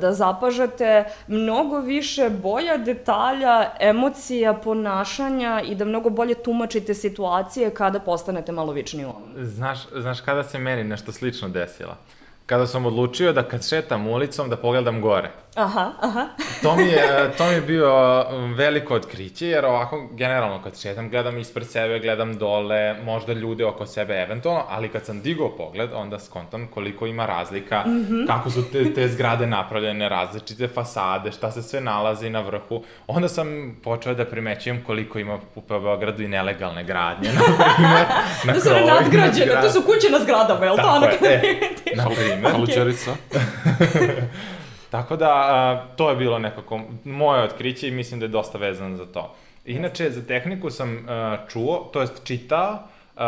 da 0.00 0.12
zapažate 0.12 1.04
mnogo 1.26 1.78
više 1.78 2.30
boja, 2.30 2.76
detalja, 2.76 3.70
emocija, 3.80 4.54
ponašanja 4.64 5.62
i 5.64 5.74
da 5.74 5.84
mnogo 5.84 6.10
bolje 6.10 6.34
tumačite 6.34 6.94
situacije 6.94 7.70
kada 7.70 8.00
postanete 8.00 8.52
malo 8.52 8.72
vični 8.72 9.04
u 9.04 9.08
ovom. 9.08 9.22
Znaš, 9.36 9.78
znaš 9.96 10.20
kada 10.20 10.44
se 10.44 10.58
meni 10.58 10.84
nešto 10.84 11.12
slično 11.12 11.48
desilo? 11.48 11.96
Kada 12.46 12.66
sam 12.66 12.86
odlučio 12.86 13.32
da 13.32 13.42
kad 13.42 13.68
šetam 13.68 14.06
ulicom 14.06 14.50
da 14.50 14.56
pogledam 14.56 15.00
gore. 15.00 15.30
Aha, 15.54 15.92
aha. 16.00 16.28
to, 16.62 16.76
mi 16.76 16.82
je, 16.82 17.30
to 17.38 17.46
mi 17.46 17.52
je 17.52 17.60
bio 17.60 18.24
um, 18.30 18.54
veliko 18.54 18.94
otkriće, 18.94 19.46
jer 19.46 19.64
ovako, 19.64 20.08
generalno, 20.12 20.62
kad 20.62 20.80
šetam, 20.80 21.10
gledam 21.10 21.38
ispred 21.38 21.66
sebe, 21.66 21.98
gledam 21.98 22.38
dole, 22.38 22.94
možda 23.04 23.32
ljude 23.32 23.64
oko 23.64 23.86
sebe 23.86 24.14
eventualno, 24.14 24.64
ali 24.68 24.88
kad 24.88 25.04
sam 25.06 25.22
digao 25.22 25.56
pogled, 25.56 25.90
onda 25.94 26.18
skontam 26.18 26.68
koliko 26.74 27.06
ima 27.06 27.26
razlika, 27.26 27.82
mm 27.86 27.90
-hmm. 27.90 28.26
kako 28.26 28.50
su 28.50 28.70
te, 28.72 28.94
te 28.94 29.08
zgrade 29.08 29.46
napravljene, 29.46 30.08
različite 30.08 30.68
fasade, 30.68 31.32
šta 31.32 31.50
se 31.50 31.62
sve 31.62 31.80
nalazi 31.80 32.30
na 32.30 32.40
vrhu. 32.40 32.82
Onda 33.06 33.28
sam 33.28 33.76
počeo 33.84 34.14
da 34.14 34.24
primećujem 34.24 34.84
koliko 34.86 35.18
ima 35.18 35.38
u 35.54 35.60
Beogradu 35.68 36.22
i 36.22 36.28
nelegalne 36.28 36.84
gradnje, 36.84 37.28
na 37.32 37.40
primjer, 37.74 38.06
na 38.44 38.52
da 38.52 38.60
su 38.60 38.70
nadgrađene, 38.86 39.60
to 39.62 39.70
su 39.70 39.82
kuće 39.82 40.10
na 40.10 40.18
zgradama, 40.18 40.64
je 40.64 40.70
li 40.70 40.76
to 40.76 40.88
ono 40.88 41.06
kada 41.06 41.28
e, 41.28 41.42
na 41.96 42.08
primjer. 42.08 42.52
Kalučerica. 42.52 43.10
Tako 44.92 45.16
da, 45.16 45.30
a, 45.30 45.84
to 45.96 46.10
je 46.10 46.16
bilo 46.16 46.38
nekako 46.38 46.80
moje 47.04 47.42
otkriće 47.42 47.88
i 47.88 47.90
mislim 47.90 48.20
da 48.20 48.26
je 48.26 48.30
dosta 48.30 48.58
vezano 48.58 48.96
za 48.96 49.06
to. 49.06 49.34
Inače, 49.64 50.10
za 50.10 50.22
tehniku 50.26 50.70
sam 50.70 51.06
a, 51.08 51.36
čuo, 51.48 51.90
to 51.92 52.00
jest 52.00 52.24
čitao, 52.24 52.78
Uh, 53.16 53.22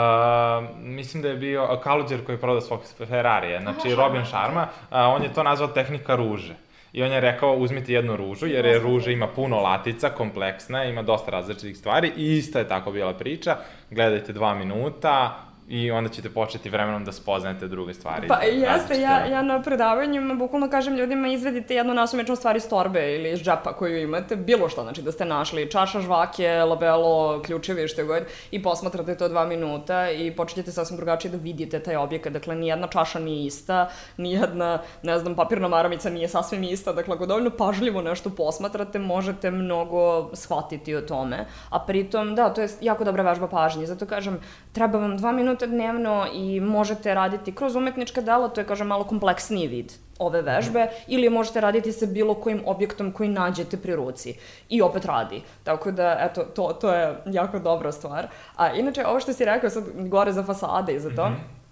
mislim 0.78 1.22
da 1.22 1.28
je 1.28 1.34
bio 1.36 1.80
Kaluđer 1.82 2.24
koji 2.24 2.36
je 2.36 2.40
prodao 2.40 2.60
svog 2.60 2.80
Ferrarija, 3.08 3.60
znači 3.60 3.92
Aha, 3.92 4.02
Robin 4.02 4.26
Sharma, 4.26 4.62
uh, 4.62 4.96
on 4.96 5.22
je 5.22 5.32
to 5.34 5.42
nazvao 5.42 5.68
tehnika 5.68 6.14
ruže. 6.14 6.54
I 6.92 7.02
on 7.02 7.12
je 7.12 7.20
rekao 7.20 7.54
uzmite 7.56 7.92
jednu 7.92 8.16
ružu, 8.16 8.46
jer 8.46 8.66
je 8.66 8.78
ruža 8.78 9.10
ima 9.10 9.26
puno 9.26 9.60
latica, 9.60 10.08
kompleksna, 10.08 10.84
ima 10.84 11.02
dosta 11.02 11.30
različitih 11.30 11.76
stvari 11.76 12.12
i 12.16 12.36
ista 12.36 12.58
je 12.58 12.68
tako 12.68 12.92
bila 12.92 13.12
priča. 13.12 13.56
Gledajte 13.90 14.32
dva 14.32 14.54
minuta, 14.54 15.43
i 15.68 15.90
onda 15.90 16.10
ćete 16.10 16.30
početi 16.30 16.70
vremenom 16.70 17.04
da 17.04 17.12
spoznate 17.12 17.68
druge 17.68 17.94
stvari. 17.94 18.28
Pa 18.28 18.42
jeste, 18.42 19.00
ja, 19.00 19.26
ja 19.26 19.42
na 19.42 19.62
predavanjima 19.62 20.34
bukvalno 20.34 20.70
kažem 20.70 20.96
ljudima 20.96 21.28
izvedite 21.28 21.74
jednu 21.74 21.94
nasumičnu 21.94 22.36
stvar 22.36 22.56
iz 22.56 22.68
torbe 22.68 23.14
ili 23.14 23.30
iz 23.30 23.38
džepa 23.38 23.72
koju 23.72 24.02
imate, 24.02 24.36
bilo 24.36 24.68
što, 24.68 24.82
znači 24.82 25.02
da 25.02 25.12
ste 25.12 25.24
našli 25.24 25.70
čaša 25.70 26.00
žvake, 26.00 26.48
labelo, 26.50 27.42
ključevi, 27.42 27.88
što 27.88 28.04
god, 28.04 28.22
i 28.50 28.62
posmatrate 28.62 29.16
to 29.16 29.28
dva 29.28 29.46
minuta 29.46 30.10
i 30.10 30.36
počinjete 30.36 30.72
sasvim 30.72 30.96
drugačije 30.96 31.30
da 31.30 31.36
vidite 31.36 31.80
taj 31.80 31.96
objekat, 31.96 32.32
dakle 32.32 32.54
nijedna 32.54 32.86
čaša 32.86 33.18
nije 33.18 33.46
ista, 33.46 33.88
nijedna, 34.16 34.78
ne 35.02 35.18
znam, 35.18 35.34
papirna 35.34 35.68
maramica 35.68 36.10
nije 36.10 36.28
sasvim 36.28 36.62
ista, 36.62 36.92
dakle 36.92 37.14
ako 37.14 37.26
dovoljno 37.26 37.50
pažljivo 37.50 38.02
nešto 38.02 38.30
posmatrate, 38.30 38.98
možete 38.98 39.50
mnogo 39.50 40.30
shvatiti 40.32 40.96
o 40.96 41.00
tome, 41.00 41.46
a 41.70 41.78
pritom, 41.78 42.34
da, 42.34 42.54
to 42.54 42.60
je 42.60 42.68
jako 42.80 43.04
dobra 43.04 43.22
vežba 43.22 43.48
pažnje, 43.48 43.86
zato 43.86 44.06
kažem, 44.06 44.40
treba 44.72 44.98
vam 44.98 45.16
dva 45.16 45.32
minuta 45.32 45.53
minuta 45.54 45.66
dnevno 45.66 46.26
i 46.34 46.60
možete 46.60 47.14
raditi 47.14 47.54
kroz 47.54 47.76
umetnička 47.76 48.20
dela, 48.20 48.48
to 48.48 48.60
je, 48.60 48.66
kažem, 48.66 48.86
malo 48.86 49.04
kompleksniji 49.04 49.68
vid 49.68 49.92
ove 50.18 50.42
vežbe, 50.42 50.88
ili 51.06 51.30
možete 51.30 51.60
raditi 51.60 51.92
sa 51.92 52.06
bilo 52.06 52.34
kojim 52.34 52.62
objektom 52.66 53.12
koji 53.12 53.28
nađete 53.28 53.76
pri 53.76 53.94
ruci. 53.96 54.34
I 54.68 54.82
opet 54.82 55.04
radi. 55.04 55.42
Tako 55.64 55.90
da, 55.90 56.16
eto, 56.20 56.44
to, 56.44 56.72
to 56.80 56.94
je 56.94 57.16
jako 57.26 57.58
dobra 57.58 57.92
stvar. 57.92 58.28
A 58.56 58.72
inače, 58.72 59.06
ovo 59.06 59.20
što 59.20 59.32
si 59.32 59.44
rekao 59.44 59.70
sad 59.70 59.84
gore 60.08 60.32
za 60.32 60.42
fasade 60.42 60.94
i 60.94 61.00
za 61.00 61.10
to, 61.10 61.28
mm 61.28 61.32
-hmm 61.32 61.64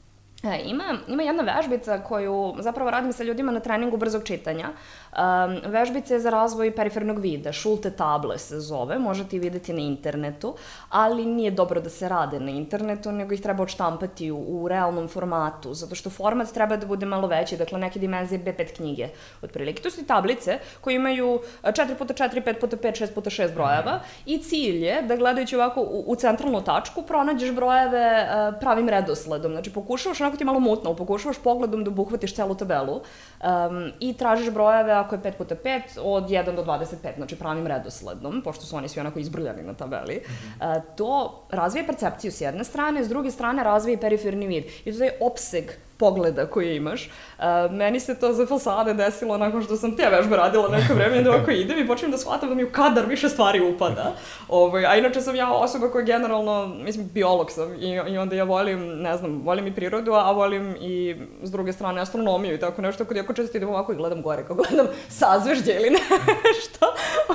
ima, 0.64 0.84
ima 1.08 1.22
jedna 1.22 1.42
vežbica 1.42 1.98
koju 1.98 2.54
zapravo 2.58 2.90
radim 2.90 3.12
sa 3.12 3.24
ljudima 3.24 3.52
na 3.52 3.60
treningu 3.60 3.96
brzog 3.96 4.24
čitanja. 4.24 4.68
Um, 5.12 5.58
vežbica 5.72 6.14
je 6.14 6.20
za 6.20 6.30
razvoj 6.30 6.70
perifernog 6.72 7.18
vida, 7.20 7.52
šulte 7.52 7.90
table 7.90 8.38
se 8.38 8.60
zove, 8.60 8.98
možete 8.98 9.36
i 9.36 9.38
videti 9.38 9.72
na 9.72 9.80
internetu, 9.80 10.54
ali 10.88 11.26
nije 11.26 11.50
dobro 11.50 11.80
da 11.80 11.90
se 11.90 12.08
rade 12.08 12.40
na 12.40 12.50
internetu, 12.50 13.12
nego 13.12 13.34
ih 13.34 13.42
treba 13.42 13.62
odštampati 13.62 14.30
u, 14.30 14.38
u 14.38 14.68
realnom 14.68 15.08
formatu, 15.08 15.74
zato 15.74 15.94
što 15.94 16.10
format 16.10 16.48
treba 16.52 16.76
da 16.76 16.86
bude 16.86 17.06
malo 17.06 17.28
veći, 17.28 17.56
dakle 17.56 17.78
neke 17.78 17.98
dimenzije 17.98 18.40
B5 18.40 18.76
knjige, 18.76 19.08
otprilike. 19.42 19.82
To 19.82 19.90
su 19.90 20.00
i 20.00 20.06
tablice 20.06 20.58
koje 20.80 20.94
imaju 20.94 21.40
4x4, 21.62 22.42
5x5, 22.44 23.06
6x6 23.06 23.54
brojeva 23.54 24.00
i 24.26 24.38
cilj 24.38 24.84
je 24.84 25.02
da 25.02 25.16
gledajući 25.16 25.56
ovako 25.56 25.80
u, 25.80 26.04
u 26.06 26.16
centralnu 26.16 26.60
tačku 26.60 27.02
pronađeš 27.02 27.50
brojeve 27.50 28.28
uh, 28.28 28.54
pravim 28.60 28.88
redosledom, 28.88 29.52
znači 29.52 29.72
pokušavaš 29.72 30.20
onako 30.20 30.36
ti 30.36 30.44
malo 30.44 30.60
mutno, 30.60 30.96
pokušavaš 30.96 31.38
pogledom 31.38 31.84
da 31.84 31.90
obuhvatiš 31.90 32.34
celu 32.34 32.54
tabelu 32.54 32.94
um, 32.94 33.92
i 34.00 34.14
tražiš 34.14 34.50
brojeve 34.50 35.01
ako 35.02 35.14
je 35.14 35.20
5 35.20 35.32
puta 35.38 35.54
5 35.54 35.80
od 36.02 36.28
1 36.28 36.56
do 36.56 36.64
25, 36.64 37.16
znači 37.16 37.38
pravim 37.38 37.66
redosledom, 37.66 38.42
pošto 38.44 38.64
su 38.64 38.76
oni 38.76 38.88
svi 38.88 39.00
onako 39.00 39.18
izbrljani 39.18 39.62
na 39.62 39.74
tabeli. 39.74 40.16
Mm 40.16 40.30
-hmm. 40.30 40.80
to 40.96 41.42
razvije 41.50 41.86
percepciju 41.86 42.32
s 42.32 42.40
jedne 42.40 42.64
strane, 42.64 43.04
s 43.04 43.08
druge 43.08 43.30
strane 43.30 43.64
razvije 43.64 44.00
periferni 44.00 44.46
vid. 44.46 44.64
I 44.84 44.98
to 44.98 45.04
je 45.04 45.18
opseg 45.20 45.64
pogleda 46.02 46.46
koje 46.46 46.76
imaš. 46.76 47.10
Uh, 47.38 47.44
meni 47.70 48.00
se 48.00 48.18
to 48.18 48.32
za 48.32 48.46
fasade 48.46 48.94
desilo 48.94 49.38
nakon 49.38 49.62
što 49.62 49.76
sam 49.76 49.96
te 49.96 50.08
vežbe 50.10 50.36
radila 50.36 50.68
neko 50.68 50.94
vreme, 50.94 51.22
da 51.22 51.30
ovako 51.30 51.50
idem 51.50 51.78
i 51.78 51.86
počnem 51.86 52.10
da 52.10 52.18
shvatam 52.18 52.48
da 52.48 52.54
mi 52.54 52.64
u 52.64 52.72
kadar 52.72 53.06
više 53.06 53.28
stvari 53.28 53.60
upada. 53.60 54.12
Ovaj, 54.48 54.86
a 54.86 54.96
inače 54.96 55.20
sam 55.20 55.36
ja 55.36 55.52
osoba 55.52 55.90
koja 55.90 56.04
generalno, 56.04 56.66
mislim, 56.66 57.08
biolog 57.14 57.50
sam 57.50 57.74
i, 57.74 57.90
i 58.08 58.18
onda 58.18 58.36
ja 58.36 58.44
volim, 58.44 59.02
ne 59.02 59.16
znam, 59.16 59.42
volim 59.44 59.66
i 59.66 59.74
prirodu, 59.74 60.12
a 60.12 60.32
volim 60.32 60.76
i 60.80 61.16
s 61.42 61.50
druge 61.50 61.72
strane 61.72 62.00
astronomiju 62.00 62.54
i 62.54 62.60
tako 62.60 62.82
nešto, 62.82 63.04
kod 63.04 63.16
jako 63.16 63.32
često 63.32 63.56
idem 63.56 63.68
ovako 63.68 63.92
i 63.92 63.96
gledam 63.96 64.22
gore, 64.22 64.46
kao 64.46 64.56
gledam 64.56 64.86
sazvežđe 65.08 65.72
ili 65.72 65.90
nešto. 66.46 66.86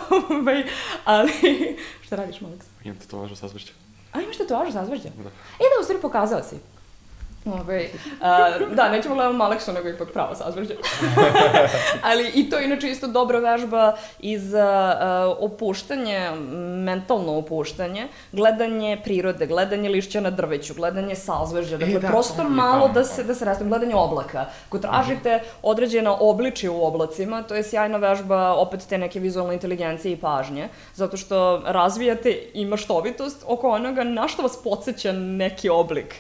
ovaj, 0.09 0.63
ali, 1.05 1.31
šta 2.05 2.15
radiš, 2.15 2.41
Maleks? 2.41 2.65
Imam 2.83 2.97
tetovažu 2.97 3.35
sazvežđa. 3.35 3.71
A 4.13 4.21
imaš 4.21 4.37
tetovažu 4.37 4.71
sazvežđa? 4.71 5.09
Da. 5.17 5.29
E 5.29 5.65
da, 5.71 5.81
u 5.81 5.83
stvari 5.83 6.01
pokazao 6.01 6.43
si. 6.43 6.76
Ove, 7.53 7.89
a, 8.21 8.49
da, 8.75 8.89
nećemo 8.89 9.15
gledamo 9.15 9.43
Aleksu, 9.43 9.73
nego 9.73 9.89
ipak 9.89 10.11
pravo 10.13 10.35
sazvežđe. 10.35 10.75
Ali 12.09 12.31
i 12.35 12.49
to 12.49 12.57
je 12.57 12.65
inače 12.65 12.89
isto 12.89 13.07
dobra 13.07 13.39
vežba 13.39 13.95
i 14.19 14.37
za 14.39 14.97
uh, 15.39 15.51
opuštanje, 15.51 16.31
mentalno 16.85 17.37
opuštanje, 17.37 18.07
gledanje 18.31 19.01
prirode, 19.03 19.47
gledanje 19.47 19.89
lišća 19.89 20.21
na 20.21 20.29
drveću, 20.29 20.73
gledanje 20.73 21.15
sazvežđa, 21.15 21.77
dakle, 21.77 21.95
E, 21.95 21.99
da, 21.99 22.07
prosto 22.07 22.41
je 22.41 22.49
malo 22.49 22.81
pametno. 22.81 23.01
da 23.01 23.03
se, 23.03 23.23
da 23.23 23.35
se 23.35 23.45
rastavim, 23.45 23.69
gledanje 23.69 23.95
oblaka. 23.95 24.45
Ako 24.67 24.79
tražite 24.79 25.39
određena 25.61 26.17
obličja 26.19 26.71
u 26.71 26.85
oblacima, 26.85 27.43
to 27.43 27.55
je 27.55 27.63
sjajna 27.63 27.97
vežba 27.97 28.53
opet 28.53 28.85
te 28.89 28.97
neke 28.97 29.19
vizualne 29.19 29.53
inteligencije 29.53 30.11
i 30.11 30.17
pažnje, 30.17 30.69
zato 30.95 31.17
što 31.17 31.61
razvijate 31.65 32.39
i 32.53 32.65
maštovitost 32.65 33.43
oko 33.47 33.69
onoga 33.69 34.03
na 34.03 34.27
što 34.27 34.41
vas 34.41 34.63
podsjeća 34.63 35.11
neki 35.11 35.69
oblik 35.69 36.15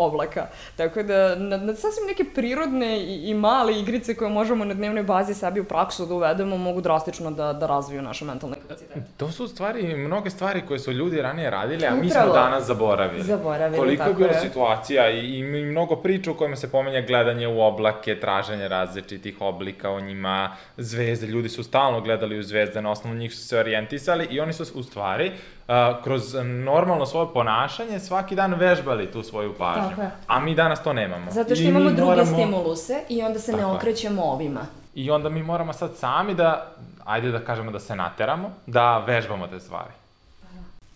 oblaka. 0.00 0.46
Tako 0.76 1.02
da, 1.02 1.34
na, 1.36 1.56
na 1.56 1.74
sasvim 1.74 2.06
neke 2.06 2.24
prirodne 2.34 3.00
i, 3.00 3.30
i 3.30 3.34
male 3.34 3.78
igrice 3.78 4.14
koje 4.14 4.30
možemo 4.30 4.64
na 4.64 4.74
dnevnoj 4.74 5.02
bazi 5.02 5.34
sebi 5.34 5.60
u 5.60 5.64
praksu 5.64 6.06
da 6.06 6.14
uvedemo 6.14 6.56
mogu 6.56 6.80
drastično 6.80 7.30
da, 7.30 7.52
da 7.52 7.66
razviju 7.66 8.02
naše 8.02 8.24
mentalne 8.24 8.56
kapacitete. 8.62 9.02
To 9.16 9.30
su 9.30 9.48
stvari, 9.48 9.96
mnoge 9.96 10.30
stvari 10.30 10.62
koje 10.68 10.78
su 10.78 10.92
ljudi 10.92 11.22
ranije 11.22 11.50
radili, 11.50 11.86
a 11.86 11.94
mi 11.94 12.06
Upravo. 12.06 12.24
smo 12.26 12.34
danas 12.34 12.64
zaboravili. 12.66 13.22
Zaboravili, 13.22 13.78
Koliko 13.78 14.02
je 14.02 14.08
tako 14.08 14.18
bilo 14.18 14.30
je. 14.30 14.40
situacija 14.40 15.10
i, 15.10 15.38
i 15.38 15.42
mnogo 15.42 15.96
priča 15.96 16.30
u 16.30 16.34
kojima 16.34 16.56
se 16.56 16.70
pomenja 16.70 17.00
gledanje 17.00 17.48
u 17.48 17.60
oblake, 17.60 18.20
traženje 18.20 18.68
različitih 18.68 19.40
oblika 19.40 19.90
o 19.90 20.00
njima, 20.00 20.56
zvezde, 20.76 21.26
ljudi 21.26 21.48
su 21.48 21.62
stalno 21.62 22.00
gledali 22.00 22.38
u 22.38 22.42
zvezde, 22.42 22.82
na 22.82 22.90
osnovu 22.90 23.16
njih 23.16 23.34
su 23.34 23.48
se 23.48 23.58
orijentisali 23.58 24.26
i 24.30 24.40
oni 24.40 24.52
su 24.52 24.64
u 24.74 24.82
stvari 24.82 25.32
uh, 25.60 25.74
kroz 26.04 26.34
normalno 26.44 27.06
svoje 27.06 27.26
ponašanje 27.34 28.00
svaki 28.00 28.34
dan 28.34 28.54
vežbali 28.54 29.10
tu 29.10 29.22
svoju 29.22 29.54
pažnju. 29.54 29.88
Tako 29.88 30.02
je. 30.02 30.10
A 30.26 30.40
mi 30.40 30.54
danas 30.54 30.82
to 30.82 30.92
nemamo. 30.92 31.30
Zato 31.30 31.54
što 31.54 31.64
I 31.64 31.68
imamo 31.68 31.90
druge 31.90 32.02
moramo- 32.04 32.32
stimuluse 32.32 33.00
i 33.08 33.22
onda 33.22 33.38
se 33.38 33.52
ne 33.52 33.58
Tako 33.58 33.70
je. 33.70 33.76
okrećemo 33.76 34.22
ovima. 34.22 34.60
I 34.94 35.10
onda 35.10 35.28
mi 35.28 35.42
moramo 35.42 35.72
sad 35.72 35.96
sami 35.96 36.34
da, 36.34 36.66
ajde 37.04 37.30
da 37.30 37.40
kažemo 37.40 37.70
da 37.70 37.80
se 37.80 37.96
nateramo, 37.96 38.50
da 38.66 38.98
vežbamo 38.98 39.46
te 39.46 39.60
stvari. 39.60 39.90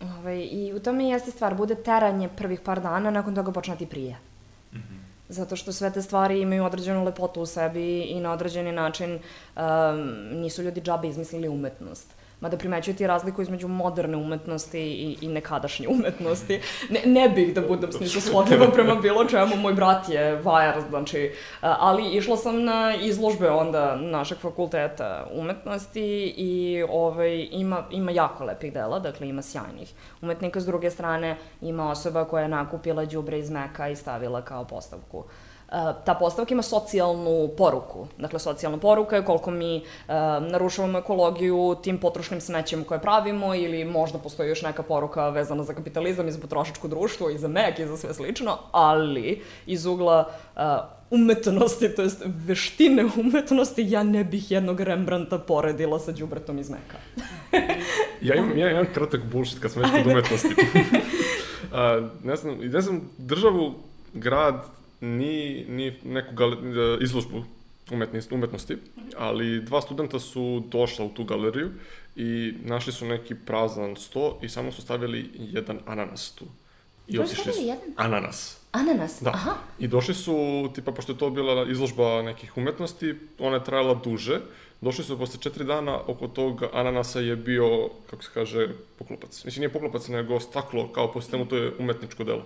Ovaj, 0.03 0.39
I 0.43 0.73
u 0.73 0.81
tome 0.81 1.05
jeste 1.05 1.31
stvar, 1.31 1.55
bude 1.55 1.75
teranje 1.75 2.29
prvih 2.29 2.61
par 2.61 2.81
dana, 2.81 3.11
nakon 3.11 3.35
toga 3.35 3.53
počne 3.53 3.77
ti 3.77 3.87
prije. 3.87 4.17
Zato 5.29 5.57
što 5.57 5.73
sve 5.73 5.93
te 5.93 6.03
stvari 6.03 6.41
imaju 6.41 6.65
određenu 6.65 7.05
lepotu 7.05 7.41
u 7.41 7.47
sebi 7.47 8.01
i 8.01 8.21
na 8.21 8.33
određeni 8.33 8.73
način 8.73 9.15
um, 9.57 9.63
nisu 10.33 10.63
ljudi 10.63 10.81
džabe 10.81 11.09
izmislili 11.09 11.49
umetnost. 11.49 12.13
Mada 12.45 12.57
primećujete 12.57 13.05
i 13.05 13.07
razliku 13.07 13.43
između 13.43 13.69
moderne 13.69 14.17
umetnosti 14.17 14.81
i, 14.81 15.17
i 15.21 15.29
nekadašnje 15.29 15.89
umetnosti. 15.89 16.61
Ne, 16.91 17.01
ne 17.05 17.29
bih 17.29 17.55
da 17.55 17.61
budem 17.61 17.93
snižosvodljiva 17.93 18.71
prema 18.75 18.95
bilo 18.95 19.25
čemu, 19.25 19.57
moj 19.57 19.73
brat 19.73 20.09
je 20.09 20.37
vajar, 20.37 20.83
znači, 20.89 21.33
ali 21.61 22.17
išla 22.17 22.37
sam 22.37 22.65
na 22.65 22.95
izložbe 23.01 23.51
onda 23.51 23.97
našeg 23.97 24.39
fakulteta 24.39 25.27
umetnosti 25.33 26.35
i 26.37 26.85
ovaj, 26.89 27.49
ima, 27.51 27.85
ima 27.91 28.11
jako 28.11 28.45
lepih 28.45 28.73
dela, 28.73 28.99
dakle 28.99 29.29
ima 29.29 29.43
sjajnih 29.43 29.93
umetnika, 30.23 30.61
s 30.61 30.67
druge 30.67 30.91
strane 30.91 31.37
ima 31.61 31.91
osoba 31.91 32.25
koja 32.25 32.43
je 32.43 32.49
nakupila 32.49 33.05
đubre 33.05 33.39
iz 33.39 33.51
meka 33.51 33.89
i 33.89 33.97
stavila 33.97 34.43
kao 34.43 34.65
postavku. 34.65 35.19
Uh, 35.19 35.25
ta 36.05 36.15
postavka 36.15 36.55
ima 36.55 36.63
socijalnu 36.63 37.49
poruku. 37.57 38.07
Dakle, 38.19 38.39
socijalna 38.39 38.79
poruka 38.79 39.17
je 39.17 39.25
koliko 39.25 39.51
mi 39.51 39.77
uh, 39.77 40.15
narušavamo 40.51 40.99
ekologiju 40.99 41.77
tim 41.83 41.99
potrošnim 41.99 42.41
smećem 42.41 42.85
koje 42.85 43.01
pravimo 43.01 43.55
ili 43.55 43.85
možda 43.85 44.19
postoji 44.19 44.49
još 44.49 44.63
neka 44.63 44.83
poruka 44.83 45.29
vezana 45.29 45.65
za 45.65 45.75
kapitalizam 45.75 46.29
i 46.29 46.33
za 46.33 46.39
potrošačko 46.39 46.89
društvo 46.89 47.31
i 47.31 47.39
za 47.39 47.49
mek 47.49 47.79
i 47.79 47.87
za 47.87 47.97
sve 47.97 48.15
slično, 48.15 48.59
ali 48.73 49.43
iz 49.67 49.87
ugla 49.87 50.29
uh, 50.57 50.63
umetnosti, 51.11 51.95
to 51.95 52.03
jest 52.03 52.23
veštine 52.27 53.05
umetnosti, 53.17 53.85
ja 53.89 54.03
ne 54.03 54.25
bih 54.25 54.51
jednog 54.51 54.81
Rembrandta 54.81 55.39
poredila 55.39 55.99
sa 55.99 56.13
đubretom 56.13 56.59
iz 56.59 56.71
meka. 56.71 56.99
Ja 58.23 58.35
imam, 58.35 58.59
ja 58.59 58.71
imam 58.71 58.87
kratak 58.95 59.21
bullshit 59.33 59.59
kad 59.59 59.71
smo 59.71 59.83
već 59.83 59.91
kod 59.91 60.07
umetnosti. 60.07 60.49
A, 61.73 62.09
ne 62.25 62.37
znam, 62.37 62.59
ne 62.59 62.81
znam, 62.81 63.01
državu, 63.19 63.75
grad, 64.15 64.65
ni, 65.05 65.65
ni 65.69 65.93
neku 66.05 66.35
gal, 66.35 66.57
izložbu 67.01 67.45
umetnosti, 67.91 68.35
umetnosti, 68.35 68.77
ali 69.17 69.61
dva 69.61 69.81
studenta 69.81 70.19
su 70.19 70.63
došla 70.69 71.05
u 71.05 71.09
tu 71.09 71.25
galeriju 71.25 71.71
i 72.17 72.55
našli 72.65 72.93
su 72.93 73.07
neki 73.07 73.35
prazan 73.35 73.97
sto 73.97 74.39
i 74.43 74.49
samo 74.49 74.73
su 74.73 74.83
stavili 74.83 75.31
jedan 75.35 75.79
ananas 75.87 76.33
tu. 76.33 76.45
I 77.09 77.17
su 77.17 77.23
otišli 77.23 77.53
su. 77.53 77.61
jedan? 77.61 77.93
Ananas. 77.97 78.61
Ananas? 78.73 79.23
Da. 79.23 79.31
Aha. 79.31 79.55
I 79.79 79.89
došli 79.89 80.15
su, 80.15 80.69
tipa, 80.75 80.93
pošto 80.93 81.13
je 81.13 81.19
to 81.19 81.31
bila 81.31 81.71
izložba 81.71 82.23
nekih 82.23 82.57
umetnosti, 82.57 83.15
ona 83.39 83.57
je 83.57 83.65
trajala 83.65 83.95
duže. 83.95 84.41
Došli 84.81 85.05
su 85.05 85.19
posle 85.19 85.41
četiri 85.41 85.65
dana, 85.65 86.01
oko 86.07 86.29
tog 86.29 86.63
ananasa 86.73 87.21
je 87.21 87.37
bio, 87.37 87.89
kako 88.11 88.23
se 88.23 88.31
kaže, 88.35 88.69
poklopac. 88.99 89.45
Mislim, 89.45 89.61
nije 89.61 89.73
poklopac, 89.73 90.09
nego 90.09 90.41
staklo, 90.41 90.89
kao 90.93 91.13
po 91.13 91.21
sistemu, 91.21 91.47
to 91.47 91.57
je 91.57 91.73
umetničko 91.79 92.25
delo. 92.25 92.45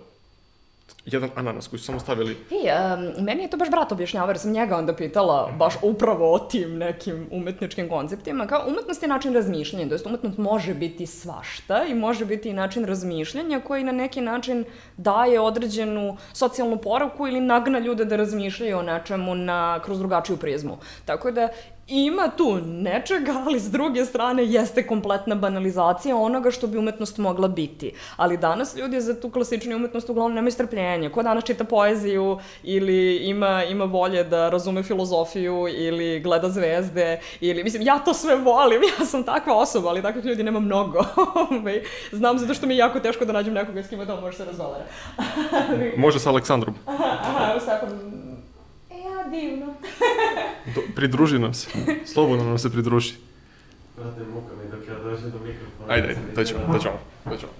Jedan 1.07 1.31
ananas 1.35 1.69
koji 1.69 1.81
su 1.81 1.87
samo 1.87 2.01
stavili. 2.01 2.37
Hej, 2.51 2.59
um, 2.59 3.25
meni 3.25 3.43
je 3.43 3.51
to 3.51 3.57
baš 3.57 3.71
brat 3.71 3.93
objašnjava, 3.93 4.31
jer 4.31 4.39
sam 4.39 4.53
njega 4.53 4.77
onda 4.77 4.97
pitala 4.97 5.53
baš 5.59 5.75
upravo 5.83 6.33
o 6.33 6.39
tim 6.39 6.79
nekim 6.79 7.27
umetničkim 7.31 7.89
konceptima. 7.89 8.47
Kao, 8.47 8.65
umetnost 8.67 9.03
je 9.03 9.09
način 9.09 9.35
razmišljanja, 9.35 9.89
to 9.89 9.95
jest 9.95 10.07
umetnost 10.07 10.39
može 10.39 10.75
biti 10.75 11.07
svašta 11.07 11.85
i 11.85 11.95
može 11.95 12.25
biti 12.25 12.49
i 12.49 12.53
način 12.53 12.85
razmišljanja 12.85 13.61
koji 13.61 13.85
na 13.85 13.93
neki 13.93 14.21
način 14.21 14.65
daje 14.97 15.41
određenu 15.41 16.17
socijalnu 16.33 16.77
poruku 16.77 17.27
ili 17.27 17.41
nagna 17.41 17.79
ljude 17.79 18.05
da 18.05 18.17
razmišljaju 18.17 18.79
o 18.79 18.83
nečemu 18.83 19.35
na, 19.35 19.81
kroz 19.85 19.99
drugačiju 19.99 20.37
prizmu. 20.37 20.79
Tako 21.05 21.31
da, 21.31 21.49
ima 21.89 22.29
tu 22.37 22.61
nečega, 22.67 23.43
ali 23.47 23.61
s 23.61 23.71
druge 23.71 24.05
strane 24.05 24.45
jeste 24.45 24.87
kompletna 24.87 25.35
banalizacija 25.35 26.17
onoga 26.17 26.51
što 26.51 26.67
bi 26.67 26.79
umetnost 26.79 27.19
mogla 27.19 27.49
biti. 27.49 27.93
Ali 28.17 28.37
danas 28.37 28.77
ljudi 28.77 29.01
za 29.01 29.21
tu 29.21 29.31
klasičnu 29.31 29.77
umetnost 29.77 30.11
uglavnom 30.11 30.35
nemaju 30.35 30.53
strpljenja. 30.53 31.11
Ko 31.11 31.23
danas 31.23 31.45
čita 31.45 31.65
poeziju 31.65 32.39
ili 32.63 33.17
ima, 33.17 33.65
ima 33.65 33.85
volje 33.85 34.25
da 34.25 34.49
razume 34.49 34.83
filozofiju 34.83 35.67
ili 35.69 36.21
gleda 36.21 36.51
zvezde 36.51 37.21
ili, 37.41 37.65
mislim, 37.65 37.83
ja 37.83 37.99
to 37.99 38.15
sve 38.15 38.37
volim, 38.37 38.83
ja 38.99 39.07
sam 39.07 39.25
takva 39.25 39.57
osoba, 39.57 39.89
ali 39.89 40.03
takvih 40.03 40.25
ljudi 40.25 40.43
nema 40.43 40.61
mnogo. 40.61 40.99
Ovaj, 41.51 41.83
Znam 42.13 42.39
zato 42.39 42.55
što 42.55 42.67
mi 42.67 42.75
je 42.75 42.79
jako 42.79 43.01
teško 43.01 43.25
da 43.25 43.33
nađem 43.33 43.55
nekoga 43.55 43.83
s 43.83 43.89
kime 43.89 44.07
to 44.07 44.21
može 44.21 44.37
se 44.37 44.45
razgovara. 44.45 44.85
Može 45.97 46.19
sa 46.19 46.31
Aleksandrom. 46.31 46.75
Aha, 46.87 47.51
evo 47.51 47.61
Stefan, 47.61 47.89
e, 47.89 48.28
ja, 49.19 49.29
divno. 49.31 49.67
Do, 50.75 50.81
pridruži 50.97 51.39
nam 51.39 51.55
se. 51.55 51.69
Slobodno 52.07 52.45
nam 52.45 52.59
se 52.59 52.71
pridruži. 52.73 53.15
Brate, 53.97 54.21
muka 54.35 54.53
mi 54.63 54.71
dok 54.71 54.89
ja 54.89 54.95
dođem 55.05 55.31
do 55.31 55.39
mikrofona. 55.39 55.93
Ajde, 55.93 56.09
ajde, 56.09 56.21
to 56.35 56.45
ćemo, 56.45 56.61
to 56.73 56.79
ćemo, 56.79 56.99
to 57.25 57.37
ćemo. 57.37 57.53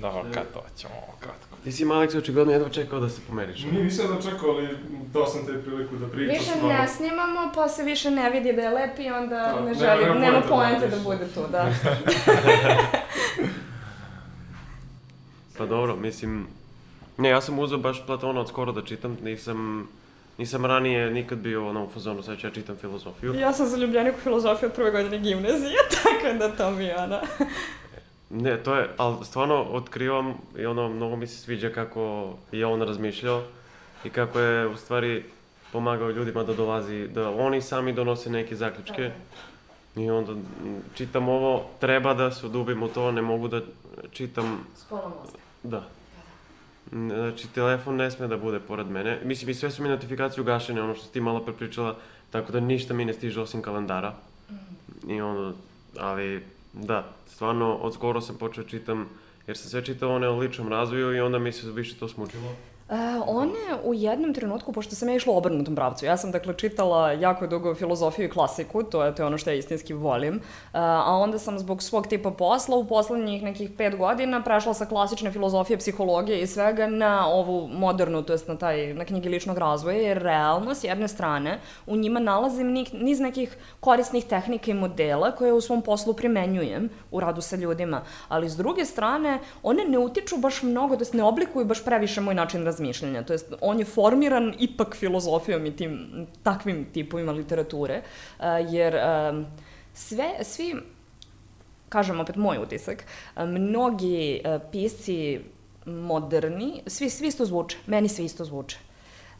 Dobro, 0.00 0.24
kad 0.34 0.52
to 0.52 0.64
ćemo 0.76 0.94
kratko. 1.20 1.56
Ti 1.64 1.72
si 1.72 1.84
Malek 1.84 2.10
se 2.12 2.18
očigledno 2.18 2.52
jedva 2.52 2.68
čekao 2.68 3.00
da 3.00 3.08
se 3.08 3.20
pomeriš. 3.28 3.64
Nije 3.64 3.84
nisam 3.84 4.06
da 4.16 4.22
čekao, 4.30 4.50
ali 4.50 4.68
dao 5.12 5.26
sam 5.26 5.46
te 5.46 5.62
priliku 5.62 5.96
da 5.96 6.06
pričaš. 6.08 6.38
Više 6.38 6.50
stvarno. 6.50 6.68
ne 6.68 6.88
snimamo, 6.88 7.52
pa 7.54 7.68
se 7.68 7.82
više 7.82 8.10
ne 8.10 8.30
vidi 8.30 8.52
da 8.52 8.62
je 8.62 8.70
lep 8.70 8.98
i 8.98 9.10
onda 9.10 9.52
Da, 9.54 9.60
ne 9.60 9.74
želim, 9.74 10.08
nema 10.08 10.20
nema 10.20 10.40
poente 10.48 10.88
da 10.88 10.96
da 10.96 11.02
bude 11.02 11.26
tu, 11.34 11.40
da. 11.52 11.68
Pa 15.58 15.66
dobro, 15.66 15.96
mislim... 15.96 16.46
Ne, 17.18 17.28
ja 17.28 17.40
sam 17.40 17.58
uzeo 17.58 17.78
baš 17.78 18.06
Platona 18.06 18.40
od 18.40 18.48
skoro 18.48 18.72
da 18.72 18.82
čitam, 18.82 19.18
nisam... 19.22 19.88
Nisam 20.38 20.66
ranije 20.66 21.10
nikad 21.10 21.38
bio 21.38 21.68
ono 21.68 21.84
u 21.84 21.88
fazonu, 21.88 22.22
sad 22.22 22.38
ću 22.38 22.46
ja 22.46 22.50
čitam 22.50 22.76
filozofiju. 22.76 23.34
Ja 23.34 23.52
sam 23.52 23.66
zaljubljenik 23.66 24.14
u 24.16 24.20
filozofiju 24.20 24.68
od 24.68 24.74
prve 24.74 24.90
godine 24.90 25.18
gimnazije, 25.18 25.76
tako 26.02 26.38
da 26.38 26.48
to 26.56 26.70
mi 26.70 26.84
je 26.84 26.96
ona. 26.96 27.20
Ne, 28.30 28.62
to 28.62 28.74
je, 28.74 28.88
ali 28.96 29.24
stvarno 29.24 29.62
otkrivam 29.62 30.34
i 30.58 30.66
ono, 30.66 30.88
mnogo 30.88 31.16
mi 31.16 31.26
se 31.26 31.36
sviđa 31.38 31.70
kako 31.70 32.32
je 32.52 32.66
on 32.66 32.82
razmišljao 32.82 33.42
i 34.04 34.10
kako 34.10 34.38
je 34.38 34.66
u 34.66 34.76
stvari 34.76 35.24
pomagao 35.72 36.10
ljudima 36.10 36.42
da 36.44 36.54
dolazi, 36.54 37.08
da 37.08 37.30
oni 37.30 37.62
sami 37.62 37.92
donose 37.92 38.30
neke 38.30 38.56
zaključke. 38.56 39.10
I 39.96 40.10
onda 40.10 40.32
čitam 40.94 41.28
ovo, 41.28 41.64
treba 41.80 42.14
da 42.14 42.30
se 42.30 42.46
udubim 42.46 42.82
u 42.82 42.88
to, 42.88 43.12
ne 43.12 43.22
mogu 43.22 43.48
da 43.48 43.60
čitam, 44.12 44.66
Spola 44.76 45.08
mozga. 45.20 45.38
da. 45.62 45.84
Znači, 46.90 47.48
telefon 47.48 47.96
ne 47.96 48.10
sme 48.10 48.28
da 48.28 48.36
bude 48.36 48.60
pored 48.60 48.86
mene. 48.86 49.20
Mislim, 49.24 49.50
i 49.50 49.54
sve 49.54 49.70
su 49.70 49.82
mi 49.82 49.88
notifikacije 49.88 50.42
ugašene, 50.42 50.82
ono 50.82 50.94
što 50.94 51.04
si 51.04 51.12
ti 51.12 51.20
malo 51.20 51.40
prepričala, 51.40 51.96
tako 52.30 52.52
da 52.52 52.60
ništa 52.60 52.94
mi 52.94 53.04
ne 53.04 53.12
stiže 53.12 53.40
osim 53.40 53.62
kalendara. 53.62 54.14
I 55.08 55.20
ono, 55.20 55.54
ali, 55.98 56.42
da, 56.72 57.04
stvarno, 57.28 57.74
od 57.74 57.94
skoro 57.94 58.20
sam 58.20 58.36
počeo 58.36 58.64
čitam, 58.64 59.08
jer 59.46 59.56
sam 59.56 59.70
sve 59.70 59.84
čitao 59.84 60.14
one 60.14 60.28
o 60.28 60.38
ličnom 60.38 60.68
razvoju 60.68 61.16
i 61.16 61.20
onda 61.20 61.38
mi 61.38 61.52
se 61.52 61.70
više 61.70 61.96
to 61.96 62.08
smučilo. 62.08 62.56
E, 62.88 62.94
one 63.26 63.82
u 63.84 63.94
jednom 63.94 64.34
trenutku, 64.34 64.72
pošto 64.72 64.94
sam 64.94 65.08
ja 65.08 65.14
išla 65.16 65.32
u 65.32 65.36
obrnutom 65.36 65.74
pravcu, 65.74 66.04
ja 66.06 66.16
sam 66.16 66.30
dakle 66.30 66.54
čitala 66.54 67.12
jako 67.12 67.46
dugo 67.46 67.74
filozofiju 67.74 68.26
i 68.26 68.30
klasiku, 68.30 68.82
to 68.82 69.04
je, 69.04 69.14
to 69.14 69.22
je 69.22 69.26
ono 69.26 69.38
što 69.38 69.50
ja 69.50 69.56
istinski 69.56 69.94
volim, 69.94 70.34
e, 70.34 70.40
a 70.72 71.12
onda 71.12 71.38
sam 71.38 71.58
zbog 71.58 71.82
svog 71.82 72.06
tipa 72.06 72.30
posla 72.30 72.76
u 72.76 72.84
poslednjih 72.84 73.42
nekih 73.42 73.70
pet 73.78 73.96
godina 73.96 74.42
prešla 74.42 74.74
sa 74.74 74.86
klasične 74.86 75.32
filozofije, 75.32 75.78
psihologije 75.78 76.40
i 76.40 76.46
svega 76.46 76.86
na 76.86 77.28
ovu 77.28 77.68
modernu, 77.68 78.22
to 78.22 78.32
jest 78.32 78.48
na, 78.48 78.56
taj, 78.56 78.94
na 78.94 79.04
knjigi 79.04 79.28
ličnog 79.28 79.58
razvoja, 79.58 79.96
jer 79.96 80.22
realno, 80.22 80.74
s 80.74 80.84
jedne 80.84 81.08
strane, 81.08 81.58
u 81.86 81.96
njima 81.96 82.20
nalazim 82.20 82.72
nik, 82.72 82.92
niz 82.92 83.20
nekih 83.20 83.56
korisnih 83.80 84.24
tehnika 84.24 84.70
i 84.70 84.74
modela 84.74 85.30
koje 85.30 85.52
u 85.52 85.60
svom 85.60 85.82
poslu 85.82 86.14
primenjujem 86.14 86.88
u 87.10 87.20
radu 87.20 87.40
sa 87.40 87.56
ljudima, 87.56 88.02
ali 88.28 88.48
s 88.48 88.56
druge 88.56 88.84
strane, 88.84 89.38
one 89.62 89.84
ne 89.84 89.98
utiču 89.98 90.36
baš 90.36 90.62
mnogo, 90.62 90.96
to 90.96 91.00
jest 91.00 91.14
ne 91.14 91.24
oblikuju 91.24 91.64
baš 91.64 91.84
previše 91.84 92.20
moj 92.20 92.34
način 92.34 92.64
to 93.26 93.32
jest 93.32 93.54
on 93.60 93.78
je 93.78 93.84
formiran 93.84 94.54
ipak 94.58 94.96
filozofijom 94.96 95.66
i 95.66 95.76
tim 95.76 96.26
takvim 96.42 96.86
tipovima 96.92 97.32
literature, 97.32 98.02
uh, 98.38 98.44
jer 98.72 98.94
sve, 99.94 100.30
svi 100.42 100.74
kažem 101.88 102.20
opet 102.20 102.36
moj 102.36 102.58
utisak, 102.58 103.04
a, 103.34 103.46
mnogi 103.46 104.40
a, 104.44 104.58
pisci 104.72 105.40
moderni, 105.86 106.82
svi, 106.86 107.10
svi 107.10 107.28
isto 107.28 107.44
zvuče, 107.44 107.78
meni 107.86 108.08
svi 108.08 108.24
isto 108.24 108.44
zvuče. 108.44 108.85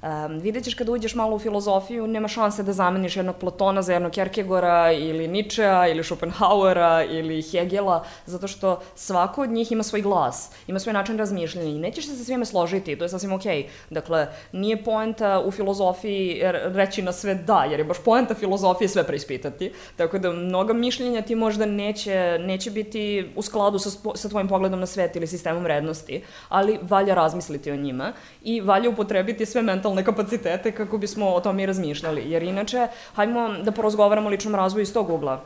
Um, 0.07 0.39
vidjet 0.39 0.65
ćeš 0.65 0.75
kada 0.75 0.93
uđeš 0.93 1.15
malo 1.15 1.37
u 1.37 1.39
filozofiju, 1.39 2.07
nema 2.07 2.29
šanse 2.29 2.63
da 2.63 2.73
zameniš 2.73 3.17
jednog 3.17 3.37
Platona 3.37 3.83
za 3.83 3.93
jednog 3.93 4.13
Kierkegaarda 4.13 4.93
ili 4.93 5.29
Nietzschea 5.29 5.89
ili 5.89 6.05
Schopenhauera 6.05 7.05
ili 7.05 7.43
Hegela, 7.43 8.05
zato 8.27 8.49
što 8.49 8.81
svako 8.95 9.43
od 9.43 9.51
njih 9.51 9.73
ima 9.73 9.83
svoj 9.83 10.03
glas, 10.03 10.51
ima 10.67 10.79
svoj 10.79 10.93
način 10.93 11.19
razmišljanja 11.19 11.69
i 11.69 11.79
nećeš 11.79 12.07
se 12.07 12.17
sa 12.17 12.25
svime 12.25 12.45
složiti, 12.45 12.97
to 12.97 13.05
je 13.05 13.09
sasvim 13.09 13.33
okej. 13.33 13.63
Okay. 13.63 13.67
Dakle, 13.91 14.27
nije 14.53 14.85
poenta 14.85 15.43
u 15.47 15.51
filozofiji 15.51 16.41
re- 16.43 16.63
reći 16.65 17.03
na 17.03 17.13
sve 17.13 17.35
da, 17.35 17.65
jer 17.71 17.81
je 17.81 17.85
baš 17.85 17.99
poenta 18.05 18.35
filozofije 18.35 18.89
sve 18.89 19.07
preispitati, 19.07 19.73
tako 19.97 20.19
da 20.19 20.33
mnoga 20.33 20.73
mišljenja 20.73 21.23
ti 21.23 21.35
možda 21.35 21.67
neće, 21.67 22.39
neće 22.41 22.71
biti 22.71 23.31
u 23.37 23.43
skladu 23.43 23.79
sa, 23.79 23.91
sa 24.15 24.29
tvojim 24.29 24.49
pogledom 24.49 24.81
na 24.81 24.87
svet 24.87 25.17
ili 25.17 25.27
sistemom 25.27 25.63
vrednosti, 25.63 26.23
ali 26.49 26.79
valja 26.83 27.15
razmisliti 27.15 27.71
o 27.71 27.77
njima 27.77 28.13
i 28.43 28.61
valja 28.61 28.91
upotrebiti 28.91 29.47
sve 29.47 29.63
mentalne 29.63 29.96
kapacitete 30.05 30.73
kako 30.73 30.99
bismo 30.99 31.29
o 31.29 31.41
tome 31.41 31.63
i 31.63 31.67
razmišljali, 31.67 32.31
jer 32.31 32.43
inače, 32.43 32.89
hajmo 33.15 33.49
da 33.63 33.73
porozgovaramo 33.73 34.29
o 34.29 34.31
ličnom 34.31 34.55
razvoju 34.55 34.83
iz 34.83 34.93
tog 34.93 35.11
ugla 35.11 35.41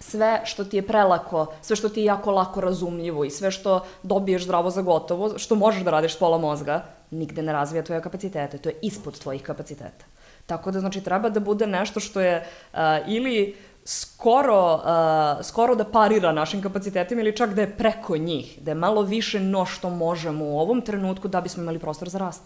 sve 0.00 0.40
što 0.44 0.64
ti 0.64 0.76
je 0.76 0.86
prelako, 0.86 1.46
sve 1.62 1.76
što 1.76 1.88
ti 1.88 2.00
je 2.00 2.04
jako 2.04 2.30
lako 2.30 2.60
razumljivo 2.60 3.24
i 3.24 3.30
sve 3.30 3.50
što 3.50 3.84
dobiješ 4.02 4.44
zdravo 4.44 4.70
za 4.70 4.82
gotovo, 4.82 5.38
što 5.38 5.54
možeš 5.54 5.82
da 5.82 5.90
radiš 5.90 6.18
pola 6.18 6.38
mozga, 6.38 6.84
nigde 7.10 7.42
ne 7.42 7.52
razvija 7.52 7.84
tvoje 7.84 8.02
kapacitete, 8.02 8.58
to 8.58 8.68
je 8.68 8.78
ispod 8.82 9.18
tvojih 9.18 9.42
kapaciteta. 9.42 10.04
Tako 10.46 10.70
da, 10.70 10.80
znači, 10.80 11.00
treba 11.00 11.28
da 11.28 11.40
bude 11.40 11.66
nešto 11.66 12.00
što 12.00 12.20
je 12.20 12.46
uh, 12.72 12.78
ili 13.06 13.56
skoro, 13.84 14.74
uh, 14.74 15.44
skoro 15.44 15.74
da 15.74 15.84
parira 15.84 16.32
našim 16.32 16.62
kapacitetima 16.62 17.20
ili 17.20 17.36
čak 17.36 17.54
da 17.54 17.60
je 17.60 17.76
preko 17.76 18.16
njih, 18.16 18.58
da 18.60 18.70
je 18.70 18.74
malo 18.74 19.02
više 19.02 19.40
no 19.40 19.66
što 19.66 19.90
možemo 19.90 20.44
u 20.44 20.60
ovom 20.60 20.80
trenutku 20.80 21.28
da 21.28 21.40
bismo 21.40 21.62
imali 21.62 21.78
prostor 21.78 22.08
za 22.08 22.18
rast. 22.18 22.42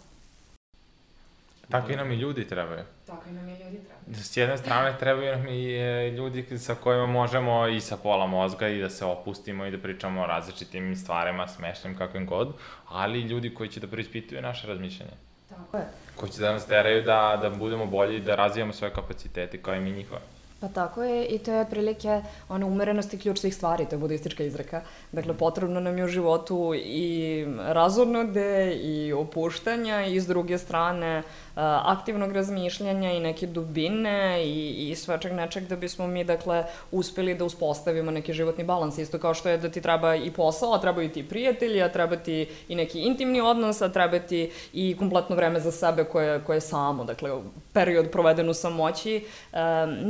Takvi 1.72 1.96
nam 1.96 2.12
i 2.12 2.14
ljudi 2.14 2.46
trebaju. 2.46 2.82
Tako 3.06 3.28
i 3.28 3.32
nam 3.32 3.48
je 3.48 3.58
ljudi 3.64 3.78
treba. 3.84 4.22
S 4.22 4.36
jedne 4.36 4.58
strane 4.58 4.98
trebaju 4.98 5.36
nam 5.36 5.48
i 5.48 5.72
e, 5.72 6.10
ljudi 6.10 6.58
sa 6.58 6.74
kojima 6.74 7.06
možemo 7.06 7.68
i 7.68 7.80
sa 7.80 7.96
pola 7.96 8.26
mozga 8.26 8.68
i 8.68 8.80
da 8.80 8.90
se 8.90 9.04
opustimo 9.04 9.66
i 9.66 9.70
da 9.70 9.78
pričamo 9.78 10.22
o 10.22 10.26
različitim 10.26 10.96
stvarima, 10.96 11.48
smešnim, 11.48 11.98
kakvim 11.98 12.26
god, 12.26 12.54
ali 12.88 13.20
i 13.20 13.22
ljudi 13.22 13.54
koji 13.54 13.68
će 13.68 13.80
da 13.80 13.86
preispituju 13.86 14.42
naše 14.42 14.66
razmišljanje. 14.66 15.12
Tako 15.48 15.76
je. 15.76 15.84
Koji 16.16 16.32
će 16.32 16.40
da 16.40 16.52
nas 16.52 16.66
teraju 16.66 17.02
da, 17.02 17.38
da 17.42 17.50
budemo 17.50 17.86
bolji, 17.86 18.20
da 18.20 18.34
razvijamo 18.34 18.72
svoje 18.72 18.92
kapacitete 18.92 19.62
kao 19.62 19.74
i 19.74 19.80
mi 19.80 19.92
njihove. 19.92 20.20
Pa 20.62 20.68
tako 20.68 21.02
je 21.02 21.26
i 21.26 21.38
to 21.38 21.52
je 21.52 21.60
otprilike 21.60 22.22
ona 22.48 22.66
umerenost 22.66 23.14
i 23.14 23.18
ključ 23.18 23.38
svih 23.38 23.54
stvari, 23.54 23.86
to 23.86 23.94
je 23.94 23.98
budistička 23.98 24.44
izreka. 24.44 24.82
Dakle, 25.12 25.34
potrebno 25.34 25.80
nam 25.80 25.98
je 25.98 26.04
u 26.04 26.08
životu 26.08 26.74
i 26.74 27.46
razonode 27.58 28.74
i 28.74 29.12
opuštanja 29.12 30.06
i 30.06 30.20
s 30.20 30.26
druge 30.26 30.58
strane 30.58 31.22
aktivnog 31.54 32.32
razmišljanja 32.32 33.12
i 33.12 33.20
neke 33.20 33.46
dubine 33.46 34.44
i, 34.46 34.90
i 34.90 34.94
svačeg 34.96 35.32
nečeg 35.32 35.66
da 35.68 35.76
bismo 35.76 36.06
mi, 36.06 36.24
dakle, 36.24 36.64
uspeli 36.90 37.34
da 37.34 37.44
uspostavimo 37.44 38.10
neki 38.10 38.32
životni 38.32 38.64
balans. 38.64 38.98
Isto 38.98 39.18
kao 39.18 39.34
što 39.34 39.48
je 39.48 39.58
da 39.58 39.68
ti 39.68 39.80
treba 39.80 40.14
i 40.14 40.30
posao, 40.30 40.74
a 40.74 40.80
treba 40.80 41.02
i 41.02 41.08
ti 41.08 41.28
prijatelji, 41.28 41.82
a 41.82 41.92
treba 41.92 42.16
ti 42.16 42.48
i 42.68 42.74
neki 42.74 43.00
intimni 43.00 43.40
odnos, 43.40 43.82
a 43.82 43.88
treba 43.88 44.18
ti 44.18 44.50
i 44.72 44.96
kompletno 44.98 45.36
vreme 45.36 45.60
za 45.60 45.72
sebe 45.72 46.04
koje, 46.04 46.44
koje 46.44 46.56
je 46.56 46.60
samo, 46.60 47.04
dakle, 47.04 47.30
period 47.72 48.10
proveden 48.10 48.48
u 48.48 48.54
samoći. 48.54 49.24
Um, 49.52 49.58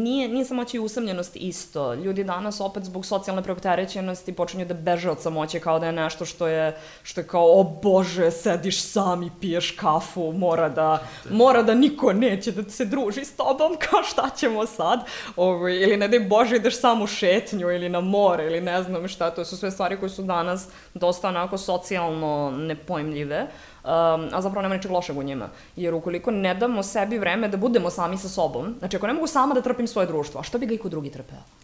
nije, 0.03 0.28
nije 0.28 0.45
samoća 0.45 0.76
i 0.76 0.80
usamljenost 0.80 1.36
isto. 1.36 1.95
Ljudi 1.95 2.24
danas 2.24 2.61
opet 2.61 2.84
zbog 2.84 3.07
socijalne 3.07 3.43
preopterećenosti 3.43 4.32
počinju 4.32 4.64
da 4.64 4.74
beže 4.74 5.11
od 5.11 5.20
samoće 5.20 5.61
kao 5.61 5.78
da 5.78 5.86
je 5.86 5.93
nešto 5.93 6.24
što 6.24 6.47
je, 6.47 6.76
što 7.03 7.20
je 7.20 7.26
kao, 7.26 7.61
o 7.61 7.64
bože, 7.82 8.30
sediš 8.30 8.82
sam 8.82 9.22
i 9.22 9.30
piješ 9.40 9.70
kafu, 9.70 10.32
mora 10.32 10.68
da, 10.68 11.03
mora 11.32 11.62
da 11.62 11.74
niko 11.74 12.12
neće 12.12 12.52
da 12.52 12.70
se 12.70 12.84
druži 12.84 13.24
s 13.24 13.36
tobom, 13.36 13.76
kao 13.90 14.02
šta 14.02 14.30
ćemo 14.36 14.66
sad? 14.66 15.00
Ovo, 15.36 15.68
ili 15.68 15.96
ne 15.96 16.08
daj 16.08 16.20
bože 16.20 16.56
ideš 16.56 16.80
sam 16.80 17.02
u 17.02 17.06
šetnju 17.06 17.70
ili 17.70 17.88
na 17.88 18.00
more 18.00 18.46
ili 18.46 18.60
ne 18.60 18.82
znam 18.82 19.08
šta, 19.08 19.30
to 19.30 19.44
su 19.44 19.56
sve 19.56 19.70
stvari 19.70 19.96
koje 19.96 20.10
su 20.10 20.22
danas 20.22 20.68
dosta 20.94 21.28
onako 21.28 21.58
socijalno 21.58 22.50
nepojmljive. 22.50 23.46
Um, 23.84 23.90
a 24.32 24.40
zapravo 24.40 24.62
nema 24.62 24.74
ničeg 24.74 24.90
lošeg 24.90 25.18
u 25.18 25.22
njima. 25.22 25.48
Jer 25.76 25.94
ukoliko 25.94 26.30
ne 26.30 26.54
damo 26.54 26.82
sebi 26.82 27.18
vreme 27.18 27.48
da 27.48 27.56
budemo 27.56 27.90
sami 27.90 28.18
sa 28.18 28.28
sobom, 28.28 28.74
znači 28.78 28.96
ako 28.96 29.06
ne 29.06 29.12
mogu 29.12 29.26
sama 29.26 29.54
da 29.54 29.62
trpim 29.62 29.86
svoje 29.86 30.06
društvo, 30.06 30.40
a 30.40 30.42
što 30.42 30.58
bi 30.58 30.66
ga 30.66 30.74
iko 30.74 30.88
drugi 30.88 31.10
trpeo? 31.10 31.61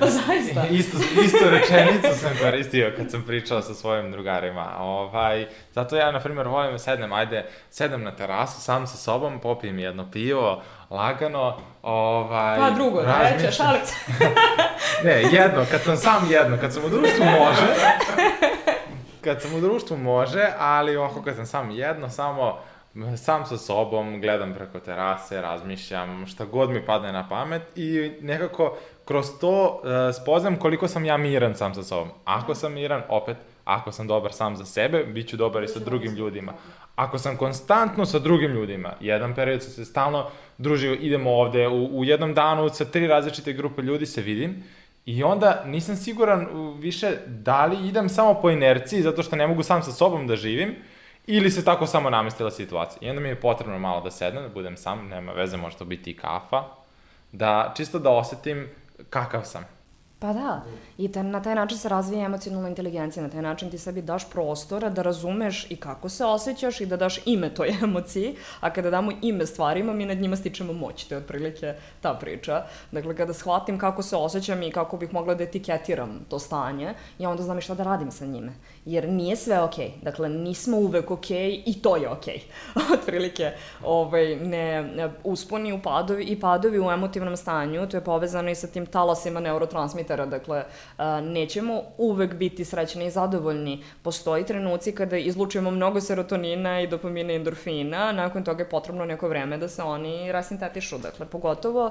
Pa 0.00 0.06
zaista. 0.06 0.66
isto, 0.80 0.98
isto 1.24 1.50
rečenicu 1.50 2.20
sam 2.20 2.30
koristio 2.42 2.92
kad 2.96 3.10
sam 3.10 3.22
pričao 3.26 3.62
sa 3.62 3.74
svojim 3.74 4.12
drugarima. 4.12 4.76
Ovaj, 4.78 5.46
zato 5.72 5.96
ja, 5.96 6.12
na 6.12 6.20
primjer, 6.20 6.48
volim 6.48 6.72
da 6.72 6.78
sednem, 6.78 7.12
ajde, 7.12 7.46
sedem 7.70 8.02
na 8.02 8.16
terasu 8.16 8.60
sam 8.60 8.86
sa 8.86 8.96
sobom, 8.96 9.40
popijem 9.40 9.78
jedno 9.78 10.10
pivo, 10.10 10.62
lagano, 10.90 11.56
ovaj... 11.82 12.58
Pa 12.58 12.70
drugo, 12.70 13.00
razmišljam- 13.00 13.38
treće, 13.38 13.52
šalim 13.52 13.80
se. 13.84 13.94
Ne, 15.04 15.22
jedno, 15.32 15.64
kad 15.70 15.82
sam 15.82 15.96
sam 15.96 16.30
jedno, 16.30 16.56
kad 16.60 16.72
sam 16.72 16.84
u 16.84 16.88
društvu 16.88 17.24
može, 17.24 17.66
kad 19.24 19.42
sam 19.42 19.54
u 19.54 19.60
društvu 19.60 19.96
može, 19.96 20.46
ali 20.58 20.96
ovako 20.96 21.22
kad 21.22 21.36
sam 21.36 21.46
sam 21.46 21.70
jedno, 21.70 22.08
samo 22.10 22.58
sam 23.16 23.46
sa 23.46 23.56
sobom, 23.56 24.20
gledam 24.20 24.54
preko 24.54 24.80
terase, 24.80 25.40
razmišljam, 25.40 26.26
šta 26.26 26.44
god 26.44 26.70
mi 26.70 26.86
padne 26.86 27.12
na 27.12 27.28
pamet 27.28 27.62
i 27.74 28.12
nekako 28.20 28.76
kroz 29.10 29.26
to 29.40 29.82
uh, 29.82 30.14
spoznam 30.22 30.56
koliko 30.56 30.88
sam 30.88 31.04
ja 31.04 31.16
miran 31.16 31.54
sam 31.54 31.74
sa 31.74 31.82
sobom. 31.82 32.08
Ako 32.24 32.54
sam 32.54 32.72
miran, 32.72 33.02
opet, 33.08 33.36
ako 33.64 33.92
sam 33.92 34.06
dobar 34.06 34.32
sam 34.32 34.56
za 34.56 34.64
sebe, 34.64 35.04
bit 35.04 35.28
ću 35.28 35.36
dobar 35.36 35.64
i 35.64 35.68
sa 35.68 35.78
drugim 35.78 36.14
ljudima. 36.14 36.52
Ako 36.94 37.18
sam 37.18 37.36
konstantno 37.36 38.06
sa 38.06 38.18
drugim 38.18 38.52
ljudima, 38.52 38.92
jedan 39.00 39.34
period 39.34 39.62
sam 39.62 39.72
se 39.72 39.84
stalno 39.84 40.26
družio, 40.58 40.94
idemo 40.94 41.30
ovde, 41.30 41.68
u, 41.68 41.98
u 41.98 42.04
jednom 42.04 42.34
danu 42.34 42.68
sa 42.68 42.84
tri 42.84 43.06
različite 43.06 43.52
grupe 43.52 43.82
ljudi 43.82 44.06
se 44.06 44.22
vidim 44.22 44.62
I 45.06 45.22
onda 45.24 45.62
nisam 45.66 45.96
siguran 45.96 46.46
više 46.78 47.16
da 47.26 47.66
li 47.66 47.88
idem 47.88 48.08
samo 48.08 48.34
po 48.34 48.50
inerciji 48.50 49.02
zato 49.02 49.22
što 49.22 49.36
ne 49.36 49.46
mogu 49.46 49.62
sam 49.62 49.82
sa 49.82 49.92
sobom 49.92 50.26
da 50.26 50.36
živim 50.36 50.76
ili 51.26 51.50
se 51.50 51.64
tako 51.64 51.86
samo 51.86 52.10
namestila 52.10 52.50
situacija. 52.50 52.98
I 53.00 53.10
onda 53.10 53.22
mi 53.22 53.28
je 53.28 53.40
potrebno 53.40 53.78
malo 53.78 54.00
da 54.00 54.10
sednem, 54.10 54.42
da 54.42 54.48
budem 54.48 54.76
sam, 54.76 55.08
nema 55.08 55.32
veze, 55.32 55.56
može 55.56 55.76
to 55.76 55.84
biti 55.84 56.10
i 56.10 56.16
kafa, 56.16 56.64
da 57.32 57.74
čisto 57.76 57.98
da 57.98 58.10
osetim 58.10 58.68
kakav 59.10 59.44
sam. 59.44 59.64
Pa 60.20 60.32
da, 60.32 60.62
i 60.98 61.12
te, 61.12 61.22
na 61.22 61.42
taj 61.42 61.54
način 61.54 61.78
se 61.78 61.88
razvija 61.88 62.24
emocionalna 62.24 62.68
inteligencija, 62.68 63.22
na 63.22 63.28
taj 63.28 63.42
način 63.42 63.70
ti 63.70 63.78
sebi 63.78 64.02
daš 64.02 64.30
prostora 64.30 64.90
da 64.90 65.02
razumeš 65.02 65.66
i 65.70 65.76
kako 65.76 66.08
se 66.08 66.24
osjećaš 66.24 66.80
i 66.80 66.86
da 66.86 66.96
daš 66.96 67.20
ime 67.26 67.48
toj 67.54 67.68
emociji, 67.82 68.36
a 68.60 68.70
kada 68.70 68.90
damo 68.90 69.12
ime 69.22 69.46
stvarima, 69.46 69.92
mi 69.92 70.06
nad 70.06 70.18
njima 70.18 70.36
stičemo 70.36 70.72
moć, 70.72 71.04
to 71.04 71.14
je 71.14 71.18
otprilike 71.18 71.74
ta 72.00 72.14
priča. 72.14 72.64
Dakle, 72.92 73.16
kada 73.16 73.32
shvatim 73.32 73.78
kako 73.78 74.02
se 74.02 74.16
osjećam 74.16 74.62
i 74.62 74.72
kako 74.72 74.96
bih 74.96 75.12
mogla 75.12 75.34
da 75.34 75.44
etiketiram 75.44 76.20
to 76.28 76.38
stanje, 76.38 76.94
ja 77.18 77.30
onda 77.30 77.42
znam 77.42 77.58
i 77.58 77.62
šta 77.62 77.74
da 77.74 77.84
radim 77.84 78.10
sa 78.10 78.26
njime. 78.26 78.52
Jer 78.90 79.08
nije 79.08 79.36
sve 79.36 79.60
okej, 79.60 79.86
okay. 79.86 80.04
dakle, 80.04 80.28
nismo 80.28 80.76
uvek 80.76 81.10
okej 81.10 81.50
okay, 81.50 81.62
i 81.66 81.82
to 81.82 81.96
je 81.96 82.08
okej. 82.08 82.40
Okay. 82.74 82.92
otprilike, 82.94 83.52
ovaj, 83.84 84.36
ne, 84.36 84.90
usponi 85.24 85.72
u 85.72 85.82
padovi 85.82 86.24
i 86.24 86.40
padovi 86.40 86.80
u 86.80 86.90
emotivnom 86.90 87.36
stanju, 87.36 87.88
to 87.88 87.96
je 87.96 88.04
povezano 88.04 88.50
i 88.50 88.54
sa 88.54 88.66
tim 88.66 88.86
talasima 88.86 89.40
neurotransmitera 89.40 90.26
dakle, 90.26 90.64
nećemo 91.22 91.82
uvek 91.98 92.34
biti 92.34 92.64
srećni 92.64 93.06
i 93.06 93.10
zadovoljni. 93.10 93.84
Postoji 94.02 94.44
trenuci 94.44 94.92
kada 94.92 95.16
izlučujemo 95.16 95.70
mnogo 95.70 96.00
serotonina 96.00 96.80
i 96.80 96.86
dopamina 96.86 97.32
i 97.32 97.36
endorfina, 97.36 98.12
nakon 98.12 98.44
toga 98.44 98.62
je 98.62 98.68
potrebno 98.68 99.04
neko 99.04 99.28
vreme 99.28 99.58
da 99.58 99.68
se 99.68 99.82
oni 99.82 100.32
rasintetišu, 100.32 100.98
dakle, 100.98 101.26
pogotovo, 101.26 101.90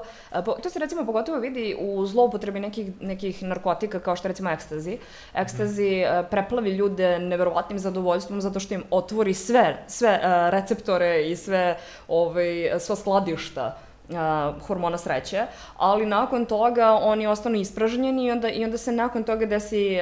to 0.62 0.70
se 0.70 0.78
recimo 0.78 1.06
pogotovo 1.06 1.38
vidi 1.38 1.76
u 1.80 2.06
zloupotrebi 2.06 2.60
nekih, 2.60 3.00
nekih 3.00 3.42
narkotika 3.42 4.00
kao 4.00 4.16
što 4.16 4.28
recimo 4.28 4.50
ekstazi. 4.50 4.98
Ekstazi 5.34 6.02
preplavi 6.30 6.76
ljude 6.90 7.18
neverovatnim 7.18 7.78
zadovoljstvom 7.78 8.40
zato 8.40 8.60
što 8.60 8.74
im 8.74 8.84
otvori 8.90 9.34
sve, 9.34 9.84
sve 9.86 10.20
receptore 10.50 11.30
i 11.30 11.36
sve, 11.36 11.76
ovaj, 12.08 12.70
sva 12.78 12.96
skladišta 12.96 13.76
uh, 14.10 14.62
hormona 14.66 14.98
sreće, 14.98 15.46
ali 15.76 16.06
nakon 16.06 16.44
toga 16.46 16.92
oni 17.02 17.26
ostanu 17.26 17.56
ispražnjeni 17.56 18.24
i 18.24 18.30
onda, 18.30 18.48
i 18.48 18.64
onda 18.64 18.78
se 18.78 18.92
nakon 18.92 19.24
toga 19.24 19.46
desi 19.46 19.98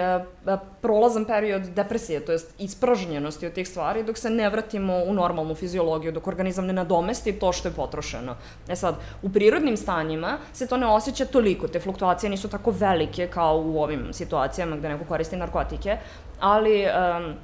uh, 0.46 0.58
prolazan 0.80 1.24
period 1.24 1.62
depresije, 1.62 2.24
to 2.24 2.32
jest 2.32 2.54
ispražnjenosti 2.58 3.46
od 3.46 3.52
tih 3.52 3.68
stvari, 3.68 4.02
dok 4.02 4.18
se 4.18 4.30
ne 4.30 4.50
vratimo 4.50 4.96
u 4.96 5.14
normalnu 5.14 5.54
fiziologiju, 5.54 6.12
dok 6.12 6.26
organizam 6.26 6.66
ne 6.66 6.72
nadomesti 6.72 7.32
to 7.32 7.52
što 7.52 7.68
je 7.68 7.74
potrošeno. 7.74 8.36
E 8.68 8.76
sad, 8.76 8.94
u 9.22 9.30
prirodnim 9.30 9.76
stanjima 9.76 10.38
se 10.52 10.66
to 10.66 10.76
ne 10.76 10.86
osjeća 10.86 11.24
toliko, 11.24 11.68
te 11.68 11.80
fluktuacije 11.80 12.30
nisu 12.30 12.48
tako 12.48 12.70
velike 12.70 13.26
kao 13.26 13.62
u 13.66 13.82
ovim 13.82 14.12
situacijama 14.12 14.76
gde 14.76 14.88
neko 14.88 15.04
koristi 15.04 15.36
narkotike, 15.36 15.98
ali 16.40 16.86
um, 16.86 17.36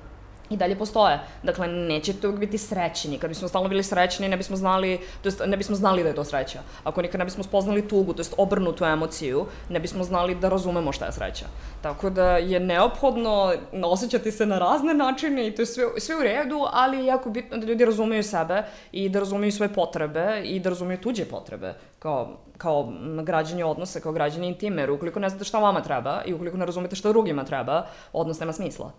i 0.50 0.56
dalje 0.56 0.76
postoje. 0.76 1.20
Dakle, 1.42 1.68
nećete 1.68 2.28
uvijek 2.28 2.40
biti 2.40 2.58
srećni. 2.58 3.18
Kad 3.18 3.28
bismo 3.28 3.48
stalno 3.48 3.68
bili 3.68 3.82
srećni, 3.82 4.28
ne 4.28 4.36
bismo 4.36 4.56
znali, 4.56 4.98
to 5.22 5.28
jest, 5.28 5.42
ne 5.46 5.56
bismo 5.56 5.76
znali 5.76 6.02
da 6.02 6.08
je 6.08 6.14
to 6.14 6.24
sreća. 6.24 6.60
Ako 6.84 7.02
nikad 7.02 7.18
ne 7.18 7.24
bismo 7.24 7.44
spoznali 7.44 7.88
tugu, 7.88 8.12
to 8.12 8.20
jest 8.20 8.34
obrnutu 8.38 8.84
emociju, 8.84 9.46
ne 9.68 9.80
bismo 9.80 10.04
znali 10.04 10.34
da 10.34 10.48
razumemo 10.48 10.92
šta 10.92 11.06
je 11.06 11.12
sreća. 11.12 11.46
Tako 11.82 12.10
da 12.10 12.36
je 12.36 12.60
neophodno 12.60 13.52
osjećati 13.84 14.32
se 14.32 14.46
na 14.46 14.58
razne 14.58 14.94
načine 14.94 15.46
i 15.46 15.54
to 15.54 15.62
je 15.62 15.66
sve, 15.66 15.84
sve 15.98 16.16
u 16.16 16.22
redu, 16.22 16.66
ali 16.72 16.98
je 16.98 17.06
jako 17.06 17.30
bitno 17.30 17.58
da 17.58 17.66
ljudi 17.66 17.84
razumeju 17.84 18.22
sebe 18.22 18.62
i 18.92 19.08
da 19.08 19.18
razumeju 19.18 19.52
svoje 19.52 19.72
potrebe 19.72 20.42
i 20.44 20.60
da 20.60 20.68
razumeju 20.68 21.00
tuđe 21.00 21.24
potrebe 21.24 21.74
kao, 21.98 22.38
kao 22.58 22.92
građanje 23.22 23.64
odnosa, 23.64 24.00
kao 24.00 24.12
građanje 24.12 24.48
intime, 24.48 24.82
jer 24.82 24.90
ukoliko 24.90 25.20
ne 25.20 25.28
znate 25.28 25.44
šta 25.44 25.58
vama 25.58 25.80
treba 25.82 26.22
i 26.26 26.34
ukoliko 26.34 26.56
ne 26.56 26.66
razumete 26.66 26.96
šta 26.96 27.08
drugima 27.08 27.44
treba, 27.44 27.86
odnos 28.12 28.40
nema 28.40 28.52
smisla. 28.52 28.92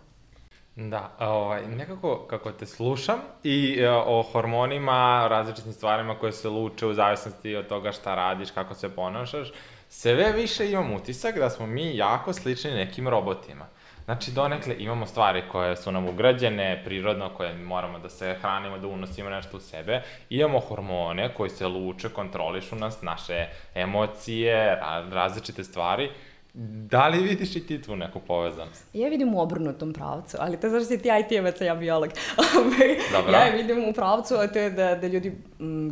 Da, 0.75 1.15
ovaj, 1.19 1.67
nekako 1.67 2.27
kako 2.29 2.51
te 2.51 2.65
slušam 2.65 3.19
i 3.43 3.77
e, 3.79 3.89
o 3.89 4.21
hormonima, 4.31 5.27
različitim 5.27 5.73
stvarima 5.73 6.19
koje 6.19 6.31
se 6.31 6.49
luče 6.49 6.85
u 6.85 6.93
zavisnosti 6.93 7.55
od 7.55 7.67
toga 7.67 7.91
šta 7.91 8.15
radiš, 8.15 8.51
kako 8.51 8.73
se 8.73 8.95
ponašaš, 8.95 9.51
sve 9.89 10.31
više 10.31 10.71
imam 10.71 10.93
utisak 10.93 11.35
da 11.35 11.49
smo 11.49 11.67
mi 11.67 11.97
jako 11.97 12.33
slični 12.33 12.71
nekim 12.71 13.07
robotima. 13.07 13.65
Znači, 14.05 14.31
donekle 14.31 14.75
imamo 14.79 15.05
stvari 15.05 15.43
koje 15.51 15.75
su 15.75 15.91
nam 15.91 16.07
ugrađene, 16.07 16.81
prirodno, 16.85 17.29
koje 17.29 17.53
moramo 17.53 17.99
da 17.99 18.09
se 18.09 18.35
hranimo, 18.41 18.77
da 18.77 18.87
unosimo 18.87 19.29
nešto 19.29 19.57
u 19.57 19.59
sebe. 19.59 20.01
Imamo 20.29 20.59
hormone 20.59 21.33
koji 21.33 21.49
se 21.49 21.67
luče, 21.67 22.09
kontrolišu 22.09 22.75
nas, 22.75 23.01
naše 23.01 23.47
emocije, 23.75 24.79
različite 25.11 25.63
stvari 25.63 26.09
Da 26.89 27.07
li 27.07 27.23
vidiš 27.23 27.55
i 27.55 27.67
ti 27.67 27.81
tu 27.81 27.95
neku 27.95 28.19
povezanost? 28.19 28.85
Ja 28.93 29.09
vidim 29.09 29.35
u 29.35 29.41
obrnutom 29.41 29.93
pravcu, 29.93 30.37
ali 30.39 30.59
to 30.59 30.69
zašto 30.69 30.85
si 30.85 30.97
ti 30.97 31.09
IT-evac, 31.09 31.61
a 31.61 31.65
ja 31.65 31.75
biolog. 31.75 32.09
Ovaj, 32.57 32.97
Dobro. 33.11 33.31
ja 33.31 33.39
je 33.39 33.57
vidim 33.57 33.89
u 33.89 33.93
pravcu, 33.93 34.35
a 34.35 34.47
to 34.47 34.59
je 34.59 34.69
da, 34.69 34.95
da 34.95 35.07
ljudi 35.07 35.37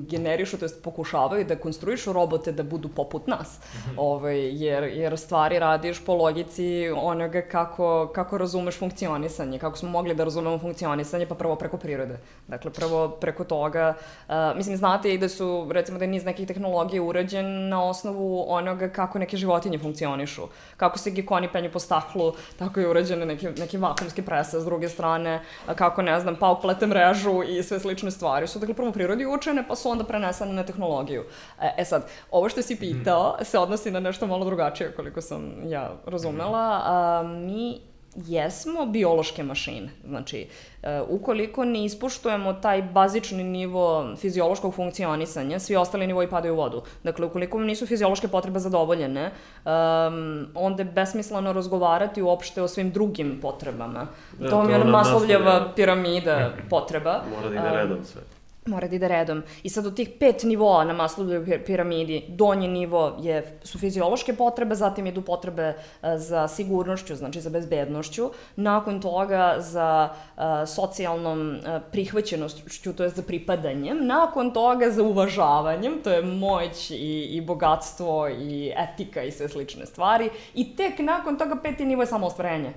generišu, 0.09 0.57
to 0.57 0.65
jest 0.65 0.83
pokušavaju 0.83 1.45
da 1.45 1.55
konstruišu 1.55 2.13
robote 2.13 2.51
da 2.51 2.63
budu 2.63 2.89
poput 2.89 3.27
nas. 3.27 3.59
Mm 3.59 3.77
-hmm. 3.77 3.93
ovaj, 3.97 4.63
jer, 4.63 4.83
jer 4.83 5.17
stvari 5.17 5.59
radiš 5.59 6.05
po 6.05 6.15
logici 6.15 6.89
onoga 6.95 7.41
kako, 7.41 8.11
kako 8.15 8.37
razumeš 8.37 8.79
funkcionisanje, 8.79 9.59
kako 9.59 9.77
smo 9.77 9.89
mogli 9.89 10.15
da 10.15 10.23
razumemo 10.23 10.57
funkcionisanje, 10.59 11.25
pa 11.25 11.35
prvo 11.35 11.55
preko 11.55 11.77
prirode. 11.77 12.19
Dakle, 12.47 12.71
prvo 12.71 13.09
preko 13.09 13.43
toga, 13.43 13.93
uh, 14.27 14.33
mislim, 14.55 14.77
znate 14.77 15.13
i 15.13 15.17
da 15.17 15.29
su, 15.29 15.67
recimo 15.71 15.97
da 15.97 16.03
je 16.05 16.11
niz 16.11 16.25
nekih 16.25 16.47
tehnologija 16.47 17.03
urađen 17.03 17.69
na 17.69 17.83
osnovu 17.83 18.45
onoga 18.47 18.89
kako 18.89 19.19
neke 19.19 19.37
životinje 19.37 19.79
funkcionišu 19.79 20.41
kako 20.77 20.97
se 20.97 21.11
gekoni 21.11 21.47
penju 21.51 21.69
po 21.71 21.79
staklu, 21.79 22.33
tako 22.59 22.79
je 22.79 22.89
urađene 22.89 23.25
neke, 23.25 23.51
neke 23.57 23.77
vakumske 23.77 24.21
prese 24.21 24.59
s 24.59 24.65
druge 24.65 24.89
strane, 24.89 25.41
kako, 25.75 26.01
ne 26.01 26.19
znam, 26.19 26.35
pauk 26.35 26.61
plete 26.61 26.87
mrežu 26.87 27.43
i 27.47 27.63
sve 27.63 27.79
slične 27.79 28.11
stvari. 28.11 28.47
Su, 28.47 28.59
dakle, 28.59 28.75
prvo 28.75 28.91
prirodi 28.91 29.25
učene, 29.53 29.67
pa 29.67 29.75
su 29.75 29.89
onda 29.89 30.03
prenesene 30.03 30.53
na 30.53 30.63
tehnologiju. 30.63 31.23
E, 31.61 31.73
e 31.77 31.85
sad, 31.85 32.07
ovo 32.31 32.49
što 32.49 32.61
si 32.61 32.75
pitao 32.75 33.37
se 33.41 33.59
odnosi 33.59 33.91
na 33.91 33.99
nešto 33.99 34.27
malo 34.27 34.45
drugačije, 34.45 34.91
koliko 34.91 35.21
sam 35.21 35.51
ja 35.69 35.91
razumela. 36.05 36.81
A, 36.83 37.23
mi 37.23 37.81
jesmo 38.15 38.85
biološke 38.85 39.43
mašine. 39.43 39.89
Znači, 40.07 40.47
e, 40.83 41.01
ukoliko 41.09 41.65
ne 41.65 41.85
ispuštujemo 41.85 42.53
taj 42.53 42.81
bazični 42.81 43.43
nivo 43.43 44.15
fiziološkog 44.17 44.75
funkcionisanja, 44.75 45.59
svi 45.59 45.75
ostali 45.75 46.07
nivoji 46.07 46.29
padaju 46.29 46.53
u 46.53 46.57
vodu. 46.57 46.81
Dakle, 47.03 47.25
ukoliko 47.25 47.59
nisu 47.59 47.87
fiziološke 47.87 48.27
potrebe 48.27 48.59
zadovoljene, 48.59 49.31
um, 49.65 50.47
onda 50.55 50.83
je 50.83 50.91
besmisleno 50.91 51.53
razgovarati 51.53 52.21
uopšte 52.21 52.61
o 52.61 52.67
svim 52.67 52.91
drugim 52.91 53.39
potrebama. 53.41 54.07
Da, 54.39 54.49
to 54.49 54.63
mi 54.63 54.73
je 54.73 54.83
maslovljava 54.83 55.73
piramida 55.75 56.51
potreba. 56.69 57.21
Mora 57.35 57.49
da 57.49 57.55
ide 57.55 57.77
redom 57.77 58.05
sve 58.05 58.21
mora 58.65 58.87
da 58.87 58.95
ide 58.95 59.07
redom. 59.07 59.43
I 59.63 59.69
sad 59.69 59.85
od 59.85 59.95
tih 59.95 60.09
pet 60.19 60.43
nivoa 60.43 60.83
na 60.83 60.93
Maslowovoj 60.93 61.65
piramidi, 61.65 62.25
donji 62.27 62.67
nivo 62.67 63.17
je, 63.21 63.59
su 63.63 63.79
fiziološke 63.79 64.33
potrebe, 64.33 64.75
zatim 64.75 65.07
idu 65.07 65.21
potrebe 65.21 65.73
uh, 65.73 66.09
za 66.15 66.47
sigurnošću, 66.47 67.15
znači 67.15 67.41
za 67.41 67.49
bezbednošću, 67.49 68.29
nakon 68.55 69.01
toga 69.01 69.55
za 69.59 70.09
uh, 70.37 70.43
socijalnom 70.67 71.49
uh, 71.49 71.81
prihvaćenošću, 71.91 72.93
to 72.93 73.03
je 73.03 73.09
za 73.09 73.23
pripadanjem, 73.23 74.07
nakon 74.07 74.53
toga 74.53 74.91
za 74.91 75.03
uvažavanjem, 75.03 75.93
to 76.03 76.11
je 76.11 76.21
moć 76.21 76.91
i, 76.91 77.29
i 77.31 77.41
bogatstvo 77.41 78.29
i 78.29 78.71
etika 78.77 79.23
i 79.23 79.31
sve 79.31 79.49
slične 79.49 79.85
stvari, 79.85 80.29
i 80.53 80.75
tek 80.75 80.99
nakon 80.99 81.37
toga 81.37 81.55
peti 81.63 81.85
nivo 81.85 82.01
je 82.01 82.07
samo 82.07 82.27
ostvarenje. 82.27 82.73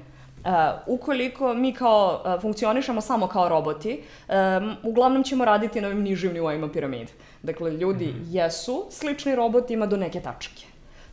Uh, 0.47 0.53
ukoliko 0.87 1.55
mi 1.55 1.73
kao 1.73 2.23
uh, 2.25 2.43
funkcionišemo 2.43 3.01
samo 3.01 3.27
kao 3.27 3.49
roboti, 3.49 4.03
um, 4.29 4.77
uglavnom 4.83 5.23
ćemo 5.25 5.45
raditi 5.45 5.81
na 5.81 5.89
ovim 5.89 6.03
nižim 6.03 6.33
nivoima 6.33 6.69
piramide. 6.69 7.13
Dakle, 7.43 7.71
ljudi 7.71 8.07
mm 8.07 8.11
-hmm. 8.11 8.35
jesu 8.35 8.87
slični 8.91 9.35
robotima 9.35 9.87
do 9.87 9.97
neke 9.97 10.21
tačke. 10.21 10.67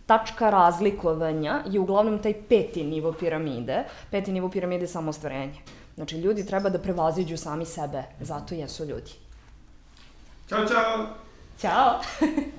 Tačka 0.06 0.50
razlikovanja 0.50 1.64
je 1.66 1.80
uglavnom 1.80 2.20
taj 2.20 2.34
peti 2.50 2.84
nivo 2.84 3.14
piramide. 3.14 3.84
Peti 4.12 4.32
nivo 4.32 4.50
piramide 4.50 4.84
je 4.84 4.88
samo 4.88 5.10
ostvarenje. 5.10 5.58
Znači, 5.96 6.18
ljudi 6.18 6.46
treba 6.46 6.70
da 6.70 6.80
prevaziđu 6.80 7.38
sami 7.38 7.66
sebe, 7.66 8.04
zato 8.20 8.56
jesu 8.56 8.86
ljudi. 8.86 9.12
Ćao, 10.50 10.68
čao! 10.68 11.23
Ćao! 11.62 12.00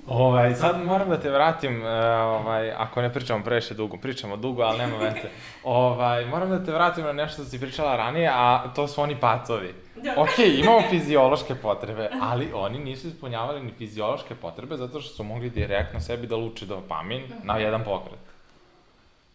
ovaj, 0.07 0.55
sad 0.55 0.85
moram 0.85 1.09
da 1.09 1.21
te 1.21 1.31
vratim, 1.31 1.83
uh, 1.83 1.89
ovaj, 2.23 2.73
ako 2.73 3.03
ne 3.03 3.13
pričamo 3.13 3.45
previše 3.45 3.75
dugo, 3.75 3.97
pričamo 3.97 4.37
dugo, 4.37 4.63
ali 4.63 4.79
nema 4.79 4.97
veze. 4.97 5.29
Ovaj, 5.65 6.27
moram 6.27 6.51
da 6.51 6.65
te 6.65 6.73
vratim 6.73 7.05
na 7.05 7.13
nešto 7.13 7.43
što 7.43 7.51
si 7.51 7.61
pričala 7.61 7.97
ranije, 7.97 8.31
a 8.33 8.65
to 8.75 8.89
su 8.89 9.03
oni 9.03 9.17
pacovi. 9.21 9.75
Da. 9.97 10.15
ok, 10.17 10.39
imamo 10.59 10.83
fiziološke 10.91 11.55
potrebe, 11.55 12.11
ali 12.21 12.51
oni 12.55 12.79
nisu 12.79 13.09
ispunjavali 13.09 13.63
ni 13.63 13.73
fiziološke 13.79 14.35
potrebe 14.35 14.77
zato 14.77 15.01
što 15.01 15.15
su 15.15 15.25
mogli 15.25 15.51
direktno 15.51 16.01
sebi 16.01 16.27
da 16.27 16.37
luče 16.37 16.67
dopamin 16.67 17.23
na 17.43 17.59
jedan 17.59 17.85
pokret. 17.85 18.19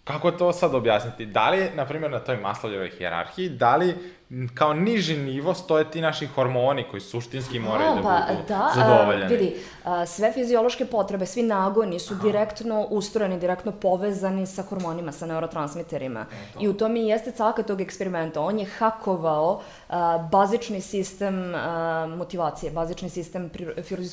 Kako 0.03 0.31
to 0.31 0.53
sad 0.53 0.75
objasniti? 0.75 1.25
Da 1.25 1.49
li, 1.49 1.69
na 1.75 1.85
primjer, 1.85 2.11
na 2.11 2.19
toj 2.19 2.37
Maslovljevoj 2.37 2.89
hjerarhiji, 2.89 3.49
da 3.49 3.75
li 3.75 4.13
kao 4.53 4.73
niži 4.73 5.17
nivo 5.17 5.53
stoje 5.53 5.91
ti 5.91 6.01
naši 6.01 6.27
hormoni 6.27 6.85
koji 6.91 7.01
suštinski 7.01 7.59
moraju 7.59 7.95
da 7.95 8.01
pa, 8.01 8.33
budu 8.33 8.43
da, 8.47 8.55
a, 8.55 8.71
zadovoljeni. 8.75 9.35
vidi, 9.35 9.55
a, 9.83 10.05
sve 10.05 10.31
fiziološke 10.31 10.85
potrebe, 10.85 11.25
svi 11.25 11.43
nagoni 11.43 11.99
su 11.99 12.15
direktno 12.15 12.81
ustrojeni, 12.89 13.39
direktno 13.39 13.71
povezani 13.71 14.47
sa 14.47 14.63
hormonima, 14.63 15.11
sa 15.11 15.25
neurotransmiterima. 15.25 16.25
I 16.59 16.67
u 16.67 16.73
tome 16.73 16.99
i 16.99 17.07
jeste 17.07 17.31
caka 17.31 17.63
tog 17.63 17.81
eksperimenta. 17.81 18.41
On 18.41 18.59
je 18.59 18.65
hakovao 18.65 19.61
a, 19.61 19.61
bazični 20.31 20.81
sistem 20.81 21.53
motivacije, 22.17 22.71
bazični 22.71 23.09
sistem 23.09 23.49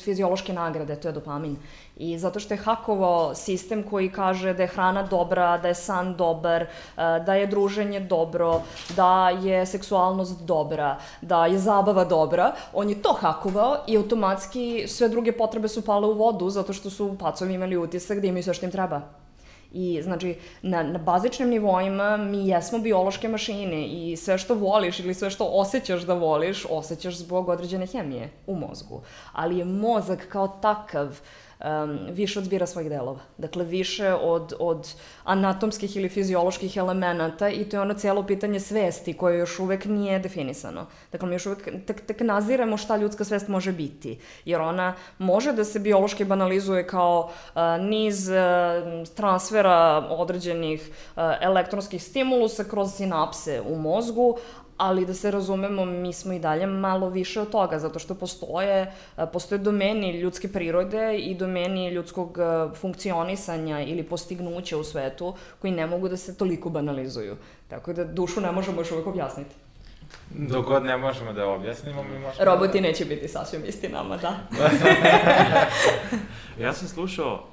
fiziološke 0.03 0.53
nagrade, 0.53 0.95
to 0.95 1.07
je 1.07 1.11
dopamin. 1.11 1.57
I 1.97 2.17
zato 2.17 2.39
što 2.39 2.53
je 2.53 2.57
hakovao 2.57 3.35
sistem 3.35 3.83
koji 3.83 4.09
kaže 4.11 4.53
da 4.53 4.63
je 4.63 4.67
hrana 4.67 5.03
dobra, 5.03 5.57
da 5.57 5.67
je 5.67 5.75
san 5.75 6.15
dobar, 6.15 6.65
da 6.95 7.33
je 7.33 7.47
druženje 7.47 7.99
dobro, 7.99 8.61
da 8.95 9.29
je 9.29 9.65
seksualnost 9.65 10.41
dobra, 10.41 10.97
da 11.21 11.45
je 11.45 11.59
zabava 11.59 12.05
dobra, 12.05 12.51
on 12.73 12.89
je 12.89 13.01
to 13.01 13.13
hakovao 13.13 13.77
i 13.87 13.97
automatski 13.97 14.87
sve 14.87 15.09
druge 15.09 15.31
potrebe 15.31 15.67
su 15.67 15.85
pale 15.85 16.07
u 16.07 16.13
vodu 16.13 16.49
zato 16.49 16.73
što 16.73 16.89
su 16.89 17.15
pacovi 17.19 17.53
imali 17.53 17.77
utisak 17.77 18.19
da 18.19 18.27
imaju 18.27 18.43
sve 18.43 18.53
što 18.53 18.65
im 18.65 18.71
treba. 18.71 19.01
I 19.71 20.01
znači, 20.01 20.35
na, 20.61 20.83
na 20.83 20.99
bazičnim 20.99 21.49
nivoima 21.49 22.17
mi 22.17 22.47
jesmo 22.47 22.79
biološke 22.79 23.27
mašine 23.27 23.87
i 23.87 24.15
sve 24.15 24.37
što 24.37 24.55
voliš 24.55 24.99
ili 24.99 25.13
sve 25.13 25.29
što 25.29 25.45
osjećaš 25.45 26.01
da 26.01 26.13
voliš, 26.13 26.65
osjećaš 26.69 27.15
zbog 27.15 27.49
određene 27.49 27.85
hemije 27.85 28.29
u 28.47 28.55
mozgu. 28.55 29.01
Ali 29.33 29.57
je 29.57 29.65
mozak 29.65 30.27
kao 30.29 30.47
takav 30.47 31.19
um, 31.59 31.99
više 32.09 32.39
od 32.39 32.45
zbira 32.45 32.67
svojih 32.67 32.89
delova. 32.89 33.19
Dakle, 33.37 33.63
više 33.63 34.13
od, 34.13 34.53
od 34.59 34.87
anatomskih 35.23 35.97
ili 35.97 36.09
fizioloških 36.09 36.77
elemenata 36.77 37.49
i 37.49 37.63
to 37.63 37.77
je 37.77 37.81
ono 37.81 37.93
cijelo 37.93 38.23
pitanje 38.23 38.59
svesti 38.59 39.13
koje 39.13 39.37
još 39.37 39.59
uvek 39.59 39.85
nije 39.85 40.19
definisano. 40.19 40.85
Dakle, 41.11 41.27
mi 41.27 41.35
još 41.35 41.45
uvek 41.45 41.85
tek, 41.85 42.05
tek 42.05 42.19
naziramo 42.19 42.77
šta 42.77 42.97
ljudska 42.97 43.23
svest 43.23 43.47
može 43.47 43.71
biti. 43.71 44.19
Jer 44.45 44.61
ona 44.61 44.93
može 45.17 45.53
da 45.53 45.63
se 45.63 45.79
biološki 45.79 46.25
banalizuje 46.25 46.87
kao 46.87 47.29
uh, 47.55 47.61
niz 47.79 48.29
uh, 48.29 48.35
transfera 49.15 50.07
određenih 50.09 50.89
uh, 51.15 51.23
elektronskih 51.41 52.03
stimulusa 52.03 52.63
kroz 52.63 52.93
sinapse 52.93 53.61
u 53.61 53.75
mozgu, 53.75 54.37
ali 54.77 55.05
da 55.05 55.13
se 55.13 55.31
razumemo, 55.31 55.85
mi 55.85 56.13
smo 56.13 56.33
i 56.33 56.39
dalje 56.39 56.67
malo 56.67 57.09
više 57.09 57.41
od 57.41 57.49
toga, 57.49 57.79
zato 57.79 57.99
što 57.99 58.15
postoje, 58.15 58.93
postoje 59.33 59.59
domeni 59.59 60.19
ljudske 60.19 60.47
prirode 60.47 61.17
i 61.17 61.35
domeni 61.35 61.89
ljudskog 61.89 62.37
funkcionisanja 62.75 63.81
ili 63.81 64.03
postignuća 64.03 64.77
u 64.77 64.83
svetu 64.83 65.33
koji 65.61 65.73
ne 65.73 65.87
mogu 65.87 66.09
da 66.09 66.17
se 66.17 66.37
toliko 66.37 66.69
banalizuju. 66.69 67.35
Tako 67.67 67.93
da 67.93 68.05
dušu 68.05 68.41
ne 68.41 68.51
možemo 68.51 68.81
još 68.81 68.91
uvek 68.91 69.07
objasniti. 69.07 69.55
Dok 70.29 70.65
god 70.65 70.83
ne 70.83 70.97
možemo 70.97 71.33
da 71.33 71.47
objasnimo, 71.47 72.03
mi 72.03 72.19
možemo... 72.19 72.45
Roboti 72.45 72.81
neće 72.81 73.05
biti 73.05 73.27
sasvim 73.27 73.61
isti 73.65 73.89
nama, 73.89 74.17
da. 74.17 74.37
Ja 76.63 76.73
sam 76.73 76.87
slušao, 76.87 77.43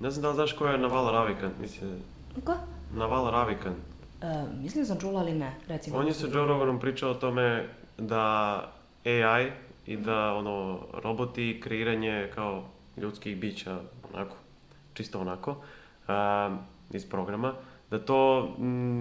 ne 0.00 0.10
znam 0.10 0.22
da 0.22 0.28
li 0.28 0.34
znaš 0.34 0.52
ko 0.52 0.66
je 0.66 0.78
Naval 0.78 1.12
Ravikant, 1.12 1.54
mislim, 1.60 2.02
Ko? 2.44 2.52
Naval 2.94 3.30
Ravikant. 3.30 3.91
E, 4.22 4.44
mislim 4.62 4.84
da 4.84 4.86
sam 4.86 5.00
čula, 5.00 5.20
ali 5.20 5.34
ne, 5.34 5.54
recimo. 5.68 5.98
On 5.98 6.06
je 6.06 6.14
sa 6.14 6.26
Joe 6.26 6.46
Roganom 6.46 6.80
pričao 6.80 7.10
o 7.10 7.14
tome 7.14 7.68
da 7.98 8.56
AI 9.04 9.50
i 9.86 9.96
da 9.96 10.34
ono, 10.34 10.80
roboti, 10.92 11.60
kreiranje 11.62 12.30
kao 12.34 12.64
ljudskih 12.96 13.36
bića, 13.36 13.78
onako, 14.12 14.36
čisto 14.94 15.20
onako, 15.20 15.50
um, 16.08 16.58
iz 16.90 17.10
programa, 17.10 17.54
da 17.90 17.98
to 17.98 18.50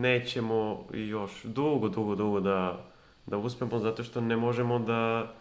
nećemo 0.02 0.86
još 0.94 1.44
dugo, 1.44 1.90
dugo, 1.90 2.16
dugo 2.16 2.40
da, 2.40 2.86
da 3.26 3.38
uspemo, 3.38 3.80
zato 3.80 4.04
što 4.04 4.22
ne 4.22 4.38
možemo 4.38 4.80
da 4.80 5.34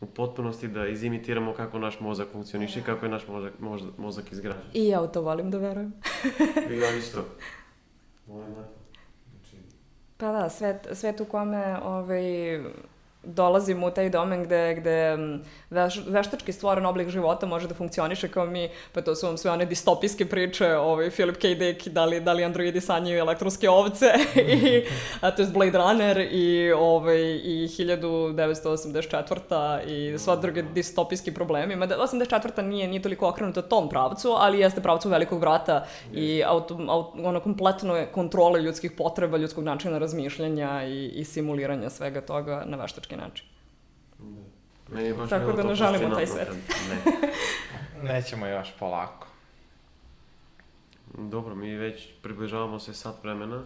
u 0.00 0.06
potpunosti 0.06 0.68
da 0.68 0.88
izimitiramo 0.88 1.52
kako 1.52 1.78
naš 1.78 2.00
mozak 2.00 2.28
funkcioniše 2.32 2.80
i 2.80 2.82
kako 2.82 3.06
je 3.06 3.10
naš 3.10 3.28
mozak, 3.28 3.52
mozak, 3.58 3.98
mozak 3.98 4.32
izgrađen. 4.32 4.62
I 4.74 4.88
ja 4.88 5.02
u 5.02 5.08
to 5.08 5.20
volim 5.20 5.50
da 5.50 5.58
verujem. 5.58 5.92
I 6.70 6.78
ja 6.82 6.96
isto. 6.96 7.24
Volim 8.26 8.54
da. 8.54 8.81
Pa 10.22 10.32
da, 10.32 10.48
svet, 10.50 10.86
svet 10.92 11.20
u 11.20 11.24
kome 11.24 11.76
ovaj, 11.84 12.60
dolazimo 13.24 13.86
u 13.86 13.90
taj 13.90 14.10
domen 14.10 14.44
gde, 14.44 14.74
gde 14.74 15.18
veš, 15.70 16.00
veštački 16.06 16.52
stvoren 16.52 16.86
oblik 16.86 17.08
života 17.08 17.46
može 17.46 17.68
da 17.68 17.74
funkcioniše 17.74 18.28
kao 18.28 18.46
mi, 18.46 18.68
pa 18.92 19.02
to 19.02 19.14
su 19.14 19.26
vam 19.26 19.38
sve 19.38 19.50
one 19.50 19.64
distopijske 19.64 20.26
priče, 20.26 20.76
ovaj, 20.76 21.10
Philip 21.10 21.36
K. 21.36 21.54
Dick, 21.54 21.88
da 21.88 22.04
li, 22.04 22.20
da 22.20 22.32
li 22.32 22.44
androidi 22.44 22.80
sanjaju 22.80 23.18
elektronske 23.18 23.70
ovce, 23.70 24.06
i, 24.36 24.84
a, 25.20 25.30
to 25.30 25.42
je 25.42 25.48
Blade 25.48 25.78
Runner 25.78 26.28
i, 26.30 26.72
ovaj, 26.72 27.20
i 27.20 27.68
1984. 27.78 29.86
i 29.86 30.18
sva 30.18 30.36
druge 30.36 30.62
distopijski 30.62 31.34
problemi. 31.34 31.76
Mada 31.76 31.98
84. 31.98 32.62
nije, 32.62 32.88
nije 32.88 33.02
toliko 33.02 33.28
okrenuta 33.28 33.62
tom 33.62 33.88
pravcu, 33.88 34.34
ali 34.38 34.60
jeste 34.60 34.80
pravcu 34.80 35.08
velikog 35.08 35.40
vrata 35.40 35.86
i 36.12 36.42
auto, 36.46 36.78
auto, 36.88 37.12
ono 37.22 37.40
kompletno 37.40 38.06
kontrole 38.12 38.60
ljudskih 38.60 38.92
potreba, 38.92 39.36
ljudskog 39.36 39.64
načina 39.64 39.98
razmišljanja 39.98 40.84
i, 40.84 41.06
i 41.06 41.24
simuliranja 41.24 41.90
svega 41.90 42.20
toga 42.20 42.62
na 42.66 42.76
veštački 42.76 43.11
način. 43.16 43.46
Meni 44.88 45.08
je 45.08 45.14
baš 45.14 45.30
Tako 45.30 45.52
da 45.52 45.62
ne 45.62 45.74
žalimo 45.74 46.14
taj 46.14 46.26
svet. 46.26 46.48
Ne. 46.88 47.12
Nećemo 48.14 48.46
još 48.46 48.68
polako. 48.78 49.26
Dobro, 51.14 51.54
mi 51.54 51.74
već 51.74 52.08
približavamo 52.22 52.78
se 52.78 52.94
sat 52.94 53.14
vremena. 53.22 53.62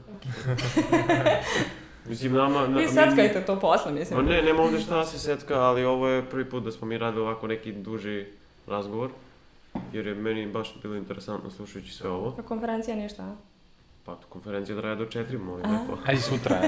Mislim, 2.06 2.32
nama... 2.32 2.60
na- 2.60 2.76
Vi 2.76 2.82
mi- 2.82 2.88
seckajte 2.88 3.42
to 3.42 3.60
posle, 3.60 3.92
mislim. 3.92 4.26
ne, 4.26 4.42
nema 4.42 4.62
ovde 4.62 4.80
šta 4.80 5.04
se 5.04 5.18
setka, 5.18 5.54
ali 5.54 5.84
ovo 5.84 6.08
je 6.08 6.24
prvi 6.24 6.44
put 6.44 6.64
da 6.64 6.72
smo 6.72 6.86
mi 6.86 6.98
radili 6.98 7.22
ovako 7.22 7.46
neki 7.46 7.72
duži 7.72 8.26
razgovor. 8.66 9.10
Jer 9.92 10.06
je 10.06 10.14
meni 10.14 10.46
baš 10.46 10.74
bilo 10.82 10.94
interesantno 10.96 11.50
slušajući 11.50 11.92
sve 11.92 12.10
ovo. 12.10 12.34
A 12.38 12.42
konferencija 12.42 12.96
ništa, 12.96 13.22
a? 13.22 13.34
Pa 14.04 14.16
konferencija 14.28 14.80
traje 14.80 14.96
do 14.96 15.04
četiri, 15.06 15.38
molim 15.38 15.72
lepo. 15.72 15.98
A 16.06 16.12
i 16.12 16.16
sutra. 16.18 16.62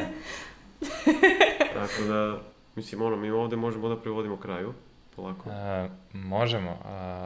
Tako 1.75 2.03
da, 2.09 2.39
mislim, 2.79 3.03
ono, 3.03 3.17
mi 3.17 3.31
ovde 3.31 3.57
možemo 3.57 3.89
da 3.89 3.97
privodimo 3.97 4.37
kraju. 4.37 4.73
Polako. 5.17 5.51
E, 5.51 5.89
možemo. 6.13 6.71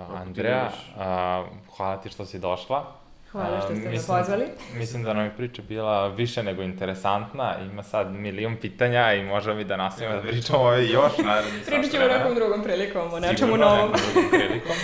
Ako 0.05 0.13
ti 0.13 0.19
Andreja, 0.19 0.71
nemaš- 0.97 1.43
uh, 1.43 1.49
hvala 1.77 1.97
ti 1.97 2.09
što 2.09 2.27
si 2.27 2.39
došla. 2.39 2.93
Hvala 3.31 3.61
što 3.61 3.69
A, 3.69 3.77
ste 3.77 3.89
me 3.89 3.97
pozvali. 3.97 4.45
Mislim 4.75 5.03
da 5.03 5.13
nam 5.13 5.25
je 5.25 5.31
priča 5.31 5.63
bila 5.63 6.09
više 6.09 6.43
nego 6.43 6.63
interesantna, 6.63 7.55
ima 7.63 7.83
sad 7.83 8.13
milion 8.13 8.57
pitanja 8.57 9.13
i 9.13 9.25
možemo 9.25 9.61
i 9.61 9.65
da 9.65 9.77
nastavimo 9.77 10.17
da 10.17 10.23
pričamo 10.23 10.59
ovo 10.59 10.73
još 10.75 11.13
Pričat 11.67 11.91
ćemo 11.91 12.05
nekom 12.07 12.35
drugom 12.35 12.63
prilikom 12.63 13.13
o 13.13 13.21
nečemu 13.21 13.37
Sigurno 13.39 13.67
novom. 13.67 13.91
nekom 13.91 14.01
drugom 14.13 14.31
prilikom. 14.41 14.77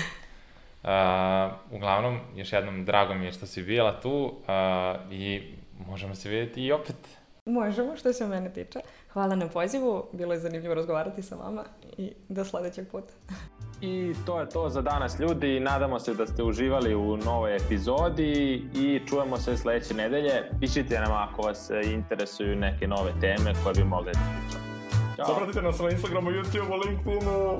Uh, 0.82 0.90
uglavnom, 1.70 2.20
još 2.34 2.52
jednom 2.52 2.84
drago 2.84 3.14
mi 3.14 3.24
je 3.24 3.32
što 3.32 3.46
si 3.46 3.62
bila 3.62 4.00
tu 4.00 4.10
uh, 4.24 4.32
i 5.12 5.42
možemo 5.80 6.14
se 6.14 6.28
vidjeti 6.28 6.62
i 6.62 6.72
opet. 6.72 6.96
Možemo, 7.46 7.96
što 7.96 8.12
se 8.12 8.26
mene 8.26 8.50
tiče. 8.50 8.80
Hvala 9.18 9.34
na 9.36 9.48
pozivu, 9.48 10.04
bilo 10.12 10.32
je 10.32 10.40
zanimljivo 10.40 10.74
razgovarati 10.74 11.22
sa 11.22 11.36
vama 11.36 11.64
i 11.96 12.12
do 12.28 12.44
sledećeg 12.44 12.88
puta. 12.88 13.12
I 13.80 14.14
to 14.26 14.40
je 14.40 14.48
to 14.48 14.68
za 14.68 14.82
danas 14.82 15.20
ljudi, 15.20 15.60
nadamo 15.60 15.98
se 15.98 16.14
da 16.14 16.26
ste 16.26 16.42
uživali 16.42 16.94
u 16.94 17.16
novoj 17.16 17.56
epizodi 17.56 18.62
i 18.74 19.00
čujemo 19.08 19.36
se 19.36 19.56
sledeće 19.56 19.94
nedelje. 19.94 20.50
Pišite 20.60 21.00
nam 21.00 21.12
ako 21.12 21.42
vas 21.42 21.70
interesuju 21.84 22.56
neke 22.56 22.86
nove 22.86 23.12
teme 23.20 23.54
koje 23.64 23.74
bi 23.74 23.84
mogli 23.84 24.12
da 24.12 24.18
pričamo. 24.40 24.64
Ćao! 25.16 25.26
Zapratite 25.26 25.62
nas 25.62 25.78
na 25.78 25.90
Instagramu, 25.90 26.30
YouTubeu, 26.30 26.86
LinkedInu. 26.86 27.58